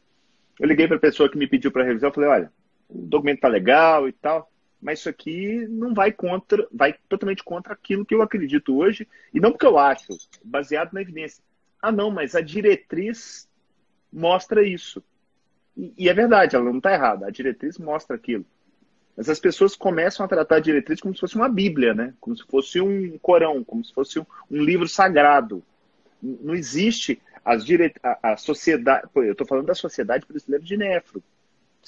Eu 0.59 0.67
liguei 0.67 0.85
para 0.85 0.97
a 0.97 0.99
pessoa 0.99 1.29
que 1.29 1.37
me 1.37 1.47
pediu 1.47 1.71
para 1.71 1.85
revisar, 1.85 2.09
eu 2.09 2.13
falei, 2.13 2.29
olha, 2.29 2.51
o 2.89 3.07
documento 3.07 3.39
tá 3.39 3.47
legal 3.47 4.07
e 4.07 4.11
tal, 4.11 4.51
mas 4.83 4.99
isso 4.99 5.09
aqui 5.09 5.65
não 5.69 5.93
vai 5.93 6.11
contra, 6.11 6.67
vai 6.71 6.93
totalmente 7.07 7.41
contra 7.41 7.73
aquilo 7.73 8.05
que 8.05 8.13
eu 8.13 8.21
acredito 8.21 8.75
hoje, 8.75 9.07
e 9.33 9.39
não 9.39 9.51
porque 9.51 9.65
eu 9.65 9.77
acho, 9.77 10.09
baseado 10.43 10.91
na 10.91 11.01
evidência. 11.01 11.41
Ah, 11.81 11.91
não, 11.91 12.11
mas 12.11 12.35
a 12.35 12.41
diretriz 12.41 13.49
mostra 14.11 14.61
isso. 14.61 15.01
E, 15.97 16.07
é 16.07 16.13
verdade, 16.13 16.55
ela 16.55 16.65
não 16.65 16.77
está 16.77 16.93
errada. 16.93 17.27
A 17.27 17.31
diretriz 17.31 17.77
mostra 17.77 18.15
aquilo. 18.15 18.45
Mas 19.15 19.29
as 19.29 19.39
pessoas 19.39 19.75
começam 19.75 20.25
a 20.25 20.29
tratar 20.29 20.57
a 20.57 20.61
diretriz 20.61 20.99
como 20.99 21.13
se 21.13 21.21
fosse 21.21 21.35
uma 21.35 21.49
Bíblia, 21.49 21.93
né? 21.93 22.13
Como 22.19 22.35
se 22.35 22.43
fosse 22.45 22.79
um 22.79 23.17
Corão, 23.19 23.63
como 23.63 23.83
se 23.83 23.93
fosse 23.93 24.19
um, 24.19 24.25
um 24.49 24.63
livro 24.63 24.87
sagrado. 24.87 25.63
Não 26.21 26.55
existe 26.55 27.21
as 27.43 27.65
dire... 27.65 27.93
a, 28.01 28.33
a 28.33 28.37
sociedade. 28.37 29.07
Pô, 29.13 29.23
eu 29.23 29.33
estou 29.33 29.47
falando 29.47 29.67
da 29.67 29.75
Sociedade 29.75 30.25
Brasileira 30.27 30.63
de 30.63 30.77
Nefro. 30.77 31.23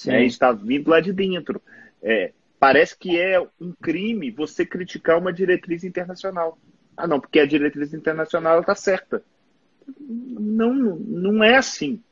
Né? 0.04 0.16
A 0.16 0.20
gente 0.20 0.32
está 0.32 0.52
vindo 0.52 0.90
lá 0.90 1.00
de 1.00 1.12
dentro. 1.12 1.60
É, 2.02 2.32
parece 2.58 2.96
que 2.98 3.18
é 3.18 3.40
um 3.60 3.72
crime 3.80 4.30
você 4.30 4.64
criticar 4.64 5.18
uma 5.18 5.32
diretriz 5.32 5.84
internacional. 5.84 6.58
Ah, 6.96 7.06
não, 7.06 7.20
porque 7.20 7.40
a 7.40 7.46
diretriz 7.46 7.92
internacional 7.92 8.60
está 8.60 8.74
certa. 8.74 9.22
Não, 10.00 10.74
não 10.74 11.44
é 11.44 11.56
assim 11.56 12.02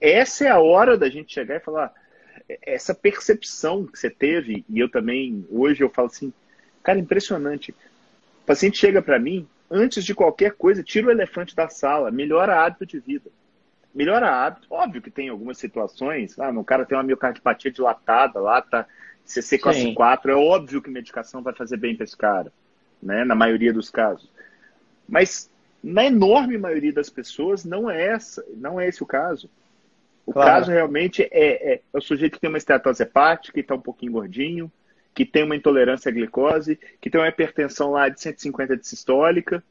essa 0.00 0.44
é 0.44 0.48
a 0.48 0.60
hora 0.60 0.96
da 0.96 1.08
gente 1.08 1.32
chegar 1.32 1.56
e 1.56 1.60
falar 1.60 1.92
essa 2.62 2.94
percepção 2.94 3.86
que 3.86 3.98
você 3.98 4.10
teve 4.10 4.64
e 4.68 4.78
eu 4.78 4.90
também 4.90 5.46
hoje 5.50 5.82
eu 5.82 5.88
falo 5.88 6.08
assim, 6.08 6.32
cara, 6.82 6.98
impressionante. 6.98 7.72
O 8.42 8.46
paciente 8.46 8.78
chega 8.78 9.00
para 9.00 9.18
mim, 9.18 9.48
antes 9.70 10.04
de 10.04 10.14
qualquer 10.14 10.52
coisa, 10.52 10.82
tira 10.82 11.06
o 11.06 11.10
elefante 11.10 11.56
da 11.56 11.68
sala, 11.68 12.10
melhora 12.10 12.62
hábito 12.62 12.84
de 12.84 12.98
vida. 12.98 13.30
melhora 13.94 14.30
hábito. 14.30 14.66
Óbvio 14.68 15.00
que 15.00 15.10
tem 15.10 15.28
algumas 15.30 15.56
situações, 15.56 16.38
ah, 16.38 16.50
o 16.50 16.64
cara 16.64 16.84
tem 16.84 16.96
uma 16.98 17.04
miocardiopatia 17.04 17.70
dilatada 17.70 18.40
lá, 18.40 18.60
tá 18.60 18.86
CC 19.24 19.58
classe 19.58 19.94
4, 19.94 20.30
é 20.30 20.34
óbvio 20.34 20.82
que 20.82 20.90
medicação 20.90 21.42
vai 21.42 21.54
fazer 21.54 21.76
bem 21.76 21.96
para 21.96 22.04
esse 22.04 22.16
cara, 22.16 22.52
né? 23.02 23.24
Na 23.24 23.34
maioria 23.34 23.72
dos 23.72 23.90
casos. 23.90 24.30
Mas 25.08 25.50
na 25.82 26.04
enorme 26.04 26.56
maioria 26.56 26.92
das 26.92 27.10
pessoas 27.10 27.64
não 27.64 27.90
é 27.90 28.06
essa, 28.06 28.44
não 28.56 28.80
é 28.80 28.88
esse 28.88 29.02
o 29.02 29.06
caso. 29.06 29.50
O 30.26 30.32
claro. 30.32 30.50
caso 30.50 30.70
realmente 30.70 31.22
é, 31.22 31.28
é, 31.32 31.74
é, 31.74 31.80
o 31.92 32.00
sujeito 32.00 32.34
que 32.34 32.40
tem 32.40 32.48
uma 32.48 32.58
esteatose 32.58 33.02
hepática, 33.02 33.52
que 33.52 33.60
está 33.60 33.74
um 33.74 33.80
pouquinho 33.80 34.12
gordinho, 34.12 34.72
que 35.14 35.24
tem 35.24 35.44
uma 35.44 35.56
intolerância 35.56 36.08
à 36.08 36.12
glicose, 36.12 36.78
que 37.00 37.10
tem 37.10 37.20
uma 37.20 37.28
hipertensão 37.28 37.90
lá 37.90 38.08
de 38.08 38.20
150 38.20 38.76
de 38.76 38.86
sistólica, 38.86 39.62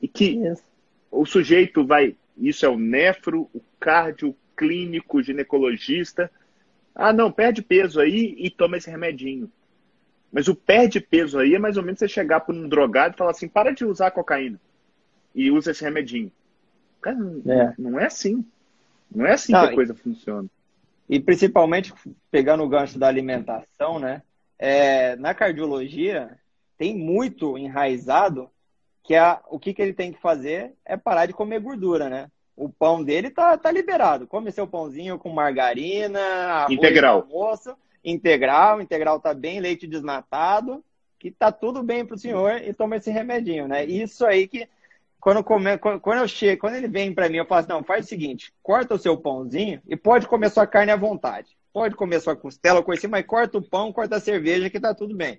e 0.00 0.08
que 0.08 0.36
yes. 0.36 0.62
o 1.10 1.24
sujeito 1.24 1.86
vai, 1.86 2.16
isso 2.36 2.66
é 2.66 2.68
o 2.68 2.76
nefro, 2.76 3.48
o 3.54 3.60
cardio, 3.78 4.36
clínico, 4.56 5.22
ginecologista. 5.22 6.30
Ah, 6.94 7.12
não, 7.12 7.32
perde 7.32 7.62
peso 7.62 8.00
aí 8.00 8.34
e 8.38 8.50
toma 8.50 8.76
esse 8.76 8.90
remedinho. 8.90 9.50
Mas 10.30 10.48
o 10.48 10.54
perde 10.54 11.00
peso 11.00 11.38
aí 11.38 11.54
é 11.54 11.58
mais 11.58 11.76
ou 11.76 11.82
menos 11.82 11.98
você 11.98 12.08
chegar 12.08 12.40
para 12.40 12.54
um 12.54 12.68
drogado 12.68 13.14
e 13.14 13.18
falar 13.18 13.32
assim: 13.32 13.48
para 13.48 13.72
de 13.72 13.84
usar 13.84 14.10
cocaína 14.10 14.60
e 15.34 15.50
usa 15.50 15.70
esse 15.70 15.82
remedinho. 15.82 16.30
Cara, 17.00 17.18
é. 17.46 17.74
não 17.78 17.98
é 17.98 18.06
assim. 18.06 18.44
Não 19.10 19.26
é 19.26 19.32
assim 19.32 19.52
não, 19.52 19.66
que 19.66 19.72
a 19.72 19.74
coisa 19.74 19.94
funciona. 19.94 20.48
E 21.08 21.20
principalmente 21.20 21.92
pegando 22.30 22.62
o 22.62 22.68
gancho 22.68 22.98
da 22.98 23.08
alimentação, 23.08 23.98
né? 23.98 24.22
É, 24.58 25.16
na 25.16 25.34
cardiologia 25.34 26.38
tem 26.78 26.96
muito 26.96 27.58
enraizado 27.58 28.48
que 29.02 29.14
a, 29.14 29.42
o 29.50 29.58
que, 29.58 29.74
que 29.74 29.82
ele 29.82 29.92
tem 29.92 30.12
que 30.12 30.20
fazer 30.20 30.72
é 30.84 30.96
parar 30.96 31.26
de 31.26 31.32
comer 31.32 31.60
gordura, 31.60 32.08
né? 32.08 32.30
O 32.56 32.68
pão 32.68 33.02
dele 33.02 33.30
tá, 33.30 33.56
tá 33.56 33.70
liberado. 33.70 34.26
Come 34.26 34.52
seu 34.52 34.66
pãozinho 34.66 35.18
com 35.18 35.30
margarina, 35.30 36.20
arroz 36.20 36.72
integral. 36.72 37.20
almoço, 37.20 37.76
integral, 38.04 38.80
integral 38.80 39.20
tá 39.20 39.32
bem, 39.32 39.60
leite 39.60 39.86
desnatado, 39.86 40.84
que 41.18 41.30
tá 41.30 41.50
tudo 41.50 41.82
bem 41.82 42.04
pro 42.04 42.18
senhor 42.18 42.60
e 42.62 42.72
toma 42.74 42.96
esse 42.96 43.10
remedinho, 43.10 43.66
né? 43.66 43.84
Isso 43.84 44.26
aí 44.26 44.46
que 44.46 44.68
quando, 45.22 45.44
come, 45.44 45.78
quando 45.78 46.18
eu 46.18 46.26
chego, 46.26 46.62
quando 46.62 46.74
ele 46.74 46.88
vem 46.88 47.14
para 47.14 47.28
mim, 47.28 47.36
eu 47.36 47.46
falo 47.46 47.60
assim, 47.60 47.68
não, 47.68 47.84
faz 47.84 48.04
o 48.04 48.08
seguinte, 48.08 48.52
corta 48.60 48.96
o 48.96 48.98
seu 48.98 49.16
pãozinho 49.16 49.80
e 49.86 49.96
pode 49.96 50.26
comer 50.26 50.50
sua 50.50 50.66
carne 50.66 50.90
à 50.90 50.96
vontade. 50.96 51.56
Pode 51.72 51.94
comer 51.94 52.20
sua 52.20 52.34
costela, 52.34 52.82
coisa 52.82 52.98
assim, 53.00 53.06
mas 53.06 53.24
corta 53.24 53.56
o 53.56 53.62
pão, 53.62 53.92
corta 53.92 54.16
a 54.16 54.20
cerveja 54.20 54.68
que 54.68 54.80
tá 54.80 54.92
tudo 54.92 55.14
bem. 55.14 55.36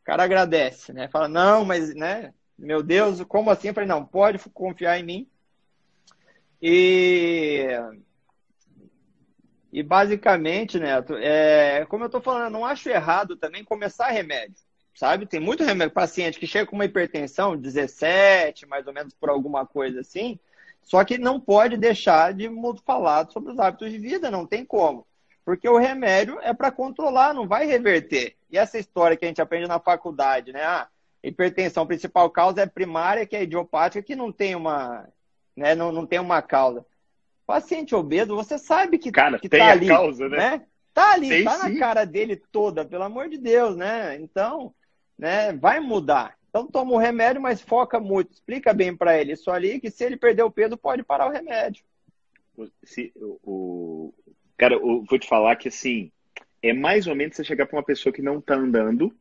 O 0.00 0.04
cara 0.04 0.24
agradece, 0.24 0.92
né? 0.94 1.06
Fala, 1.08 1.28
não, 1.28 1.66
mas, 1.66 1.94
né? 1.94 2.32
Meu 2.58 2.82
Deus, 2.82 3.22
como 3.24 3.50
assim? 3.50 3.68
Eu 3.68 3.74
falei, 3.74 3.88
não, 3.88 4.04
pode 4.04 4.38
confiar 4.54 4.98
em 4.98 5.04
mim. 5.04 5.29
E, 6.62 7.66
e 9.72 9.82
basicamente, 9.82 10.78
Neto, 10.78 11.14
é, 11.14 11.86
como 11.86 12.04
eu 12.04 12.06
estou 12.06 12.20
falando, 12.20 12.52
não 12.52 12.66
acho 12.66 12.88
errado 12.88 13.36
também 13.36 13.64
começar 13.64 14.08
remédio 14.08 14.56
sabe? 15.00 15.24
Tem 15.24 15.40
muito 15.40 15.64
paciente 15.94 16.38
que 16.38 16.46
chega 16.46 16.66
com 16.66 16.76
uma 16.76 16.84
hipertensão 16.84 17.56
17, 17.56 18.66
mais 18.66 18.86
ou 18.86 18.92
menos 18.92 19.14
por 19.14 19.30
alguma 19.30 19.66
coisa 19.66 20.00
assim, 20.00 20.38
só 20.82 21.02
que 21.04 21.16
não 21.16 21.40
pode 21.40 21.76
deixar 21.78 22.34
de 22.34 22.50
falar 22.84 23.30
sobre 23.30 23.52
os 23.52 23.58
hábitos 23.58 23.90
de 23.90 23.98
vida, 23.98 24.30
não 24.30 24.46
tem 24.46 24.64
como. 24.64 25.06
Porque 25.44 25.68
o 25.68 25.78
remédio 25.78 26.38
é 26.42 26.52
para 26.52 26.70
controlar, 26.70 27.32
não 27.32 27.48
vai 27.48 27.66
reverter. 27.66 28.36
E 28.50 28.58
essa 28.58 28.78
história 28.78 29.16
que 29.16 29.24
a 29.24 29.28
gente 29.28 29.40
aprende 29.40 29.66
na 29.66 29.80
faculdade, 29.80 30.52
né? 30.52 30.62
Ah, 30.62 30.88
hipertensão, 31.22 31.86
principal 31.86 32.28
causa 32.30 32.62
é 32.62 32.66
primária, 32.66 33.26
que 33.26 33.36
é 33.36 33.42
idiopática, 33.42 34.02
que 34.02 34.14
não 34.14 34.30
tem 34.30 34.54
uma, 34.54 35.08
né, 35.60 35.74
não, 35.74 35.92
não 35.92 36.06
tem 36.06 36.18
uma 36.18 36.40
causa. 36.40 36.86
Paciente 37.46 37.94
obeso, 37.94 38.34
você 38.34 38.56
sabe 38.56 38.96
que, 38.96 39.12
Cara, 39.12 39.38
que 39.38 39.48
tem 39.48 39.60
tá 39.60 39.66
a 39.66 39.70
ali, 39.72 39.88
causa, 39.88 40.26
né? 40.26 40.36
né? 40.36 40.66
Tá 40.94 41.12
ali, 41.12 41.28
tem, 41.28 41.44
tá 41.44 41.58
sim. 41.58 41.74
na 41.74 41.78
cara 41.78 42.04
dele 42.06 42.42
toda, 42.50 42.82
pelo 42.82 43.04
amor 43.04 43.28
de 43.28 43.36
Deus, 43.36 43.76
né? 43.76 44.16
Então, 44.18 44.74
né, 45.18 45.52
vai 45.52 45.78
mudar. 45.78 46.34
Então 46.48 46.66
toma 46.66 46.92
o 46.92 46.98
remédio, 46.98 47.42
mas 47.42 47.60
foca 47.60 48.00
muito. 48.00 48.32
Explica 48.32 48.72
bem 48.72 48.96
para 48.96 49.20
ele 49.20 49.34
isso 49.34 49.50
ali, 49.50 49.78
que 49.78 49.90
se 49.90 50.02
ele 50.02 50.16
perder 50.16 50.44
o 50.44 50.50
peso, 50.50 50.78
pode 50.78 51.02
parar 51.02 51.28
o 51.28 51.30
remédio. 51.30 51.84
Se, 52.82 53.12
o, 53.42 54.14
cara, 54.56 54.74
eu 54.74 55.04
vou 55.08 55.18
te 55.18 55.28
falar 55.28 55.56
que 55.56 55.68
assim, 55.68 56.10
é 56.62 56.72
mais 56.72 57.06
ou 57.06 57.14
menos 57.14 57.36
você 57.36 57.44
chegar 57.44 57.66
para 57.66 57.76
uma 57.76 57.84
pessoa 57.84 58.12
que 58.12 58.22
não 58.22 58.38
está 58.38 58.54
andando, 58.54 59.14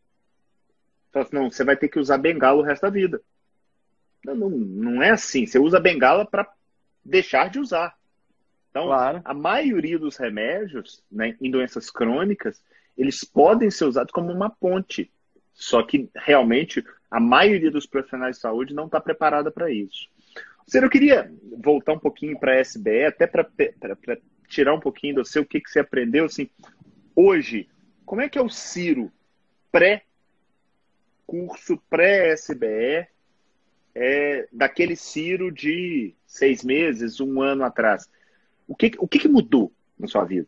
fala 1.12 1.26
assim, 1.26 1.36
não, 1.36 1.52
você 1.52 1.66
vai 1.66 1.76
ter 1.76 1.90
que 1.90 2.00
usar 2.00 2.18
bengala 2.18 2.62
o 2.62 2.64
resto 2.64 2.84
da 2.84 2.90
vida. 2.90 3.22
Não, 4.26 4.36
não, 4.36 4.50
não 4.50 5.04
é 5.04 5.12
assim. 5.12 5.46
Você 5.46 5.60
usa 5.60 5.80
bengala 5.80 6.26
para 6.26 6.48
deixar 7.04 7.50
de 7.50 7.60
usar. 7.60 7.98
Então, 8.70 8.86
claro. 8.86 9.22
a 9.26 9.34
maioria 9.34 9.98
dos 9.98 10.18
remédios 10.18 11.04
né, 11.12 11.36
em 11.42 11.50
doenças 11.50 11.90
crônicas, 11.90 12.64
eles 12.98 13.24
podem 13.24 13.72
ser 13.72 13.86
usados 13.86 14.12
como 14.12 14.32
uma 14.32 14.50
ponte 14.50 15.12
só 15.60 15.84
que 15.84 16.10
realmente 16.16 16.84
a 17.12 17.20
maioria 17.20 17.70
dos 17.70 17.86
profissionais 17.86 18.38
de 18.38 18.42
saúde 18.42 18.74
não 18.74 18.86
está 18.86 19.02
preparada 19.02 19.52
para 19.52 19.70
isso. 19.70 20.08
Você 20.66 20.82
eu 20.84 20.90
queria 20.90 21.30
voltar 21.58 21.92
um 21.92 22.00
pouquinho 22.00 22.40
para 22.40 22.54
a 22.54 22.62
SBE, 22.62 23.04
até 23.06 23.28
para 23.28 23.46
tirar 24.48 24.74
um 24.74 24.80
pouquinho 24.80 25.16
do 25.16 25.26
seu, 25.26 25.42
o 25.42 25.46
que, 25.46 25.60
que 25.60 25.70
você 25.70 25.80
aprendeu. 25.80 26.24
Assim, 26.26 26.50
hoje, 27.14 27.68
como 28.06 28.22
é 28.22 28.30
que 28.30 28.38
é 28.40 28.42
o 28.42 28.50
Ciro 28.50 29.12
pré-curso, 29.70 30.08
pré-SBE, 31.90 33.08
é, 34.02 34.48
daquele 34.50 34.96
Ciro 34.96 35.52
de 35.52 36.16
seis 36.26 36.64
meses, 36.64 37.20
um 37.20 37.42
ano 37.42 37.66
atrás? 37.66 38.10
O 38.66 38.74
que, 38.74 38.94
o 38.98 39.06
que, 39.06 39.20
que 39.20 39.28
mudou 39.28 39.74
na 40.00 40.08
sua 40.08 40.24
vida? 40.24 40.48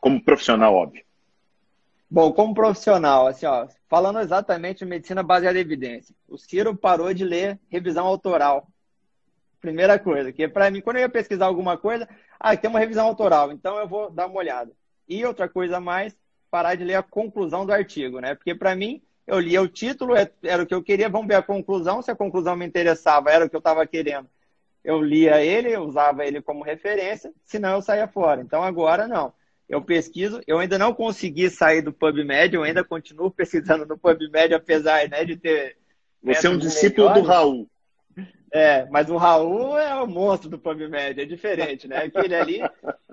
Como 0.00 0.22
profissional, 0.22 0.74
óbvio. 0.74 1.04
Bom, 2.10 2.32
como 2.32 2.54
profissional, 2.54 3.28
assim, 3.28 3.46
ó, 3.46 3.68
falando 3.88 4.18
exatamente 4.18 4.84
medicina 4.84 5.22
baseada 5.22 5.56
em 5.56 5.60
evidência, 5.60 6.14
o 6.26 6.36
Ciro 6.36 6.74
parou 6.74 7.14
de 7.14 7.24
ler 7.24 7.60
revisão 7.68 8.06
autoral. 8.06 8.66
Primeira 9.60 9.98
coisa, 9.98 10.32
que 10.32 10.48
para 10.48 10.70
mim, 10.70 10.80
quando 10.80 10.96
eu 10.96 11.02
ia 11.02 11.08
pesquisar 11.08 11.46
alguma 11.46 11.76
coisa, 11.76 12.08
ah, 12.40 12.56
tem 12.56 12.70
uma 12.70 12.80
revisão 12.80 13.06
autoral, 13.06 13.52
então 13.52 13.78
eu 13.78 13.86
vou 13.86 14.10
dar 14.10 14.26
uma 14.26 14.38
olhada. 14.38 14.72
E 15.08 15.24
outra 15.24 15.48
coisa 15.48 15.78
mais, 15.78 16.16
parar 16.50 16.74
de 16.74 16.82
ler 16.82 16.94
a 16.94 17.02
conclusão 17.02 17.64
do 17.64 17.72
artigo, 17.72 18.20
né? 18.20 18.34
Porque 18.34 18.54
para 18.54 18.74
mim, 18.74 19.02
eu 19.28 19.38
lia 19.38 19.62
o 19.62 19.68
título, 19.68 20.16
é, 20.16 20.28
era 20.42 20.62
o 20.62 20.66
que 20.66 20.74
eu 20.74 20.82
queria, 20.82 21.08
vamos 21.08 21.28
ver 21.28 21.36
a 21.36 21.42
conclusão, 21.42 22.02
se 22.02 22.10
a 22.10 22.16
conclusão 22.16 22.56
me 22.56 22.66
interessava, 22.66 23.30
era 23.30 23.44
o 23.44 23.48
que 23.48 23.54
eu 23.54 23.60
estava 23.60 23.86
querendo. 23.86 24.28
Eu 24.82 25.00
lia 25.00 25.40
ele, 25.40 25.70
eu 25.70 25.82
usava 25.82 26.26
ele 26.26 26.42
como 26.42 26.64
referência, 26.64 27.32
senão 27.44 27.76
eu 27.76 27.82
saía 27.82 28.08
fora. 28.08 28.40
Então 28.40 28.62
agora 28.62 29.06
não 29.06 29.32
eu 29.68 29.82
pesquiso, 29.82 30.40
eu 30.46 30.58
ainda 30.58 30.78
não 30.78 30.94
consegui 30.94 31.50
sair 31.50 31.82
do 31.82 31.92
PubMed, 31.92 32.54
eu 32.54 32.62
ainda 32.62 32.82
continuo 32.82 33.30
pesquisando 33.30 33.84
no 33.84 33.98
PubMed, 33.98 34.54
apesar 34.54 35.08
né, 35.08 35.24
de 35.24 35.36
ter. 35.36 35.76
Você 36.22 36.46
é 36.46 36.50
um 36.50 36.58
discípulo 36.58 37.08
melhores. 37.08 37.22
do 37.22 37.28
Raul. 37.28 37.70
É, 38.50 38.86
mas 38.86 39.10
o 39.10 39.16
Raul 39.16 39.78
é 39.78 39.94
o 40.02 40.06
monstro 40.06 40.48
do 40.48 40.58
PubMed, 40.58 41.20
é 41.20 41.24
diferente, 41.24 41.86
né? 41.86 42.04
Aquele 42.04 42.34
ali, 42.34 42.60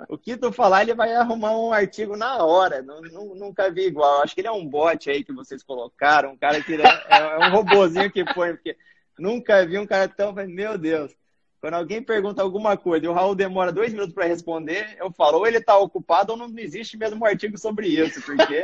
o 0.08 0.18
que 0.18 0.38
tu 0.38 0.51
falar, 0.51 0.84
ele 0.84 0.93
vai 0.93 1.14
arrumar 1.14 1.58
um 1.58 1.74
artigo 1.74 2.16
na 2.16 2.43
hora. 2.43 2.82
Não, 2.82 3.01
não, 3.01 3.36
nunca 3.36 3.70
vi 3.70 3.86
igual. 3.86 4.22
Acho 4.22 4.34
que 4.34 4.41
ele 4.41 4.47
é 4.47 4.51
um 4.51 4.66
bot 4.66 5.10
aí 5.10 5.24
que 5.24 5.34
vocês 5.34 5.62
colocaram, 5.62 6.32
um 6.32 6.38
cara 6.38 6.62
que 6.62 6.76
é, 6.76 6.84
é 7.10 7.47
um 7.47 7.51
robozinho 7.51 8.12
que 8.12 8.24
põe, 8.34 8.53
porque 8.53 8.78
nunca 9.20 9.66
vi 9.66 9.78
um 9.78 9.86
cara 9.86 10.08
tão. 10.08 10.34
Meu 10.34 10.78
Deus. 10.78 11.14
Quando 11.60 11.74
alguém 11.74 12.01
pergunta 12.01 12.43
alguma 12.43 12.78
coisa 12.78 13.06
e 13.06 13.08
o 13.08 13.14
Raul 13.14 13.34
demora 13.34 13.72
dois 13.72 13.91
minutos 13.91 14.14
para 14.14 14.28
responder, 14.28 14.95
eu 14.99 15.12
falo, 15.12 15.39
ou 15.39 15.47
ele 15.47 15.58
está 15.58 15.76
ocupado 15.78 16.34
ou 16.34 16.38
não 16.38 16.47
existe 16.60 16.95
mesmo 16.95 17.20
um 17.20 17.26
artigo 17.26 17.58
sobre 17.58 17.88
isso, 17.88 18.22
porque 18.22 18.64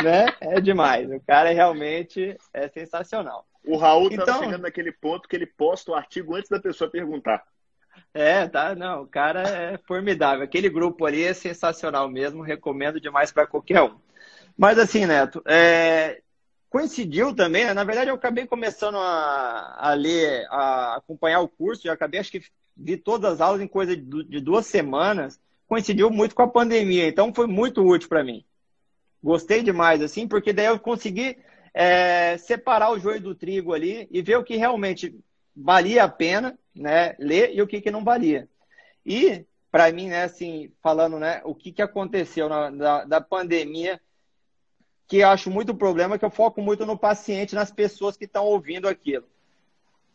né, 0.00 0.26
é 0.40 0.60
demais. 0.60 1.10
O 1.10 1.20
cara 1.26 1.50
realmente 1.50 2.36
é 2.54 2.68
sensacional. 2.68 3.49
O 3.64 3.76
Raul 3.76 4.08
está 4.08 4.22
então, 4.22 4.38
chegando 4.42 4.62
naquele 4.62 4.92
ponto 4.92 5.28
que 5.28 5.36
ele 5.36 5.46
posta 5.46 5.92
o 5.92 5.94
artigo 5.94 6.34
antes 6.34 6.48
da 6.48 6.60
pessoa 6.60 6.90
perguntar. 6.90 7.44
É, 8.12 8.46
tá, 8.48 8.74
não, 8.74 9.02
o 9.02 9.06
cara 9.06 9.42
é 9.42 9.78
formidável. 9.86 10.42
Aquele 10.42 10.68
grupo 10.68 11.04
ali 11.04 11.22
é 11.22 11.34
sensacional 11.34 12.08
mesmo, 12.08 12.42
recomendo 12.42 13.00
demais 13.00 13.30
para 13.30 13.46
qualquer 13.46 13.82
um. 13.82 13.98
Mas 14.56 14.78
assim, 14.78 15.06
Neto, 15.06 15.42
é, 15.46 16.20
coincidiu 16.68 17.34
também, 17.34 17.64
né? 17.64 17.74
na 17.74 17.84
verdade 17.84 18.10
eu 18.10 18.14
acabei 18.14 18.46
começando 18.46 18.96
a, 18.96 19.76
a 19.78 19.94
ler, 19.94 20.46
a 20.50 20.96
acompanhar 20.96 21.40
o 21.40 21.48
curso, 21.48 21.82
já 21.82 21.92
acabei, 21.92 22.20
acho 22.20 22.30
que 22.30 22.42
vi 22.76 22.96
todas 22.96 23.34
as 23.34 23.40
aulas 23.40 23.60
em 23.60 23.68
coisa 23.68 23.96
de, 23.96 24.24
de 24.24 24.40
duas 24.40 24.66
semanas, 24.66 25.40
coincidiu 25.66 26.10
muito 26.10 26.34
com 26.34 26.42
a 26.42 26.48
pandemia, 26.48 27.06
então 27.06 27.34
foi 27.34 27.46
muito 27.46 27.82
útil 27.82 28.08
para 28.08 28.24
mim. 28.24 28.44
Gostei 29.22 29.62
demais, 29.62 30.00
assim, 30.00 30.26
porque 30.26 30.52
daí 30.52 30.66
eu 30.66 30.78
consegui 30.78 31.36
é, 31.72 32.36
separar 32.38 32.90
o 32.90 32.98
joio 32.98 33.20
do 33.20 33.34
trigo 33.34 33.72
ali 33.72 34.08
e 34.10 34.22
ver 34.22 34.36
o 34.36 34.44
que 34.44 34.56
realmente 34.56 35.18
valia 35.54 36.04
a 36.04 36.08
pena 36.08 36.58
né, 36.74 37.14
ler 37.18 37.54
e 37.54 37.62
o 37.62 37.66
que, 37.66 37.80
que 37.80 37.90
não 37.90 38.04
valia. 38.04 38.48
E, 39.04 39.44
para 39.70 39.90
mim, 39.92 40.08
né, 40.08 40.24
assim, 40.24 40.70
falando 40.82 41.18
né, 41.18 41.40
o 41.44 41.54
que, 41.54 41.72
que 41.72 41.82
aconteceu 41.82 42.48
na, 42.48 42.70
da, 42.70 43.04
da 43.04 43.20
pandemia, 43.20 44.00
que 45.06 45.18
eu 45.18 45.28
acho 45.28 45.50
muito 45.50 45.74
problema, 45.74 46.18
que 46.18 46.24
eu 46.24 46.30
foco 46.30 46.62
muito 46.62 46.86
no 46.86 46.96
paciente, 46.96 47.54
nas 47.54 47.70
pessoas 47.72 48.16
que 48.16 48.24
estão 48.24 48.44
ouvindo 48.44 48.88
aquilo. 48.88 49.26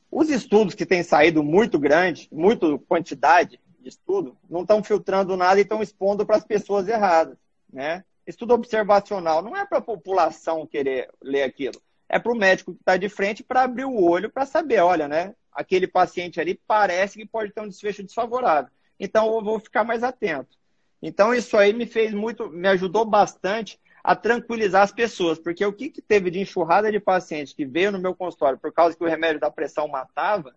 Os 0.10 0.30
estudos 0.30 0.76
que 0.76 0.86
têm 0.86 1.04
saído 1.04 1.44
muito 1.44 1.78
grande, 1.78 2.30
muito 2.32 2.80
quantidade 2.80 3.60
de 3.80 3.90
estudo 3.90 4.38
não 4.50 4.62
estão 4.62 4.84
filtrando 4.84 5.36
nada 5.36 5.60
e 5.60 5.64
estão 5.64 5.82
expondo 5.82 6.26
para 6.26 6.38
as 6.38 6.46
pessoas 6.46 6.88
erradas, 6.88 7.38
né? 7.72 8.04
Estudo 8.26 8.54
observacional 8.54 9.42
não 9.42 9.56
é 9.56 9.66
para 9.66 9.78
a 9.78 9.82
população 9.82 10.66
querer 10.66 11.10
ler 11.22 11.44
aquilo, 11.44 11.80
é 12.10 12.18
para 12.18 12.32
o 12.32 12.36
médico 12.36 12.74
que 12.74 12.80
está 12.80 12.98
de 12.98 13.10
frente 13.10 13.44
para 13.44 13.64
abrir 13.64 13.86
o 13.86 14.02
olho 14.02 14.30
para 14.30 14.46
saber, 14.46 14.80
olha, 14.80 15.08
né? 15.08 15.36
Aquele 15.52 15.88
paciente 15.88 16.40
ali 16.40 16.60
parece 16.68 17.18
que 17.18 17.26
pode 17.26 17.52
ter 17.52 17.62
um 17.62 17.70
desfecho 17.70 18.04
desfavorável. 18.04 18.72
Então 19.00 19.34
eu 19.34 19.44
vou 19.44 19.60
ficar 19.60 19.84
mais 19.84 20.04
atento. 20.04 20.58
Então 21.02 21.34
isso 21.34 21.56
aí 21.58 21.72
me 21.72 21.86
fez 21.86 22.14
muito, 22.14 22.50
me 22.50 22.68
ajudou 22.68 23.06
bastante 23.06 23.80
a 24.04 24.16
tranquilizar 24.16 24.84
as 24.84 24.92
pessoas, 24.92 25.40
porque 25.40 25.66
o 25.66 25.74
que, 25.74 25.90
que 25.90 26.02
teve 26.02 26.30
de 26.30 26.40
enxurrada 26.40 26.92
de 26.92 27.00
pacientes 27.00 27.54
que 27.54 27.66
veio 27.66 27.92
no 27.92 28.00
meu 28.00 28.14
consultório 28.14 28.58
por 28.58 28.72
causa 28.72 28.96
que 28.96 29.04
o 29.04 29.08
remédio 29.08 29.40
da 29.40 29.50
pressão 29.50 29.88
matava, 29.88 30.56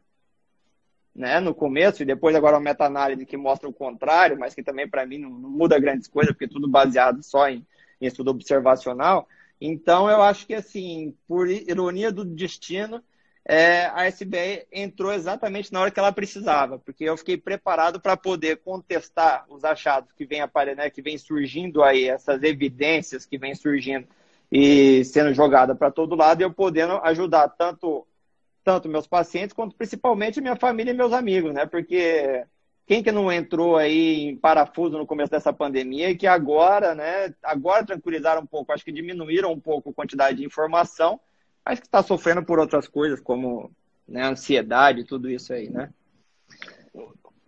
né, 1.19 1.41
no 1.41 1.53
começo, 1.53 2.01
e 2.01 2.07
depois 2.07 2.37
agora 2.37 2.57
uma 2.57 2.63
meta-análise 2.63 3.27
que 3.27 3.37
mostra 3.37 3.69
o 3.69 3.73
contrário, 3.73 4.39
mas 4.39 4.55
que 4.55 4.63
também 4.63 4.89
para 4.89 5.05
mim 5.05 5.19
não, 5.19 5.31
não, 5.31 5.51
muda 5.51 5.77
grandes 5.81 6.07
coisas, 6.07 6.33
porque 6.33 6.47
tudo 6.47 6.69
baseado 6.69 7.25
só 7.25 7.49
em, 7.49 7.67
em 8.01 8.07
estudo 8.07 8.31
observacional. 8.31 9.29
Então 9.61 10.09
eu 10.09 10.23
acho 10.23 10.47
que 10.47 10.55
assim, 10.55 11.13
por 11.27 11.51
ironia 11.51 12.13
do 12.13 12.25
destino, 12.25 13.03
é, 13.45 13.87
a 13.87 14.07
SBE 14.07 14.69
entrou 14.71 15.13
exatamente 15.13 15.73
na 15.73 15.81
hora 15.81 15.91
que 15.91 15.99
ela 15.99 16.13
precisava, 16.13 16.79
porque 16.79 17.03
eu 17.03 17.17
fiquei 17.17 17.37
preparado 17.37 18.01
para 18.01 18.17
poder 18.17 18.59
contestar 18.59 19.45
os 19.49 19.65
achados 19.65 20.13
que 20.13 20.25
vem 20.25 20.41
aparecendo, 20.41 20.79
né, 20.79 20.91
que 20.91 21.03
vem 21.03 21.19
surgindo 21.19 21.83
aí, 21.83 22.09
essas 22.09 22.45
evidências 22.45 23.27
que 23.27 23.37
vem 23.37 23.57
surgindo 23.57 24.07
e 24.53 25.05
sendo 25.05 25.35
jogada 25.35 25.75
para 25.75 25.91
todo 25.91 26.15
lado, 26.15 26.41
e 26.41 26.45
eu 26.45 26.53
podendo 26.53 26.93
ajudar 27.03 27.49
tanto 27.49 28.07
tanto 28.69 28.89
meus 28.89 29.07
pacientes 29.07 29.55
quanto 29.55 29.75
principalmente 29.75 30.41
minha 30.41 30.57
família 30.57 30.91
e 30.91 30.95
meus 30.95 31.13
amigos, 31.13 31.55
né? 31.55 31.65
Porque 31.65 32.45
quem 32.87 33.03
que 33.03 33.11
não 33.11 33.33
entrou 33.33 33.77
aí 33.77 34.29
em 34.29 34.37
parafuso 34.37 34.99
no 34.99 35.07
começo 35.07 35.31
dessa 35.31 35.53
pandemia 35.53 36.11
e 36.11 36.17
que 36.17 36.27
agora, 36.27 36.95
né, 36.95 37.35
agora 37.43 37.87
tranquilizaram 37.87 38.43
um 38.43 38.47
pouco, 38.47 38.73
acho 38.73 38.85
que 38.85 38.93
diminuíram 38.93 39.53
um 39.53 39.61
pouco 39.61 39.89
a 39.91 39.95
quantidade 39.95 40.39
de 40.39 40.45
informação 40.45 41.19
mas 41.69 41.81
que 41.81 41.87
está 41.87 42.03
sofrendo 42.03 42.43
por 42.43 42.59
outras 42.59 42.89
coisas, 42.89 43.21
como 43.21 43.71
né, 44.09 44.23
ansiedade, 44.23 45.05
tudo 45.05 45.31
isso 45.31 45.53
aí, 45.53 45.69
né? 45.69 45.91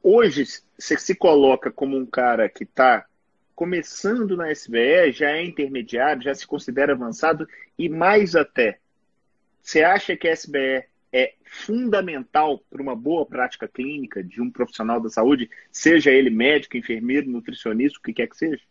Hoje, 0.02 0.44
você 0.78 0.98
se 0.98 1.14
coloca 1.14 1.70
como 1.70 1.96
um 1.96 2.04
cara 2.04 2.46
que 2.46 2.64
está 2.64 3.06
começando 3.54 4.36
na 4.36 4.50
SBE, 4.50 5.12
já 5.12 5.30
é 5.30 5.42
intermediário, 5.42 6.22
já 6.22 6.34
se 6.34 6.46
considera 6.46 6.92
avançado 6.92 7.48
e 7.78 7.88
mais 7.88 8.36
até. 8.36 8.78
Você 9.62 9.82
acha 9.82 10.14
que 10.14 10.28
a 10.28 10.32
SBE 10.32 10.84
é 11.12 11.34
fundamental 11.44 12.58
para 12.70 12.82
uma 12.82 12.94
boa 12.94 13.26
prática 13.26 13.66
clínica 13.66 14.22
de 14.22 14.40
um 14.40 14.50
profissional 14.50 15.00
da 15.00 15.08
saúde, 15.08 15.50
seja 15.70 16.10
ele 16.10 16.30
médico, 16.30 16.76
enfermeiro, 16.76 17.28
nutricionista, 17.28 17.98
o 17.98 18.02
que 18.02 18.12
quer 18.12 18.28
que 18.28 18.36
seja? 18.36 18.62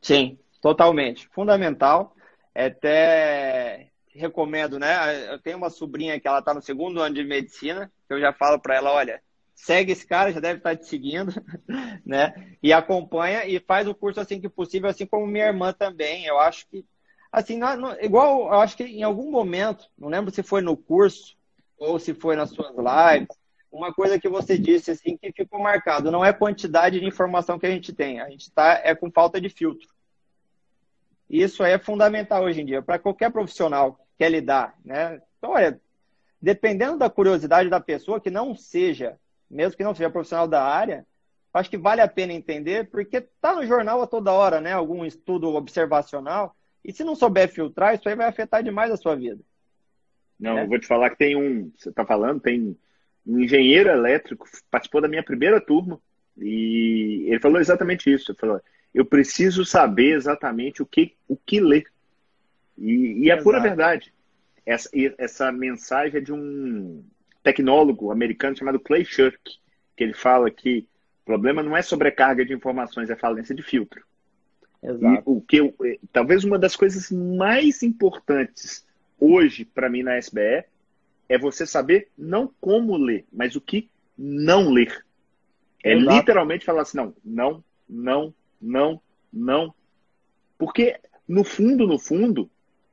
Sim, 0.00 0.38
totalmente. 0.60 1.28
Fundamental. 1.28 2.14
É 2.54 2.66
até 2.66 3.90
recomendo, 4.14 4.78
né? 4.78 5.32
Eu 5.32 5.38
tenho 5.38 5.56
uma 5.56 5.70
sobrinha 5.70 6.18
que 6.20 6.26
ela 6.26 6.40
está 6.40 6.52
no 6.52 6.60
segundo 6.60 7.00
ano 7.00 7.14
de 7.14 7.24
medicina, 7.24 7.90
que 8.06 8.14
eu 8.14 8.20
já 8.20 8.32
falo 8.32 8.58
para 8.58 8.74
ela, 8.74 8.92
olha, 8.92 9.22
segue 9.54 9.92
esse 9.92 10.06
cara, 10.06 10.32
já 10.32 10.40
deve 10.40 10.58
estar 10.58 10.70
tá 10.70 10.76
te 10.76 10.86
seguindo, 10.86 11.32
né? 12.04 12.56
E 12.62 12.72
acompanha 12.72 13.46
e 13.46 13.60
faz 13.60 13.86
o 13.86 13.94
curso 13.94 14.20
assim 14.20 14.40
que 14.40 14.48
possível, 14.48 14.90
assim 14.90 15.06
como 15.06 15.26
minha 15.26 15.46
irmã 15.46 15.72
também. 15.72 16.26
Eu 16.26 16.38
acho 16.38 16.66
que, 16.68 16.84
assim, 17.30 17.60
igual, 18.02 18.52
eu 18.52 18.60
acho 18.60 18.76
que 18.76 18.84
em 18.84 19.02
algum 19.02 19.30
momento, 19.30 19.88
não 19.96 20.08
lembro 20.08 20.32
se 20.32 20.42
foi 20.42 20.60
no 20.60 20.76
curso 20.76 21.38
ou 21.80 21.98
se 21.98 22.12
foi 22.12 22.36
nas 22.36 22.50
suas 22.50 22.74
lives, 22.76 23.36
uma 23.72 23.92
coisa 23.92 24.20
que 24.20 24.28
você 24.28 24.58
disse 24.58 24.90
assim 24.90 25.16
que 25.16 25.32
ficou 25.32 25.58
marcado, 25.58 26.10
não 26.10 26.24
é 26.24 26.32
quantidade 26.32 27.00
de 27.00 27.06
informação 27.06 27.58
que 27.58 27.66
a 27.66 27.70
gente 27.70 27.92
tem, 27.92 28.20
a 28.20 28.28
gente 28.28 28.42
está 28.42 28.80
é 28.84 28.94
com 28.94 29.10
falta 29.10 29.40
de 29.40 29.48
filtro. 29.48 29.88
Isso 31.28 31.64
é 31.64 31.78
fundamental 31.78 32.44
hoje 32.44 32.60
em 32.60 32.66
dia, 32.66 32.82
para 32.82 32.98
qualquer 32.98 33.30
profissional 33.32 33.94
que 33.94 34.02
quer 34.18 34.30
lidar. 34.30 34.74
Né? 34.84 35.22
Então, 35.38 35.52
olha, 35.52 35.80
dependendo 36.42 36.98
da 36.98 37.08
curiosidade 37.08 37.70
da 37.70 37.80
pessoa, 37.80 38.20
que 38.20 38.30
não 38.30 38.54
seja, 38.54 39.18
mesmo 39.48 39.76
que 39.76 39.84
não 39.84 39.94
seja 39.94 40.10
profissional 40.10 40.48
da 40.48 40.62
área, 40.62 41.06
acho 41.54 41.70
que 41.70 41.78
vale 41.78 42.00
a 42.00 42.08
pena 42.08 42.32
entender, 42.32 42.90
porque 42.90 43.18
está 43.18 43.54
no 43.54 43.64
jornal 43.64 44.02
a 44.02 44.06
toda 44.06 44.32
hora, 44.32 44.60
né? 44.60 44.72
Algum 44.72 45.04
estudo 45.04 45.54
observacional, 45.54 46.54
e 46.84 46.92
se 46.92 47.04
não 47.04 47.14
souber 47.14 47.48
filtrar, 47.48 47.94
isso 47.94 48.08
aí 48.08 48.14
vai 48.14 48.26
afetar 48.26 48.62
demais 48.62 48.90
a 48.90 48.96
sua 48.96 49.14
vida. 49.14 49.40
Não, 50.40 50.54
né? 50.54 50.64
eu 50.64 50.68
vou 50.68 50.78
te 50.78 50.86
falar 50.86 51.10
que 51.10 51.18
tem 51.18 51.36
um, 51.36 51.70
você 51.76 51.90
está 51.90 52.04
falando, 52.04 52.40
tem 52.40 52.76
um 53.26 53.38
engenheiro 53.38 53.90
elétrico, 53.90 54.48
participou 54.70 55.00
da 55.00 55.08
minha 55.08 55.22
primeira 55.22 55.60
turma, 55.60 56.00
e 56.38 57.26
ele 57.28 57.40
falou 57.40 57.60
exatamente 57.60 58.10
isso. 58.10 58.32
Ele 58.32 58.38
falou: 58.38 58.60
eu 58.94 59.04
preciso 59.04 59.64
saber 59.64 60.16
exatamente 60.16 60.82
o 60.82 60.86
que, 60.86 61.14
o 61.28 61.36
que 61.36 61.60
ler. 61.60 61.84
E, 62.78 63.24
e 63.24 63.30
é 63.30 63.36
pura 63.36 63.60
verdade. 63.60 64.12
Essa, 64.64 64.88
essa 65.18 65.52
mensagem 65.52 66.18
é 66.18 66.20
de 66.20 66.32
um 66.32 67.04
tecnólogo 67.42 68.10
americano 68.10 68.56
chamado 68.56 68.80
Clay 68.80 69.04
Shirk, 69.04 69.38
que 69.96 70.04
ele 70.04 70.14
fala 70.14 70.50
que 70.50 70.86
o 71.22 71.24
problema 71.26 71.62
não 71.62 71.76
é 71.76 71.82
sobrecarga 71.82 72.44
de 72.44 72.54
informações, 72.54 73.10
é 73.10 73.16
falência 73.16 73.54
de 73.54 73.62
filtro. 73.62 74.02
Exato. 74.82 75.04
E 75.06 75.22
o 75.26 75.40
que 75.40 75.56
eu, 75.58 75.74
eh, 75.84 75.98
talvez 76.12 76.42
uma 76.42 76.58
das 76.58 76.74
coisas 76.74 77.10
mais 77.10 77.82
importantes 77.82 78.86
hoje 79.20 79.64
para 79.64 79.90
mim 79.90 80.02
na 80.02 80.18
SBE 80.18 80.64
é 81.28 81.38
você 81.38 81.64
saber 81.64 82.08
não 82.18 82.52
como 82.60 82.96
ler, 82.96 83.24
mas 83.32 83.54
o 83.54 83.60
que 83.60 83.88
não 84.18 84.70
ler. 84.70 85.04
É 85.84 85.92
Exato. 85.92 86.16
literalmente 86.16 86.64
falar 86.64 86.82
assim, 86.82 86.96
não, 86.96 87.14
não, 87.24 87.64
não, 87.88 88.34
não, 88.60 89.02
não. 89.32 89.74
Porque, 90.58 90.98
no 91.26 91.44
fundo, 91.44 91.86
no 91.86 91.98
fundo, 91.98 92.50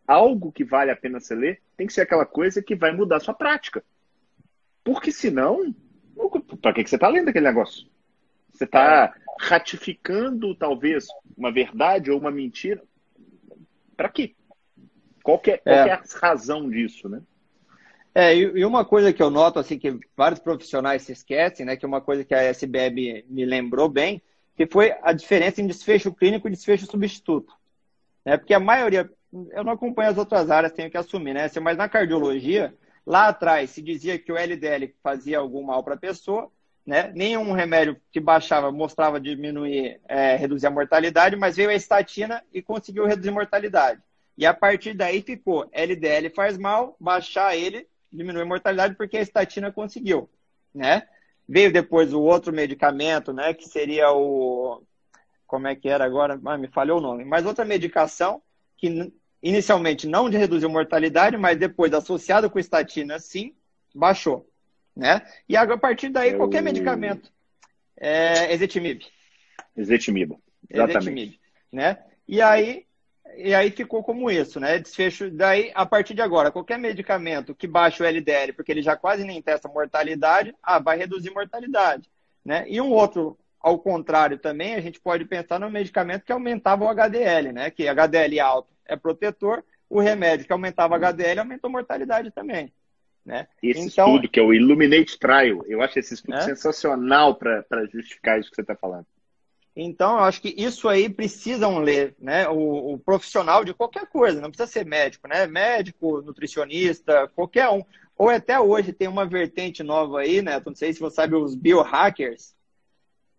algo 0.07 0.51
que 0.51 0.63
vale 0.63 0.91
a 0.91 0.95
pena 0.95 1.19
você 1.19 1.36
ler 1.36 1.61
tem 1.75 1.88
que 1.88 1.93
ser 1.93 2.01
aquela 2.01 2.25
coisa 2.25 2.61
que 2.61 2.75
vai 2.75 2.91
mudar 2.91 3.17
a 3.17 3.19
sua 3.19 3.34
prática. 3.34 3.84
Porque 4.84 5.11
senão, 5.11 5.75
para 6.61 6.73
que 6.73 6.88
você 6.88 6.95
está 6.95 7.07
lendo 7.07 7.30
aquele 7.30 7.47
negócio? 7.47 7.88
Você 8.51 8.63
está 8.63 9.13
ratificando, 9.39 10.55
talvez, 10.55 11.07
uma 11.38 11.51
verdade 11.51 12.09
ou 12.09 12.19
uma 12.19 12.32
mentira. 12.32 12.82
Para 13.95 14.09
quê? 14.09 14.34
Qual, 15.28 15.39
que 15.39 15.51
é, 15.51 15.57
qual 15.57 15.75
é. 15.75 15.84
que 15.84 15.89
é 15.89 15.93
a 15.93 16.03
razão 16.21 16.69
disso, 16.69 17.09
né? 17.09 17.21
É, 18.15 18.34
e 18.34 18.63
uma 18.63 18.86
coisa 18.86 19.11
que 19.11 19.21
eu 19.21 19.30
noto, 19.30 19.59
assim, 19.59 19.78
que 19.78 19.99
vários 20.15 20.39
profissionais 20.39 21.01
se 21.01 21.11
esquecem, 21.11 21.65
né, 21.65 21.75
que 21.75 21.84
é 21.84 21.88
uma 21.88 21.99
coisa 21.99 22.23
que 22.23 22.34
a 22.34 22.41
SBB 22.43 23.25
me 23.28 23.45
lembrou 23.45 23.89
bem, 23.89 24.21
que 24.55 24.65
foi 24.65 24.95
a 25.03 25.11
diferença 25.11 25.61
em 25.61 25.67
desfecho 25.67 26.13
clínico 26.13 26.47
e 26.47 26.51
desfecho 26.51 26.86
substituto. 26.86 27.53
Né? 28.23 28.38
Porque 28.38 28.53
a 28.53 28.59
maioria, 28.59 29.11
eu 29.51 29.65
não 29.65 29.73
acompanho 29.73 30.09
as 30.09 30.17
outras 30.17 30.49
áreas, 30.49 30.71
tenho 30.71 30.89
que 30.89 30.97
assumir, 30.97 31.34
né? 31.34 31.51
Mas 31.61 31.78
na 31.78 31.89
cardiologia, 31.89 32.73
lá 33.05 33.28
atrás 33.28 33.71
se 33.71 33.82
dizia 33.82 34.17
que 34.17 34.32
o 34.32 34.38
LDL 34.38 34.95
fazia 35.03 35.39
algum 35.39 35.61
mal 35.61 35.84
para 35.84 35.95
a 35.95 35.99
pessoa, 35.99 36.49
né? 36.86 37.11
Nenhum 37.13 37.51
remédio 37.51 37.97
que 38.13 38.21
baixava 38.21 38.71
mostrava 38.71 39.19
diminuir, 39.19 39.99
é, 40.07 40.38
reduzir 40.38 40.67
a 40.67 40.71
mortalidade, 40.71 41.36
mas 41.36 41.57
veio 41.57 41.69
a 41.69 41.75
estatina 41.75 42.41
e 42.53 42.61
conseguiu 42.61 43.05
reduzir 43.05 43.30
a 43.30 43.34
mortalidade. 43.34 44.07
E 44.38 44.45
a 44.45 44.53
partir 44.53 44.93
daí 44.93 45.21
ficou 45.21 45.67
LDL 45.71 46.29
faz 46.35 46.57
mal, 46.57 46.95
baixar 46.99 47.55
ele 47.55 47.88
diminui 48.11 48.43
a 48.43 48.45
mortalidade 48.45 48.95
porque 48.95 49.17
a 49.17 49.21
estatina 49.21 49.71
conseguiu, 49.71 50.29
né? 50.73 51.07
Veio 51.47 51.71
depois 51.71 52.13
o 52.13 52.21
outro 52.21 52.51
medicamento, 52.53 53.31
né, 53.31 53.53
que 53.53 53.67
seria 53.67 54.11
o. 54.11 54.83
Como 55.45 55.67
é 55.67 55.75
que 55.75 55.88
era 55.88 56.03
agora? 56.03 56.39
Ah, 56.45 56.57
me 56.57 56.67
falhou 56.67 56.97
o 56.97 57.01
nome. 57.01 57.23
Mas 57.23 57.45
outra 57.45 57.63
medicação 57.63 58.41
que 58.75 59.13
inicialmente 59.41 60.07
não 60.07 60.29
reduziu 60.29 60.69
mortalidade, 60.69 61.38
mas 61.38 61.57
depois, 61.57 61.93
associado 61.93 62.49
com 62.49 62.59
estatina, 62.59 63.17
sim, 63.17 63.55
baixou. 63.95 64.49
Né? 64.93 65.21
E 65.47 65.55
a 65.55 65.77
partir 65.77 66.09
daí, 66.09 66.31
Eu... 66.31 66.38
qualquer 66.38 66.61
medicamento. 66.61 67.31
É, 67.95 68.53
ezetimibe. 68.53 69.05
Ezetimibe, 69.75 70.38
exatamente. 70.69 70.97
Ezetimibe, 70.97 71.39
né? 71.71 72.03
E 72.27 72.41
aí, 72.41 72.85
e 73.36 73.53
aí 73.53 73.71
ficou 73.71 74.03
como 74.03 74.30
isso, 74.32 74.59
né? 74.59 74.80
Desfecho. 74.80 75.30
Daí, 75.30 75.71
a 75.73 75.86
partir 75.86 76.13
de 76.13 76.21
agora, 76.21 76.51
qualquer 76.51 76.78
medicamento 76.78 77.55
que 77.55 77.67
baixe 77.67 78.01
o 78.01 78.05
LDL, 78.05 78.53
porque 78.53 78.71
ele 78.71 78.82
já 78.82 78.95
quase 78.95 79.23
nem 79.23 79.41
testa 79.41 79.67
mortalidade, 79.67 80.55
ah, 80.61 80.80
vai 80.80 80.97
reduzir 80.97 81.32
mortalidade, 81.32 82.09
né? 82.43 82.65
E 82.67 82.80
um 82.80 82.91
outro, 82.91 83.38
ao 83.59 83.80
contrário 83.80 84.38
também, 84.38 84.75
a 84.75 84.82
gente 84.82 84.99
pode 84.99 85.25
pensar 85.25 85.59
no 85.59 85.69
medicamento 85.69 86.23
que 86.23 86.32
aumentava 86.32 86.86
o 86.86 86.89
HDL, 86.89 87.51
né? 87.51 87.69
Que 87.69 87.88
HDL 87.88 88.39
alto 88.39 88.73
é 88.86 88.95
protetor, 88.95 89.63
o 89.89 89.99
remédio 89.99 90.45
que 90.45 90.53
aumentava 90.53 90.93
o 90.93 90.97
HDL 90.97 91.39
aumentou 91.39 91.69
a 91.69 91.71
mortalidade 91.71 92.32
também. 92.32 92.71
Né? 93.25 93.45
Esse 93.61 93.82
então, 93.82 94.07
estudo, 94.07 94.30
que 94.30 94.39
é 94.39 94.43
o 94.43 94.53
Illuminate 94.53 95.19
Trial, 95.19 95.65
eu 95.67 95.82
acho 95.82 95.99
esse 95.99 96.13
estudo 96.13 96.38
é? 96.38 96.41
sensacional 96.41 97.36
para 97.36 97.86
justificar 97.91 98.39
isso 98.39 98.49
que 98.49 98.55
você 98.55 98.61
está 98.61 98.75
falando. 98.75 99.05
Então, 99.80 100.17
eu 100.17 100.23
acho 100.23 100.41
que 100.41 100.55
isso 100.57 100.89
aí 100.89 101.07
precisam 101.07 101.78
ler, 101.78 102.15
né? 102.19 102.49
O, 102.49 102.93
o, 102.93 102.97
profissional 102.97 103.63
de 103.63 103.75
qualquer 103.75 104.07
coisa, 104.07 104.41
não 104.41 104.49
precisa 104.49 104.65
ser 104.65 104.84
médico, 104.84 105.28
né? 105.28 105.45
Médico, 105.45 106.19
nutricionista, 106.23 107.28
qualquer 107.36 107.69
um. 107.69 107.84
Ou 108.17 108.30
até 108.30 108.59
hoje 108.59 108.91
tem 108.91 109.07
uma 109.07 109.23
vertente 109.23 109.84
nova 109.84 110.21
aí, 110.21 110.41
né? 110.41 110.59
Não 110.65 110.73
sei 110.73 110.93
se 110.93 110.99
você 110.99 111.17
sabe 111.17 111.36
os 111.36 111.53
biohackers, 111.53 112.55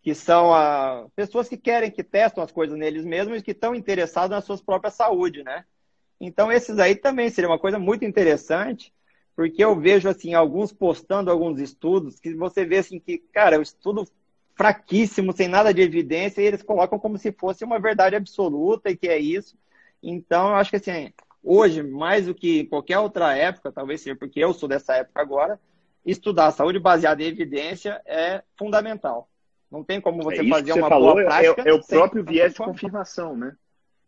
que 0.00 0.14
são 0.14 0.54
a, 0.54 1.08
pessoas 1.16 1.48
que 1.48 1.56
querem, 1.56 1.90
que 1.90 2.04
testam 2.04 2.44
as 2.44 2.52
coisas 2.52 2.78
neles 2.78 3.04
mesmos 3.04 3.40
e 3.40 3.42
que 3.42 3.50
estão 3.50 3.74
interessados 3.74 4.30
na 4.30 4.40
sua 4.40 4.56
própria 4.58 4.92
saúde, 4.92 5.42
né? 5.42 5.64
Então, 6.20 6.52
esses 6.52 6.78
aí 6.78 6.94
também 6.94 7.28
seria 7.30 7.50
uma 7.50 7.58
coisa 7.58 7.80
muito 7.80 8.04
interessante, 8.04 8.94
porque 9.34 9.64
eu 9.64 9.74
vejo, 9.74 10.08
assim, 10.08 10.34
alguns 10.34 10.72
postando 10.72 11.32
alguns 11.32 11.58
estudos 11.58 12.20
que 12.20 12.32
você 12.36 12.64
vê, 12.64 12.78
assim, 12.78 13.00
que, 13.00 13.18
cara, 13.18 13.58
um 13.58 13.62
estudo 13.62 14.06
fraquíssimo, 14.58 15.32
sem 15.32 15.46
nada 15.46 15.72
de 15.72 15.80
evidência, 15.80 16.42
e 16.42 16.44
eles 16.44 16.64
colocam 16.64 16.98
como 16.98 17.16
se 17.16 17.30
fosse 17.30 17.64
uma 17.64 17.78
verdade 17.78 18.16
absoluta 18.16 18.90
e 18.90 18.96
que 18.96 19.06
é 19.06 19.16
isso. 19.16 19.56
Então, 20.02 20.48
eu 20.48 20.54
acho 20.56 20.70
que, 20.70 20.76
assim, 20.76 21.12
hoje, 21.42 21.80
mais 21.80 22.26
do 22.26 22.34
que 22.34 22.64
qualquer 22.64 22.98
outra 22.98 23.36
época, 23.36 23.70
talvez 23.70 24.00
seja 24.00 24.16
porque 24.16 24.40
eu 24.40 24.52
sou 24.52 24.68
dessa 24.68 24.96
época 24.96 25.22
agora, 25.22 25.60
estudar 26.04 26.50
saúde 26.50 26.80
baseada 26.80 27.22
em 27.22 27.26
evidência 27.26 28.02
é 28.04 28.42
fundamental. 28.58 29.28
Não 29.70 29.84
tem 29.84 30.00
como 30.00 30.24
você 30.24 30.40
é 30.40 30.48
fazer 30.48 30.72
você 30.72 30.80
uma 30.80 30.88
falou, 30.88 31.12
boa 31.12 31.22
é, 31.22 31.24
prática. 31.26 31.62
É, 31.64 31.70
é 31.70 31.72
o 31.72 31.86
próprio 31.86 32.24
viés 32.24 32.52
de 32.52 32.58
confirmação, 32.58 33.36
né? 33.36 33.54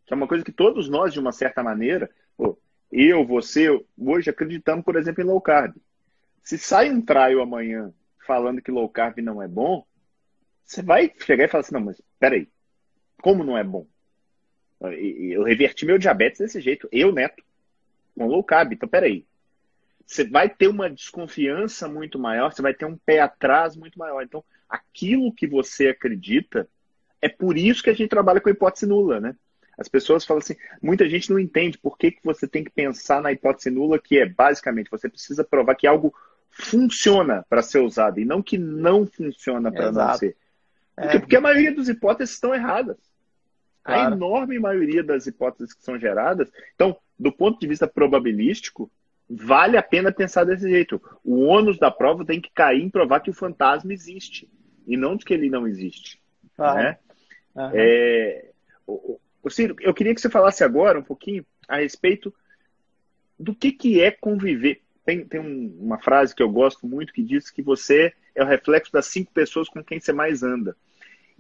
Que 0.05 0.13
é 0.13 0.17
uma 0.17 0.27
coisa 0.27 0.45
que 0.45 0.51
todos 0.53 0.89
nós, 0.89 1.13
de 1.13 1.21
uma 1.21 1.31
certa 1.31 1.63
maneira, 1.63 2.11
pô, 2.37 2.59
eu, 2.91 3.25
você, 3.25 3.69
hoje 3.97 4.31
acreditamos, 4.31 4.85
por 4.85 4.97
exemplo, 4.97 5.23
em 5.23 5.27
low 5.27 5.41
carb. 5.41 5.77
Se 6.43 6.59
sai 6.59 6.91
um 6.91 7.01
trial 7.01 7.41
amanhã 7.41 7.93
falando 8.27 8.61
que 8.61 8.73
low 8.73 8.89
carb 8.89 9.19
não 9.19 9.41
é 9.41 9.47
bom, 9.47 9.85
você 10.71 10.83
vai 10.83 11.13
chegar 11.19 11.45
e 11.45 11.49
falar 11.49 11.63
assim, 11.63 11.75
não, 11.75 11.81
mas 11.81 12.01
peraí, 12.21 12.49
como 13.21 13.43
não 13.43 13.59
é 13.59 13.65
bom? 13.65 13.89
Eu 14.81 15.43
reverti 15.43 15.85
meu 15.85 15.99
diabetes 15.99 16.39
desse 16.39 16.61
jeito, 16.61 16.89
eu, 16.93 17.11
Neto, 17.11 17.43
com 18.17 18.29
low 18.29 18.45
carb, 18.45 18.73
então 18.73 18.89
peraí. 18.89 19.27
Você 20.07 20.23
vai 20.23 20.49
ter 20.49 20.69
uma 20.69 20.89
desconfiança 20.89 21.89
muito 21.89 22.21
maior, 22.21 22.53
você 22.53 22.63
vai 22.63 22.73
ter 22.73 22.85
um 22.85 22.97
pé 22.97 23.19
atrás 23.19 23.75
muito 23.75 23.99
maior. 23.99 24.23
Então, 24.23 24.45
aquilo 24.69 25.33
que 25.33 25.45
você 25.45 25.89
acredita, 25.89 26.69
é 27.21 27.29
por 27.29 27.59
isso 27.59 27.83
que 27.83 27.91
a 27.91 27.95
gente 27.95 28.09
trabalha 28.09 28.41
com 28.41 28.49
hipótese 28.49 28.87
nula, 28.87 29.19
né? 29.19 29.35
As 29.77 29.89
pessoas 29.89 30.25
falam 30.25 30.39
assim, 30.39 30.57
muita 30.81 31.09
gente 31.09 31.31
não 31.31 31.39
entende 31.39 31.79
por 31.79 31.99
que, 31.99 32.13
que 32.13 32.25
você 32.25 32.47
tem 32.47 32.63
que 32.63 32.71
pensar 32.71 33.21
na 33.21 33.33
hipótese 33.33 33.71
nula, 33.71 33.99
que 33.99 34.19
é 34.19 34.27
basicamente 34.27 34.91
você 34.91 35.09
precisa 35.09 35.43
provar 35.43 35.75
que 35.75 35.87
algo 35.87 36.15
funciona 36.49 37.45
para 37.49 37.61
ser 37.61 37.81
usado 37.81 38.21
e 38.21 38.25
não 38.25 38.41
que 38.41 38.57
não 38.57 39.05
funciona 39.05 39.73
para 39.73 39.91
não 39.91 40.15
ser. 40.15 40.37
Porque, 41.01 41.17
é. 41.17 41.21
porque 41.21 41.37
a 41.37 41.41
maioria 41.41 41.75
das 41.75 41.89
hipóteses 41.89 42.35
estão 42.35 42.55
erradas. 42.55 42.97
Claro. 43.83 44.13
A 44.13 44.17
enorme 44.17 44.59
maioria 44.59 45.03
das 45.03 45.27
hipóteses 45.27 45.73
que 45.73 45.83
são 45.83 45.99
geradas. 45.99 46.51
Então, 46.75 46.97
do 47.19 47.33
ponto 47.33 47.59
de 47.59 47.67
vista 47.67 47.87
probabilístico, 47.87 48.91
vale 49.29 49.77
a 49.77 49.83
pena 49.83 50.13
pensar 50.13 50.45
desse 50.45 50.69
jeito. 50.69 51.01
O 51.25 51.41
ônus 51.41 51.79
da 51.79 51.91
prova 51.91 52.25
tem 52.25 52.41
que 52.41 52.51
cair 52.51 52.83
em 52.83 52.91
provar 52.91 53.21
que 53.21 53.31
o 53.31 53.35
fantasma 53.35 53.93
existe 53.93 54.49
e 54.87 54.97
não 54.97 55.17
de 55.17 55.25
que 55.25 55.33
ele 55.33 55.49
não 55.49 55.67
existe. 55.67 56.21
Claro. 56.57 56.83
Né? 56.83 56.99
Uhum. 57.55 57.71
É, 57.73 58.51
o 59.43 59.51
Ciro, 59.51 59.77
eu 59.81 59.95
queria 59.95 60.15
que 60.15 60.21
você 60.21 60.29
falasse 60.29 60.63
agora 60.63 60.99
um 60.99 61.03
pouquinho 61.03 61.45
a 61.67 61.77
respeito 61.77 62.33
do 63.39 63.55
que, 63.55 63.73
que 63.73 64.01
é 64.01 64.11
conviver. 64.11 64.83
Tem, 65.05 65.25
tem 65.25 65.41
um, 65.41 65.77
uma 65.81 65.99
frase 65.99 66.35
que 66.35 66.43
eu 66.43 66.51
gosto 66.51 66.87
muito 66.87 67.13
que 67.13 67.23
diz 67.23 67.51
que 67.51 67.63
você 67.63 68.13
é 68.35 68.43
o 68.43 68.47
reflexo 68.47 68.93
das 68.93 69.07
cinco 69.07 69.33
pessoas 69.33 69.69
com 69.69 69.83
quem 69.83 69.99
você 69.99 70.13
mais 70.13 70.43
anda. 70.43 70.77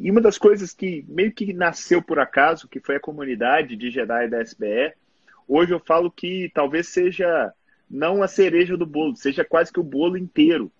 E 0.00 0.10
uma 0.10 0.20
das 0.22 0.38
coisas 0.38 0.72
que 0.72 1.04
meio 1.06 1.30
que 1.30 1.52
nasceu 1.52 2.00
por 2.00 2.18
acaso, 2.18 2.66
que 2.66 2.80
foi 2.80 2.96
a 2.96 3.00
comunidade 3.00 3.76
de 3.76 3.90
Jedi 3.90 4.28
da 4.28 4.40
SBE, 4.40 4.94
hoje 5.46 5.74
eu 5.74 5.78
falo 5.78 6.10
que 6.10 6.50
talvez 6.54 6.88
seja 6.88 7.52
não 7.88 8.22
a 8.22 8.26
cereja 8.26 8.78
do 8.78 8.86
bolo, 8.86 9.14
seja 9.14 9.44
quase 9.44 9.70
que 9.70 9.78
o 9.78 9.84
bolo 9.84 10.16
inteiro. 10.16 10.72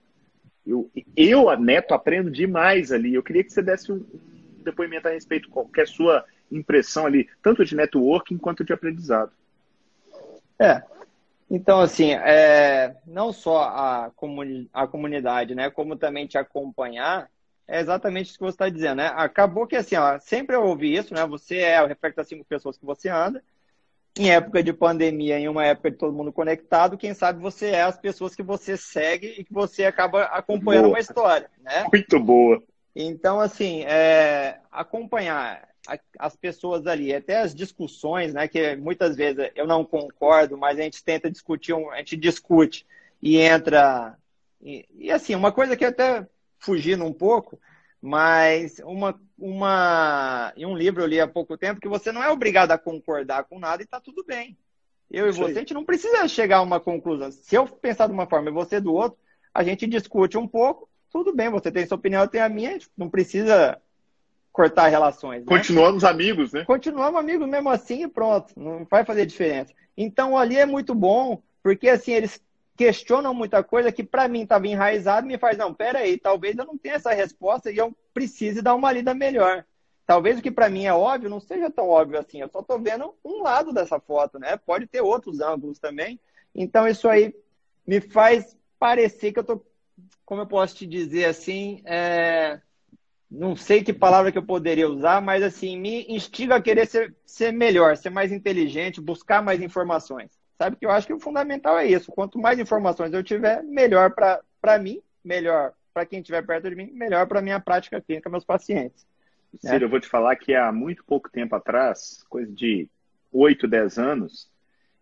Eu, 0.66 0.90
eu 1.14 1.54
Neto, 1.58 1.92
aprendo 1.92 2.30
demais 2.30 2.90
ali. 2.90 3.12
Eu 3.12 3.22
queria 3.22 3.44
que 3.44 3.52
você 3.52 3.60
desse 3.60 3.92
um, 3.92 4.02
depoimento 4.64 5.06
a 5.06 5.10
respeito, 5.10 5.50
qual 5.50 5.68
a 5.76 5.86
sua 5.86 6.24
impressão 6.50 7.04
ali, 7.04 7.28
tanto 7.42 7.62
de 7.62 7.76
networking 7.76 8.38
quanto 8.38 8.64
de 8.64 8.72
aprendizado. 8.72 9.32
É. 10.58 10.82
Então, 11.50 11.80
assim, 11.80 12.12
é, 12.14 12.96
não 13.06 13.34
só 13.34 13.64
a, 13.64 14.10
comuni 14.16 14.66
a 14.72 14.86
comunidade, 14.86 15.54
né, 15.54 15.68
como 15.68 15.94
também 15.96 16.26
te 16.26 16.38
acompanhar, 16.38 17.28
é 17.70 17.80
exatamente 17.80 18.30
isso 18.30 18.38
que 18.38 18.44
você 18.44 18.54
está 18.54 18.68
dizendo, 18.68 18.96
né? 18.96 19.12
Acabou 19.14 19.64
que, 19.64 19.76
assim, 19.76 19.94
ó, 19.94 20.18
sempre 20.18 20.56
eu 20.56 20.64
ouvi 20.64 20.92
isso, 20.92 21.14
né? 21.14 21.24
Você 21.26 21.58
é 21.58 21.80
o 21.80 21.86
reflexo 21.86 22.16
das 22.16 22.26
cinco 22.26 22.44
pessoas 22.44 22.76
que 22.76 22.84
você 22.84 23.08
anda. 23.08 23.42
Em 24.18 24.28
época 24.28 24.60
de 24.60 24.72
pandemia, 24.72 25.38
em 25.38 25.48
uma 25.48 25.64
época 25.64 25.92
de 25.92 25.96
todo 25.96 26.12
mundo 26.12 26.32
conectado, 26.32 26.98
quem 26.98 27.14
sabe 27.14 27.40
você 27.40 27.68
é 27.68 27.82
as 27.82 27.96
pessoas 27.96 28.34
que 28.34 28.42
você 28.42 28.76
segue 28.76 29.36
e 29.38 29.44
que 29.44 29.52
você 29.52 29.84
acaba 29.84 30.24
acompanhando 30.24 30.86
boa. 30.86 30.94
uma 30.94 31.00
história, 31.00 31.48
né? 31.60 31.86
Muito 31.92 32.18
boa. 32.18 32.60
Então, 32.94 33.38
assim, 33.38 33.84
é, 33.84 34.58
acompanhar 34.72 35.68
as 36.18 36.34
pessoas 36.34 36.88
ali, 36.88 37.14
até 37.14 37.38
as 37.38 37.54
discussões, 37.54 38.34
né, 38.34 38.48
que 38.48 38.74
muitas 38.76 39.16
vezes 39.16 39.50
eu 39.54 39.66
não 39.66 39.84
concordo, 39.84 40.58
mas 40.58 40.78
a 40.78 40.82
gente 40.82 41.02
tenta 41.02 41.30
discutir, 41.30 41.72
a 41.72 41.98
gente 41.98 42.16
discute 42.16 42.84
e 43.22 43.38
entra. 43.38 44.16
E, 44.60 44.86
e 44.92 45.10
assim, 45.10 45.36
uma 45.36 45.52
coisa 45.52 45.76
que 45.76 45.84
até 45.84 46.26
fugindo 46.61 47.04
um 47.04 47.12
pouco, 47.12 47.58
mas 48.00 48.80
uma, 48.84 49.18
uma, 49.38 50.52
em 50.56 50.64
um 50.64 50.76
livro 50.76 51.02
eu 51.02 51.06
li 51.06 51.20
há 51.20 51.26
pouco 51.26 51.56
tempo 51.56 51.80
que 51.80 51.88
você 51.88 52.12
não 52.12 52.22
é 52.22 52.30
obrigado 52.30 52.70
a 52.70 52.78
concordar 52.78 53.44
com 53.44 53.58
nada 53.58 53.82
e 53.82 53.84
está 53.84 54.00
tudo 54.00 54.24
bem. 54.24 54.56
Eu 55.11 55.28
e 55.28 55.32
você, 55.32 55.52
a 55.52 55.61
gente 55.61 55.74
não 55.74 55.84
precisa 55.84 56.28
chegar 56.28 56.58
a 56.58 56.62
uma 56.62 56.78
conclusão. 56.78 57.32
Se 57.32 57.56
eu 57.56 57.66
pensar 57.66 58.06
de 58.06 58.12
uma 58.12 58.28
forma 58.28 58.48
e 58.48 58.52
você 58.52 58.80
do 58.80 58.94
outro, 58.94 59.18
a 59.52 59.64
gente 59.64 59.86
discute 59.86 60.38
um 60.38 60.46
pouco, 60.46 60.88
tudo 61.11 61.34
bem, 61.34 61.50
você 61.50 61.72
tem 61.72 61.84
sua 61.84 61.96
opinião, 61.96 62.22
eu 62.22 62.28
tenho 62.28 62.44
a 62.44 62.48
minha, 62.48 62.70
a 62.70 62.72
gente 62.74 62.88
não 62.96 63.11
precisa 63.11 63.76
cortar 64.52 64.86
relações. 64.88 65.40
Né? 65.40 65.46
Continuamos 65.46 66.04
amigos, 66.04 66.52
né? 66.52 66.64
Continuamos 66.64 67.18
amigos 67.18 67.48
mesmo 67.48 67.70
assim 67.70 68.04
e 68.04 68.08
pronto. 68.08 68.52
Não 68.56 68.86
vai 68.88 69.04
fazer 69.04 69.26
diferença. 69.26 69.72
Então 69.96 70.38
ali 70.38 70.56
é 70.56 70.66
muito 70.66 70.94
bom, 70.94 71.42
porque 71.62 71.88
assim, 71.88 72.12
eles 72.12 72.40
questionam 72.80 73.34
muita 73.34 73.62
coisa 73.62 73.92
que 73.92 74.02
para 74.02 74.26
mim 74.26 74.40
estava 74.40 74.66
enraizado 74.66 75.26
me 75.26 75.36
faz, 75.36 75.58
não, 75.58 75.74
peraí, 75.74 76.16
talvez 76.16 76.56
eu 76.56 76.64
não 76.64 76.78
tenha 76.78 76.94
essa 76.94 77.12
resposta 77.12 77.70
e 77.70 77.76
eu 77.76 77.94
precise 78.14 78.62
dar 78.62 78.74
uma 78.74 78.90
lida 78.90 79.12
melhor. 79.12 79.66
Talvez 80.06 80.38
o 80.38 80.42
que 80.42 80.50
para 80.50 80.70
mim 80.70 80.86
é 80.86 80.94
óbvio 80.94 81.28
não 81.28 81.40
seja 81.40 81.70
tão 81.70 81.90
óbvio 81.90 82.18
assim. 82.18 82.40
Eu 82.40 82.48
só 82.48 82.60
estou 82.60 82.80
vendo 82.80 83.14
um 83.22 83.42
lado 83.42 83.70
dessa 83.70 84.00
foto, 84.00 84.38
né? 84.38 84.56
Pode 84.56 84.86
ter 84.86 85.02
outros 85.02 85.40
ângulos 85.40 85.78
também. 85.78 86.18
Então 86.54 86.88
isso 86.88 87.06
aí 87.06 87.34
me 87.86 88.00
faz 88.00 88.56
parecer 88.78 89.30
que 89.30 89.40
eu 89.40 89.44
tô, 89.44 89.62
como 90.24 90.40
eu 90.40 90.46
posso 90.46 90.74
te 90.74 90.86
dizer 90.86 91.26
assim, 91.26 91.82
é 91.84 92.62
não 93.30 93.54
sei 93.54 93.84
que 93.84 93.92
palavra 93.92 94.32
que 94.32 94.38
eu 94.38 94.42
poderia 94.42 94.88
usar, 94.88 95.20
mas 95.20 95.42
assim, 95.42 95.78
me 95.78 96.06
instiga 96.08 96.56
a 96.56 96.62
querer 96.62 96.86
ser, 96.86 97.14
ser 97.26 97.52
melhor, 97.52 97.94
ser 97.98 98.08
mais 98.08 98.32
inteligente, 98.32 99.02
buscar 99.02 99.42
mais 99.42 99.60
informações. 99.60 100.39
Sabe 100.61 100.76
que 100.76 100.84
eu 100.84 100.90
acho 100.90 101.06
que 101.06 101.14
o 101.14 101.18
fundamental 101.18 101.78
é 101.78 101.86
isso. 101.86 102.12
Quanto 102.12 102.38
mais 102.38 102.58
informações 102.58 103.14
eu 103.14 103.22
tiver, 103.24 103.62
melhor 103.62 104.12
para 104.12 104.78
mim, 104.78 105.00
melhor 105.24 105.72
para 105.94 106.04
quem 106.04 106.20
estiver 106.20 106.44
perto 106.44 106.68
de 106.68 106.76
mim, 106.76 106.90
melhor 106.92 107.26
para 107.26 107.40
minha 107.40 107.58
prática 107.58 107.98
clínica, 107.98 108.28
meus 108.28 108.44
pacientes. 108.44 109.06
Né? 109.64 109.78
eu 109.80 109.88
vou 109.88 109.98
te 109.98 110.06
falar 110.06 110.36
que 110.36 110.54
há 110.54 110.70
muito 110.70 111.02
pouco 111.02 111.30
tempo 111.30 111.56
atrás, 111.56 112.22
coisa 112.28 112.52
de 112.52 112.86
8, 113.32 113.66
10 113.66 113.98
anos, 113.98 114.50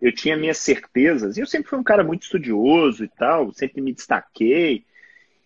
eu 0.01 0.15
tinha 0.15 0.37
minhas 0.37 0.59
certezas, 0.59 1.37
e 1.37 1.41
eu 1.41 1.47
sempre 1.47 1.69
fui 1.69 1.79
um 1.81 1.83
cara 1.83 2.05
muito 2.05 2.23
estudioso 2.23 3.03
e 3.03 3.09
tal, 3.09 3.53
sempre 3.53 3.83
me 3.83 3.93
destaquei, 3.93 4.87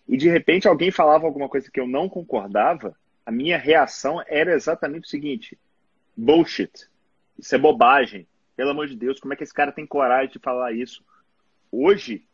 e 0.07 0.15
de 0.15 0.29
repente 0.29 0.67
alguém 0.67 0.91
falava 0.91 1.25
alguma 1.25 1.49
coisa 1.49 1.71
que 1.71 1.79
eu 1.79 1.87
não 1.87 2.07
concordava, 2.07 2.95
a 3.25 3.31
minha 3.31 3.57
reação 3.57 4.23
era 4.27 4.53
exatamente 4.53 5.05
o 5.05 5.09
seguinte: 5.09 5.57
bullshit. 6.15 6.87
Isso 7.39 7.55
é 7.55 7.57
bobagem. 7.57 8.27
Pelo 8.55 8.71
amor 8.71 8.87
de 8.87 8.95
Deus, 8.95 9.19
como 9.19 9.33
é 9.33 9.35
que 9.35 9.43
esse 9.43 9.53
cara 9.53 9.71
tem 9.71 9.85
coragem 9.85 10.31
de 10.31 10.39
falar 10.39 10.71
isso? 10.73 11.03
Hoje, 11.71 12.25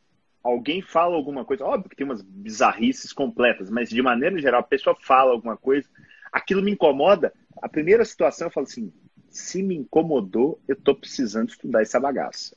alguém 0.44 0.82
fala 0.82 1.16
alguma 1.16 1.46
coisa, 1.46 1.66
óbvio 1.66 1.90
que 1.90 1.96
tem 1.96 2.06
umas 2.06 2.22
bizarrices 2.22 3.14
completas, 3.14 3.70
mas 3.70 3.90
de 3.90 4.02
maneira 4.02 4.40
geral, 4.40 4.62
a 4.62 4.64
pessoa 4.64 4.96
fala 5.00 5.32
alguma 5.32 5.56
coisa, 5.56 5.88
aquilo 6.32 6.62
me 6.62 6.72
incomoda. 6.72 7.34
A 7.62 7.70
primeira 7.70 8.04
situação 8.04 8.48
eu 8.48 8.52
falo 8.52 8.66
assim: 8.66 8.92
se 9.30 9.62
me 9.64 9.76
incomodou, 9.76 10.60
eu 10.68 10.74
estou 10.74 10.96
precisando 10.96 11.50
estudar 11.50 11.82
essa 11.82 12.00
bagaça. 12.00 12.56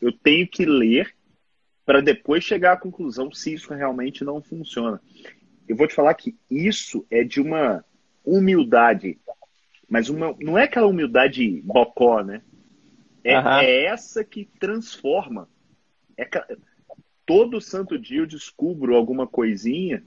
Eu 0.00 0.12
tenho 0.12 0.46
que 0.46 0.64
ler 0.64 1.14
para 1.84 2.00
depois 2.00 2.44
chegar 2.44 2.72
à 2.72 2.76
conclusão 2.76 3.32
se 3.32 3.54
isso 3.54 3.72
realmente 3.72 4.24
não 4.24 4.42
funciona. 4.42 5.00
Eu 5.68 5.76
vou 5.76 5.86
te 5.86 5.94
falar 5.94 6.14
que 6.14 6.36
isso 6.50 7.06
é 7.10 7.22
de 7.22 7.40
uma 7.40 7.84
humildade, 8.24 9.18
mas 9.88 10.08
uma, 10.08 10.34
não 10.40 10.58
é 10.58 10.64
aquela 10.64 10.86
humildade 10.86 11.60
bocó, 11.62 12.22
né? 12.22 12.42
É, 13.26 13.40
uhum. 13.40 13.48
é 13.58 13.84
essa 13.86 14.22
que 14.22 14.44
transforma. 14.60 15.48
É, 16.16 16.28
todo 17.26 17.60
santo 17.60 17.98
dia 17.98 18.20
eu 18.20 18.26
descubro 18.26 18.94
alguma 18.94 19.26
coisinha 19.26 20.04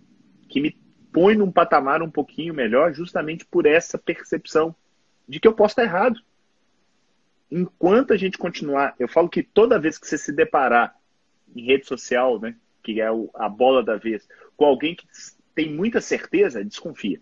que 0.48 0.62
me 0.62 0.72
põe 1.12 1.36
num 1.36 1.52
patamar 1.52 2.02
um 2.02 2.10
pouquinho 2.10 2.54
melhor, 2.54 2.94
justamente 2.94 3.46
por 3.46 3.66
essa 3.66 3.98
percepção 3.98 4.74
de 5.28 5.38
que 5.38 5.48
eu 5.48 5.54
posso 5.54 5.74
estar 5.74 5.84
errado. 5.84 6.22
Enquanto 7.52 8.14
a 8.14 8.18
gente 8.18 8.38
continuar, 8.38 8.96
eu 8.98 9.08
falo 9.10 9.28
que 9.28 9.44
toda 9.44 9.80
vez 9.80 9.98
que 9.98 10.08
você 10.08 10.18
se 10.18 10.32
deparar 10.32 10.96
em 11.54 11.66
rede 11.66 11.88
social, 11.88 12.40
né, 12.40 12.56
que 12.82 13.02
é 13.02 13.08
a 13.36 13.50
bola 13.50 13.84
da 13.84 13.98
vez, 13.98 14.26
com 14.56 14.64
alguém 14.64 14.96
que 14.96 15.06
tem 15.54 15.74
muita 15.74 16.00
certeza, 16.00 16.64
desconfia. 16.64 17.20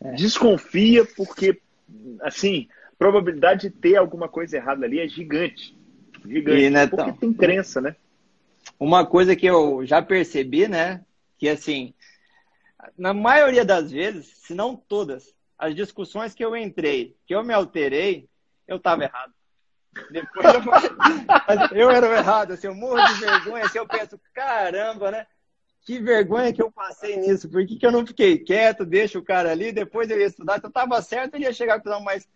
é. 0.00 0.12
desconfia 0.12 1.04
porque, 1.04 1.60
assim, 2.20 2.68
probabilidade 2.98 3.68
de 3.68 3.70
ter 3.70 3.96
alguma 3.96 4.28
coisa 4.28 4.56
errada 4.56 4.84
ali 4.84 4.98
é 4.98 5.08
gigante. 5.08 5.76
Gigante. 6.26 6.62
E, 6.62 6.70
né, 6.70 6.86
porque 6.86 7.12
tem 7.12 7.32
crença, 7.32 7.80
né? 7.80 7.94
Uma 8.78 9.06
coisa 9.06 9.36
que 9.36 9.46
eu 9.46 9.86
já 9.86 10.02
percebi, 10.02 10.68
né? 10.68 11.04
Que 11.38 11.48
assim, 11.48 11.94
na 12.96 13.14
maioria 13.14 13.64
das 13.64 13.90
vezes, 13.90 14.26
se 14.26 14.54
não 14.54 14.76
todas, 14.76 15.34
as 15.58 15.74
discussões 15.74 16.34
que 16.34 16.44
eu 16.44 16.56
entrei, 16.56 17.16
que 17.26 17.34
eu 17.34 17.44
me 17.44 17.54
alterei, 17.54 18.28
eu 18.66 18.76
estava 18.76 19.04
errado. 19.04 19.32
Depois 20.10 20.46
eu, 20.54 20.62
eu 21.76 21.90
era 21.90 22.18
errado, 22.18 22.52
assim, 22.52 22.66
eu 22.66 22.74
morro 22.74 23.02
de 23.06 23.20
vergonha, 23.20 23.64
assim, 23.64 23.78
eu 23.78 23.86
penso, 23.86 24.20
caramba, 24.32 25.10
né? 25.10 25.26
Que 25.82 25.98
vergonha 25.98 26.52
que 26.52 26.62
eu 26.62 26.70
passei 26.70 27.16
nisso, 27.16 27.48
por 27.48 27.66
que, 27.66 27.76
que 27.76 27.86
eu 27.86 27.90
não 27.90 28.06
fiquei 28.06 28.38
quieto, 28.38 28.84
deixa 28.84 29.18
o 29.18 29.24
cara 29.24 29.50
ali, 29.50 29.72
depois 29.72 30.10
eu 30.10 30.18
ia 30.18 30.26
estudar, 30.26 30.60
se 30.60 30.66
eu 30.66 30.68
estava 30.68 31.00
certo, 31.00 31.34
ele 31.34 31.44
ia 31.44 31.52
chegar 31.52 31.80
com 31.80 32.00
mas 32.00 32.28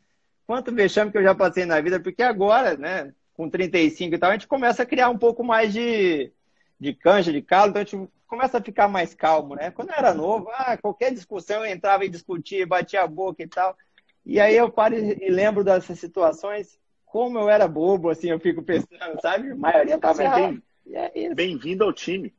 quanto 0.46 0.74
vexame 0.74 1.10
que 1.10 1.18
eu 1.18 1.22
já 1.22 1.34
passei 1.34 1.64
na 1.64 1.80
vida, 1.80 2.00
porque 2.00 2.22
agora, 2.22 2.76
né, 2.76 3.12
com 3.34 3.48
35 3.48 4.14
e 4.14 4.18
tal, 4.18 4.30
a 4.30 4.32
gente 4.34 4.46
começa 4.46 4.82
a 4.82 4.86
criar 4.86 5.08
um 5.08 5.18
pouco 5.18 5.42
mais 5.42 5.72
de, 5.72 6.32
de 6.78 6.92
canja, 6.92 7.32
de 7.32 7.42
calo, 7.42 7.70
então 7.70 7.82
a 7.82 7.84
gente 7.84 8.10
começa 8.26 8.58
a 8.58 8.62
ficar 8.62 8.88
mais 8.88 9.14
calmo, 9.14 9.54
né? 9.54 9.70
Quando 9.70 9.90
eu 9.90 9.96
era 9.96 10.14
novo, 10.14 10.48
ah, 10.50 10.76
qualquer 10.76 11.12
discussão 11.12 11.64
eu 11.64 11.72
entrava 11.72 12.04
e 12.04 12.08
discutia, 12.08 12.66
batia 12.66 13.02
a 13.02 13.06
boca 13.06 13.42
e 13.42 13.46
tal. 13.46 13.76
E 14.24 14.40
aí 14.40 14.56
eu 14.56 14.70
paro 14.70 14.94
e 14.94 15.28
lembro 15.28 15.62
dessas 15.62 15.98
situações, 15.98 16.78
como 17.04 17.38
eu 17.38 17.50
era 17.50 17.68
bobo, 17.68 18.08
assim, 18.08 18.30
eu 18.30 18.40
fico 18.40 18.62
pensando, 18.62 19.20
sabe? 19.20 19.50
A 19.50 19.54
maioria 19.54 19.98
tava 19.98 20.22
errado. 20.22 20.62
É 20.90 21.34
Bem-vindo 21.34 21.84
ao 21.84 21.92
time. 21.92 22.32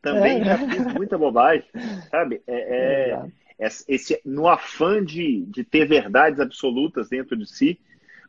Também 0.00 0.40
é. 0.40 0.44
já 0.44 0.58
fiz 0.58 0.94
muita 0.94 1.18
bobagem, 1.18 1.66
sabe? 2.10 2.42
É, 2.46 3.10
é, 3.10 3.22
esse, 3.58 4.20
no 4.24 4.48
afã 4.48 5.04
de, 5.04 5.44
de 5.46 5.64
ter 5.64 5.86
verdades 5.86 6.40
absolutas 6.40 7.08
dentro 7.08 7.36
de 7.36 7.46
si. 7.46 7.80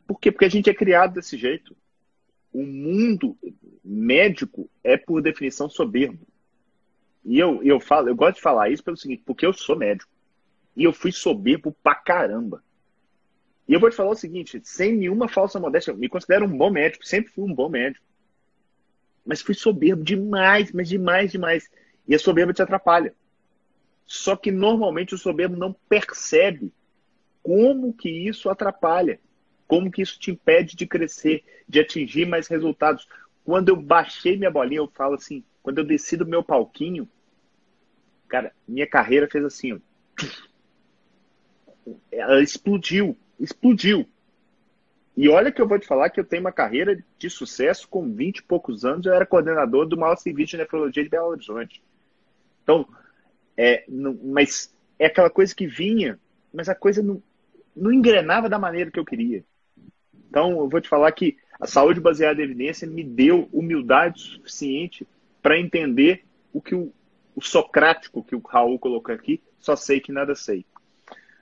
Por 0.06 0.20
quê? 0.20 0.30
Porque 0.30 0.44
a 0.44 0.50
gente 0.50 0.70
é 0.70 0.74
criado 0.74 1.14
desse 1.14 1.36
jeito. 1.36 1.76
O 2.52 2.62
mundo 2.62 3.36
médico 3.84 4.70
é, 4.82 4.96
por 4.96 5.20
definição, 5.20 5.68
soberbo. 5.68 6.26
E 7.24 7.38
eu, 7.38 7.62
eu 7.62 7.80
falo, 7.80 8.08
eu 8.08 8.14
gosto 8.14 8.36
de 8.36 8.42
falar 8.42 8.70
isso 8.70 8.84
pelo 8.84 8.96
seguinte, 8.96 9.22
porque 9.26 9.44
eu 9.44 9.52
sou 9.52 9.76
médico. 9.76 10.10
E 10.76 10.84
eu 10.84 10.92
fui 10.92 11.10
soberbo 11.10 11.76
pra 11.82 11.94
caramba. 11.94 12.62
E 13.68 13.72
eu 13.72 13.80
vou 13.80 13.90
te 13.90 13.96
falar 13.96 14.10
o 14.10 14.16
seguinte, 14.16 14.60
sem 14.62 14.96
nenhuma 14.96 15.28
falsa 15.28 15.58
modéstia, 15.58 15.90
eu 15.90 15.96
me 15.96 16.08
considero 16.08 16.46
um 16.46 16.56
bom 16.56 16.70
médico, 16.70 17.04
sempre 17.04 17.32
fui 17.32 17.42
um 17.42 17.52
bom 17.52 17.68
médico. 17.68 18.04
Mas 19.24 19.42
fui 19.42 19.54
soberbo 19.54 20.04
demais, 20.04 20.70
mas 20.70 20.88
demais, 20.88 21.32
demais. 21.32 21.68
E 22.06 22.14
a 22.14 22.18
soberba 22.18 22.52
te 22.52 22.62
atrapalha. 22.62 23.12
Só 24.06 24.36
que 24.36 24.50
normalmente 24.50 25.14
o 25.14 25.18
soberbo 25.18 25.56
não 25.56 25.72
percebe 25.88 26.72
como 27.42 27.92
que 27.92 28.08
isso 28.08 28.48
atrapalha, 28.48 29.20
como 29.66 29.90
que 29.90 30.02
isso 30.02 30.18
te 30.18 30.30
impede 30.30 30.76
de 30.76 30.86
crescer, 30.86 31.44
de 31.68 31.80
atingir 31.80 32.26
mais 32.26 32.46
resultados. 32.46 33.08
Quando 33.44 33.68
eu 33.68 33.76
baixei 33.76 34.36
minha 34.36 34.50
bolinha, 34.50 34.80
eu 34.80 34.88
falo 34.88 35.14
assim, 35.14 35.42
quando 35.62 35.78
eu 35.78 35.84
desci 35.84 36.16
do 36.16 36.26
meu 36.26 36.42
palquinho, 36.42 37.08
Cara, 38.28 38.52
minha 38.66 38.86
carreira 38.86 39.28
fez 39.28 39.44
assim, 39.44 39.72
ó. 39.72 39.78
Ela 42.10 42.42
explodiu, 42.42 43.16
explodiu. 43.38 44.08
E 45.16 45.28
olha 45.28 45.52
que 45.52 45.62
eu 45.62 45.68
vou 45.68 45.78
te 45.78 45.86
falar 45.86 46.10
que 46.10 46.20
eu 46.20 46.24
tenho 46.24 46.42
uma 46.42 46.52
carreira 46.52 47.02
de 47.18 47.30
sucesso 47.30 47.88
com 47.88 48.12
20 48.12 48.38
e 48.38 48.42
poucos 48.42 48.84
anos. 48.84 49.06
Eu 49.06 49.14
era 49.14 49.24
coordenador 49.24 49.86
do 49.86 49.96
maior 49.96 50.16
serviço 50.16 50.52
de 50.52 50.56
nefrologia 50.58 51.02
de 51.02 51.08
Belo 51.08 51.28
Horizonte. 51.28 51.82
Então, 52.62 52.86
é, 53.56 53.84
não, 53.88 54.18
mas 54.22 54.72
é 54.98 55.06
aquela 55.06 55.30
coisa 55.30 55.54
que 55.54 55.66
vinha, 55.66 56.18
mas 56.52 56.68
a 56.68 56.74
coisa 56.74 57.02
não, 57.02 57.22
não 57.74 57.92
engrenava 57.92 58.48
da 58.48 58.58
maneira 58.58 58.90
que 58.90 58.98
eu 58.98 59.04
queria. 59.04 59.44
Então, 60.28 60.58
eu 60.58 60.68
vou 60.68 60.80
te 60.80 60.88
falar 60.88 61.10
que 61.12 61.36
a 61.58 61.66
saúde 61.66 62.00
baseada 62.00 62.40
em 62.40 62.44
evidência 62.44 62.86
me 62.86 63.02
deu 63.02 63.48
humildade 63.52 64.20
suficiente 64.20 65.06
para 65.42 65.58
entender 65.58 66.24
o 66.52 66.60
que 66.60 66.74
o, 66.74 66.92
o 67.34 67.40
socrático 67.40 68.22
que 68.22 68.34
o 68.34 68.40
Raul 68.40 68.78
colocou 68.78 69.14
aqui, 69.14 69.40
só 69.58 69.76
sei 69.76 70.00
que 70.00 70.12
nada 70.12 70.34
sei. 70.34 70.64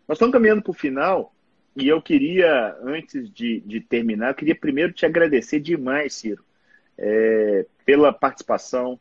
Nós 0.06 0.16
estamos 0.16 0.32
caminhando 0.32 0.62
para 0.62 0.70
o 0.70 0.74
final 0.74 1.34
e 1.76 1.88
eu 1.88 2.00
queria, 2.00 2.76
antes 2.82 3.32
de, 3.32 3.60
de, 3.60 3.80
terminar, 3.80 4.30
eu 4.30 4.34
queria 4.34 4.54
primeiro 4.54 4.92
te 4.92 5.04
agradecer 5.04 5.58
demais, 5.58 6.14
Ciro, 6.14 6.44
é, 6.96 7.66
pela 7.84 8.12
participação, 8.12 8.98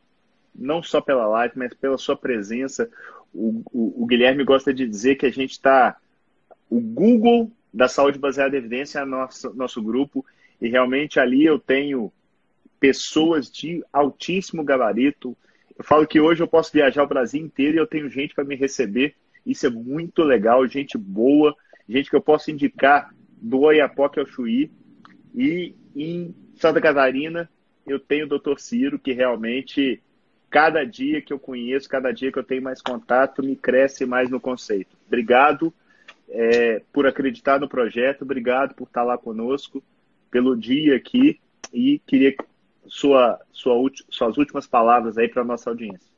não 0.54 0.82
só 0.82 1.00
pela 1.00 1.26
live, 1.26 1.54
mas 1.56 1.74
pela 1.74 1.98
sua 1.98 2.16
presença. 2.16 2.88
O, 3.32 3.62
o, 3.72 4.02
o 4.02 4.06
Guilherme 4.06 4.44
gosta 4.44 4.72
de 4.72 4.86
dizer 4.86 5.16
que 5.16 5.26
a 5.26 5.30
gente 5.30 5.52
está. 5.52 5.96
O 6.70 6.80
Google 6.80 7.50
da 7.72 7.88
saúde 7.88 8.18
baseada 8.18 8.54
em 8.54 8.58
evidência 8.58 9.00
é 9.00 9.04
nosso, 9.04 9.52
nosso 9.54 9.82
grupo, 9.82 10.24
e 10.60 10.68
realmente 10.68 11.18
ali 11.18 11.44
eu 11.44 11.58
tenho 11.58 12.12
pessoas 12.78 13.50
de 13.50 13.84
altíssimo 13.92 14.62
gabarito, 14.62 15.36
eu 15.76 15.84
falo 15.84 16.06
que 16.06 16.20
hoje 16.20 16.42
eu 16.42 16.46
posso 16.46 16.72
viajar 16.72 17.02
o 17.02 17.08
Brasil 17.08 17.42
inteiro 17.42 17.76
e 17.76 17.80
eu 17.80 17.86
tenho 17.86 18.08
gente 18.08 18.34
para 18.34 18.44
me 18.44 18.54
receber. 18.54 19.16
Isso 19.44 19.66
é 19.66 19.70
muito 19.70 20.22
legal, 20.22 20.66
gente 20.68 20.96
boa, 20.96 21.54
gente 21.88 22.08
que 22.08 22.16
eu 22.16 22.20
posso 22.20 22.50
indicar 22.50 23.12
do 23.28 23.60
Oiapoque 23.60 24.20
ao 24.20 24.26
Chuí. 24.26 24.70
E 25.34 25.74
em 25.96 26.34
Santa 26.54 26.80
Catarina 26.80 27.50
eu 27.86 27.98
tenho 27.98 28.26
o 28.26 28.38
Dr. 28.38 28.58
Ciro, 28.58 28.98
que 28.98 29.12
realmente 29.12 30.00
cada 30.54 30.84
dia 30.84 31.20
que 31.20 31.32
eu 31.32 31.38
conheço, 31.40 31.88
cada 31.88 32.12
dia 32.12 32.30
que 32.30 32.38
eu 32.38 32.44
tenho 32.44 32.62
mais 32.62 32.80
contato, 32.80 33.42
me 33.42 33.56
cresce 33.56 34.06
mais 34.06 34.30
no 34.30 34.38
conceito. 34.38 34.96
Obrigado 35.04 35.74
é, 36.28 36.80
por 36.92 37.08
acreditar 37.08 37.58
no 37.58 37.68
projeto, 37.68 38.22
obrigado 38.22 38.72
por 38.72 38.84
estar 38.86 39.02
lá 39.02 39.18
conosco, 39.18 39.82
pelo 40.30 40.56
dia 40.56 40.94
aqui 40.94 41.40
e 41.72 42.00
queria 42.06 42.36
sua, 42.86 43.40
sua, 43.50 43.74
suas 44.08 44.38
últimas 44.38 44.64
palavras 44.64 45.18
aí 45.18 45.28
para 45.28 45.42
a 45.42 45.44
nossa 45.44 45.70
audiência. 45.70 46.13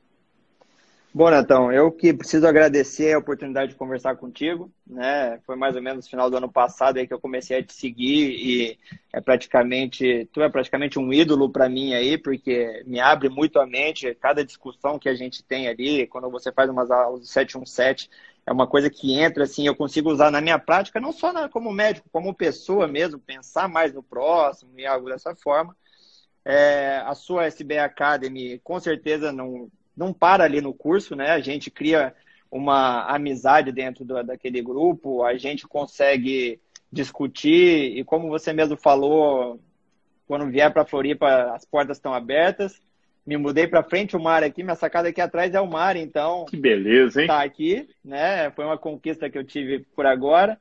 Bom, 1.12 1.30
Netão, 1.30 1.72
eu 1.72 1.90
que 1.90 2.12
preciso 2.12 2.46
agradecer 2.46 3.14
a 3.14 3.18
oportunidade 3.18 3.72
de 3.72 3.78
conversar 3.78 4.16
contigo, 4.16 4.70
né? 4.86 5.40
Foi 5.46 5.57
mais 5.57 5.74
ou 5.74 5.80
menos 5.80 6.04
no 6.04 6.11
final 6.11 6.28
do 6.30 6.36
ano 6.36 6.52
passado 6.52 6.98
aí 6.98 7.07
que 7.07 7.14
eu 7.14 7.18
comecei 7.18 7.57
a 7.59 7.62
te 7.64 7.72
seguir 7.72 8.28
e 8.32 8.78
é 9.14 9.18
praticamente, 9.18 10.28
tu 10.30 10.42
é 10.42 10.50
praticamente 10.50 10.98
um 10.98 11.11
ídolo 11.11 11.48
para 11.50 11.70
mim 11.70 11.94
aí, 11.94 12.18
porque 12.18 12.82
me 12.86 13.00
abre 13.00 13.30
muito 13.30 13.59
a 13.59 13.66
mente, 13.66 14.14
cada 14.16 14.44
discussão 14.44 14.98
que 14.98 15.09
a 15.09 15.14
gente 15.14 15.42
tem 15.42 15.68
ali, 15.68 16.07
quando 16.07 16.30
você 16.30 16.52
faz 16.52 16.68
umas 16.68 16.90
aulas 16.90 17.20
do 17.20 17.26
717, 17.26 18.11
é 18.46 18.52
uma 18.52 18.66
coisa 18.66 18.90
que 18.90 19.18
entra 19.18 19.44
assim, 19.44 19.66
eu 19.66 19.74
consigo 19.74 20.11
usar 20.12 20.30
na 20.30 20.42
minha 20.42 20.59
prática, 20.59 21.00
não 21.00 21.12
só 21.12 21.32
na, 21.32 21.48
como 21.48 21.72
médico, 21.72 22.11
como 22.12 22.34
pessoa 22.34 22.86
mesmo, 22.86 23.18
pensar 23.18 23.68
mais 23.68 23.94
no 23.94 24.02
próximo 24.02 24.78
e 24.78 24.84
algo 24.84 25.09
dessa 25.09 25.34
forma. 25.34 25.74
É, 26.44 26.98
a 27.04 27.14
sua 27.14 27.46
SB 27.46 27.78
Academy 27.78 28.61
com 28.61 28.78
certeza 28.78 29.32
não, 29.32 29.68
não 29.97 30.12
para 30.12 30.44
ali 30.44 30.61
no 30.61 30.74
curso, 30.74 31.14
né? 31.16 31.30
A 31.30 31.40
gente 31.40 31.70
cria 31.70 32.14
uma 32.51 33.05
amizade 33.07 33.72
dentro 33.72 34.05
do, 34.05 34.22
daquele 34.22 34.62
grupo, 34.62 35.24
a 35.24 35.36
gente 35.36 35.66
consegue 35.66 36.61
discutir 36.92 37.99
e 37.99 38.05
como 38.05 38.28
você 38.28 38.53
mesmo 38.53 38.76
falou, 38.76 39.61
quando 40.26 40.51
vier 40.51 40.72
para 40.72 40.84
Floripa 40.84 41.53
as 41.55 41.64
portas 41.64 41.97
estão 41.97 42.14
abertas. 42.14 42.80
Me 43.26 43.36
mudei 43.36 43.66
para 43.66 43.82
frente 43.82 44.16
o 44.16 44.20
mar 44.20 44.44
aqui, 44.44 44.62
minha 44.62 44.76
sacada 44.76 45.09
aqui 45.09 45.20
atrás 45.20 45.53
é 45.53 45.61
o 45.61 45.66
mar, 45.66 45.97
então. 45.97 46.44
Que 46.44 46.57
beleza, 46.57 47.20
hein? 47.20 47.26
Tá 47.26 47.42
aqui, 47.42 47.88
né? 48.05 48.51
Foi 48.53 48.64
uma 48.64 48.78
conquista 48.78 49.28
que 49.28 49.36
eu 49.36 49.44
tive 49.44 49.80
por 49.97 50.07
agora 50.07 50.61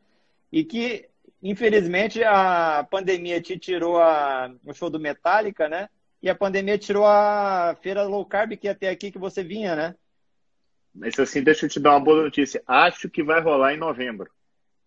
e 0.51 0.63
que 0.63 1.07
Infelizmente, 1.47 2.23
a 2.23 2.88
pandemia 2.89 3.39
te 3.39 3.55
tirou 3.55 3.99
a, 3.99 4.51
o 4.65 4.73
show 4.73 4.89
do 4.89 4.99
Metallica, 4.99 5.69
né? 5.69 5.88
E 6.26 6.30
a 6.30 6.34
pandemia 6.34 6.76
tirou 6.76 7.05
a 7.05 7.78
feira 7.84 8.01
low 8.01 8.26
carb 8.26 8.57
que 8.57 8.67
até 8.67 8.89
aqui 8.89 9.11
que 9.11 9.19
você 9.19 9.43
vinha, 9.43 9.76
né? 9.76 9.95
Mas 10.91 11.19
assim, 11.19 11.43
deixa 11.43 11.67
eu 11.67 11.69
te 11.69 11.80
dar 11.80 11.91
uma 11.91 11.99
boa 11.99 12.23
notícia. 12.23 12.63
Acho 12.65 13.07
que 13.07 13.21
vai 13.21 13.39
rolar 13.39 13.76
em 13.76 13.78
novembro. 13.78 14.28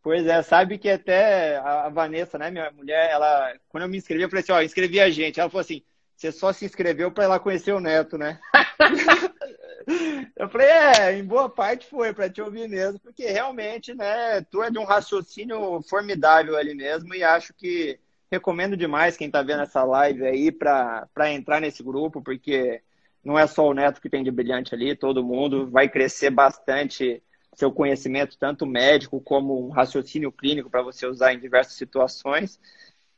Pois 0.02 0.26
é, 0.26 0.42
sabe 0.42 0.78
que 0.78 0.90
até 0.90 1.58
a 1.58 1.88
Vanessa, 1.90 2.38
né, 2.38 2.50
minha 2.50 2.72
mulher, 2.72 3.08
ela, 3.08 3.54
quando 3.68 3.84
eu 3.84 3.88
me 3.88 3.96
inscrevi, 3.96 4.24
eu 4.24 4.28
falei 4.28 4.42
assim, 4.42 4.50
ó, 4.50 4.60
inscrevi 4.60 4.98
a 4.98 5.08
gente. 5.10 5.38
Ela 5.38 5.48
falou 5.48 5.60
assim, 5.60 5.84
você 6.16 6.32
só 6.32 6.52
se 6.52 6.64
inscreveu 6.64 7.12
para 7.12 7.22
ela 7.22 7.38
conhecer 7.38 7.70
o 7.70 7.78
neto, 7.78 8.18
né? 8.18 8.40
Eu 10.36 10.48
falei, 10.50 10.66
é, 10.66 11.14
em 11.14 11.24
boa 11.24 11.48
parte 11.48 11.86
foi 11.86 12.12
para 12.12 12.28
te 12.28 12.42
ouvir 12.42 12.68
mesmo, 12.68 12.98
porque 13.00 13.24
realmente, 13.26 13.94
né, 13.94 14.42
tu 14.50 14.62
é 14.62 14.70
de 14.70 14.78
um 14.78 14.84
raciocínio 14.84 15.80
formidável 15.82 16.56
ali 16.56 16.74
mesmo 16.74 17.14
e 17.14 17.24
acho 17.24 17.54
que 17.54 17.98
recomendo 18.30 18.76
demais 18.76 19.16
quem 19.16 19.26
está 19.26 19.42
vendo 19.42 19.62
essa 19.62 19.82
live 19.82 20.24
aí 20.26 20.52
para 20.52 21.32
entrar 21.32 21.60
nesse 21.60 21.82
grupo, 21.82 22.22
porque 22.22 22.82
não 23.24 23.38
é 23.38 23.46
só 23.46 23.66
o 23.66 23.74
Neto 23.74 24.00
que 24.00 24.10
tem 24.10 24.22
de 24.22 24.30
brilhante 24.30 24.74
ali, 24.74 24.94
todo 24.94 25.24
mundo 25.24 25.68
vai 25.70 25.88
crescer 25.88 26.30
bastante 26.30 27.22
seu 27.54 27.72
conhecimento, 27.72 28.38
tanto 28.38 28.64
médico 28.64 29.20
como 29.20 29.66
um 29.66 29.70
raciocínio 29.70 30.30
clínico 30.30 30.70
para 30.70 30.82
você 30.82 31.06
usar 31.06 31.32
em 31.32 31.40
diversas 31.40 31.74
situações. 31.74 32.60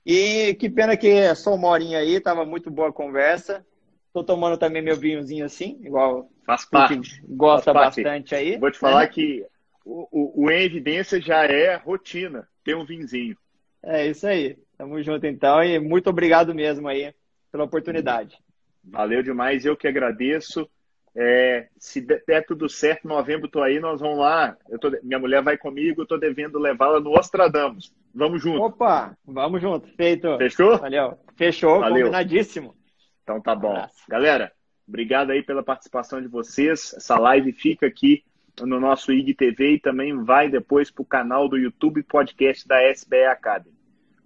E 0.05 0.55
que 0.55 0.71
pena 0.71 0.97
que 0.97 1.09
é 1.09 1.35
só 1.35 1.55
uma 1.55 1.69
horinha 1.69 1.99
aí, 1.99 2.19
tava 2.21 2.47
muito 2.47 2.71
boa 2.71 2.89
a 2.89 2.93
conversa. 2.93 3.65
Tô 4.13 4.25
tomando 4.25 4.57
também 4.57 4.81
meu 4.83 4.97
vinhozinho 4.97 5.45
assim, 5.45 5.79
igual 5.85 6.29
Faz 6.45 6.65
parte. 6.65 7.23
gosta 7.29 7.73
Faz 7.73 7.85
parte. 7.85 8.03
bastante 8.03 8.35
aí. 8.35 8.57
Vou 8.57 8.71
te 8.71 8.79
falar 8.79 9.03
né? 9.03 9.09
que 9.09 9.47
o, 9.85 10.09
o, 10.11 10.45
o 10.45 10.51
Em 10.51 10.65
Evidência 10.65 11.21
já 11.21 11.45
é 11.45 11.77
rotina, 11.77 12.49
ter 12.65 12.75
um 12.75 12.85
vinzinho. 12.85 13.37
É 13.83 14.07
isso 14.07 14.27
aí. 14.27 14.59
Tamo 14.81 15.03
junto 15.03 15.27
então 15.27 15.63
e 15.63 15.79
muito 15.79 16.09
obrigado 16.09 16.55
mesmo 16.55 16.89
aí 16.89 17.13
pela 17.53 17.65
oportunidade. 17.65 18.39
Valeu 18.83 19.23
demais, 19.23 19.67
eu 19.67 19.77
que 19.77 19.87
agradeço. 19.87 20.67
É, 21.15 21.69
se 21.79 22.01
der 22.01 22.47
tudo 22.47 22.67
certo, 22.67 23.07
novembro 23.07 23.47
tô 23.47 23.63
aí, 23.63 23.79
nós 23.79 24.01
vamos 24.01 24.21
lá. 24.21 24.57
Tô, 24.81 24.91
minha 25.03 25.19
mulher 25.19 25.43
vai 25.43 25.59
comigo, 25.59 26.01
eu 26.01 26.07
tô 26.07 26.17
devendo 26.17 26.59
levá-la 26.59 26.99
no 26.99 27.11
Ostradamus. 27.11 27.95
Vamos 28.15 28.41
junto. 28.41 28.63
Opa, 28.63 29.15
vamos 29.23 29.61
junto. 29.61 29.87
Feito. 29.97 30.39
Fechou? 30.39 30.79
Valeu. 30.79 31.19
Fechou, 31.37 31.81
Valeu. 31.81 32.07
combinadíssimo. 32.07 32.75
Então 33.23 33.39
tá 33.39 33.55
bom. 33.55 33.87
Galera, 34.09 34.51
obrigado 34.89 35.29
aí 35.29 35.43
pela 35.43 35.63
participação 35.63 36.23
de 36.23 36.27
vocês. 36.27 36.95
Essa 36.97 37.19
live 37.19 37.53
fica 37.53 37.87
aqui 37.87 38.25
no 38.59 38.81
nosso 38.81 39.13
IGTV 39.13 39.75
e 39.75 39.79
também 39.79 40.25
vai 40.25 40.49
depois 40.49 40.91
para 40.91 41.03
o 41.03 41.07
canal 41.07 41.51
do 41.51 41.59
YouTube 41.59 42.03
podcast 42.03 42.67
da 42.67 42.83
SBE 42.91 43.27
Academy. 43.27 43.80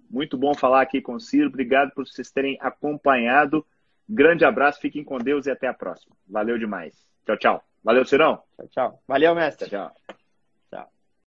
Muito 0.09 0.37
bom 0.37 0.53
falar 0.53 0.81
aqui 0.81 1.01
com 1.01 1.13
o 1.15 1.19
Ciro. 1.19 1.47
Obrigado 1.47 1.91
por 1.91 2.07
vocês 2.07 2.31
terem 2.31 2.57
acompanhado. 2.61 3.65
Grande 4.07 4.45
abraço, 4.45 4.79
fiquem 4.79 5.03
com 5.03 5.17
Deus 5.17 5.45
e 5.45 5.51
até 5.51 5.67
a 5.67 5.73
próxima. 5.73 6.15
Valeu 6.27 6.57
demais. 6.57 6.93
Tchau, 7.25 7.37
tchau. 7.37 7.63
Valeu, 7.83 8.05
Cirão. 8.05 8.41
Tchau, 8.55 8.67
tchau. 8.67 9.03
Valeu, 9.07 9.35
mestre. 9.35 9.69
Tchau. 9.69 9.91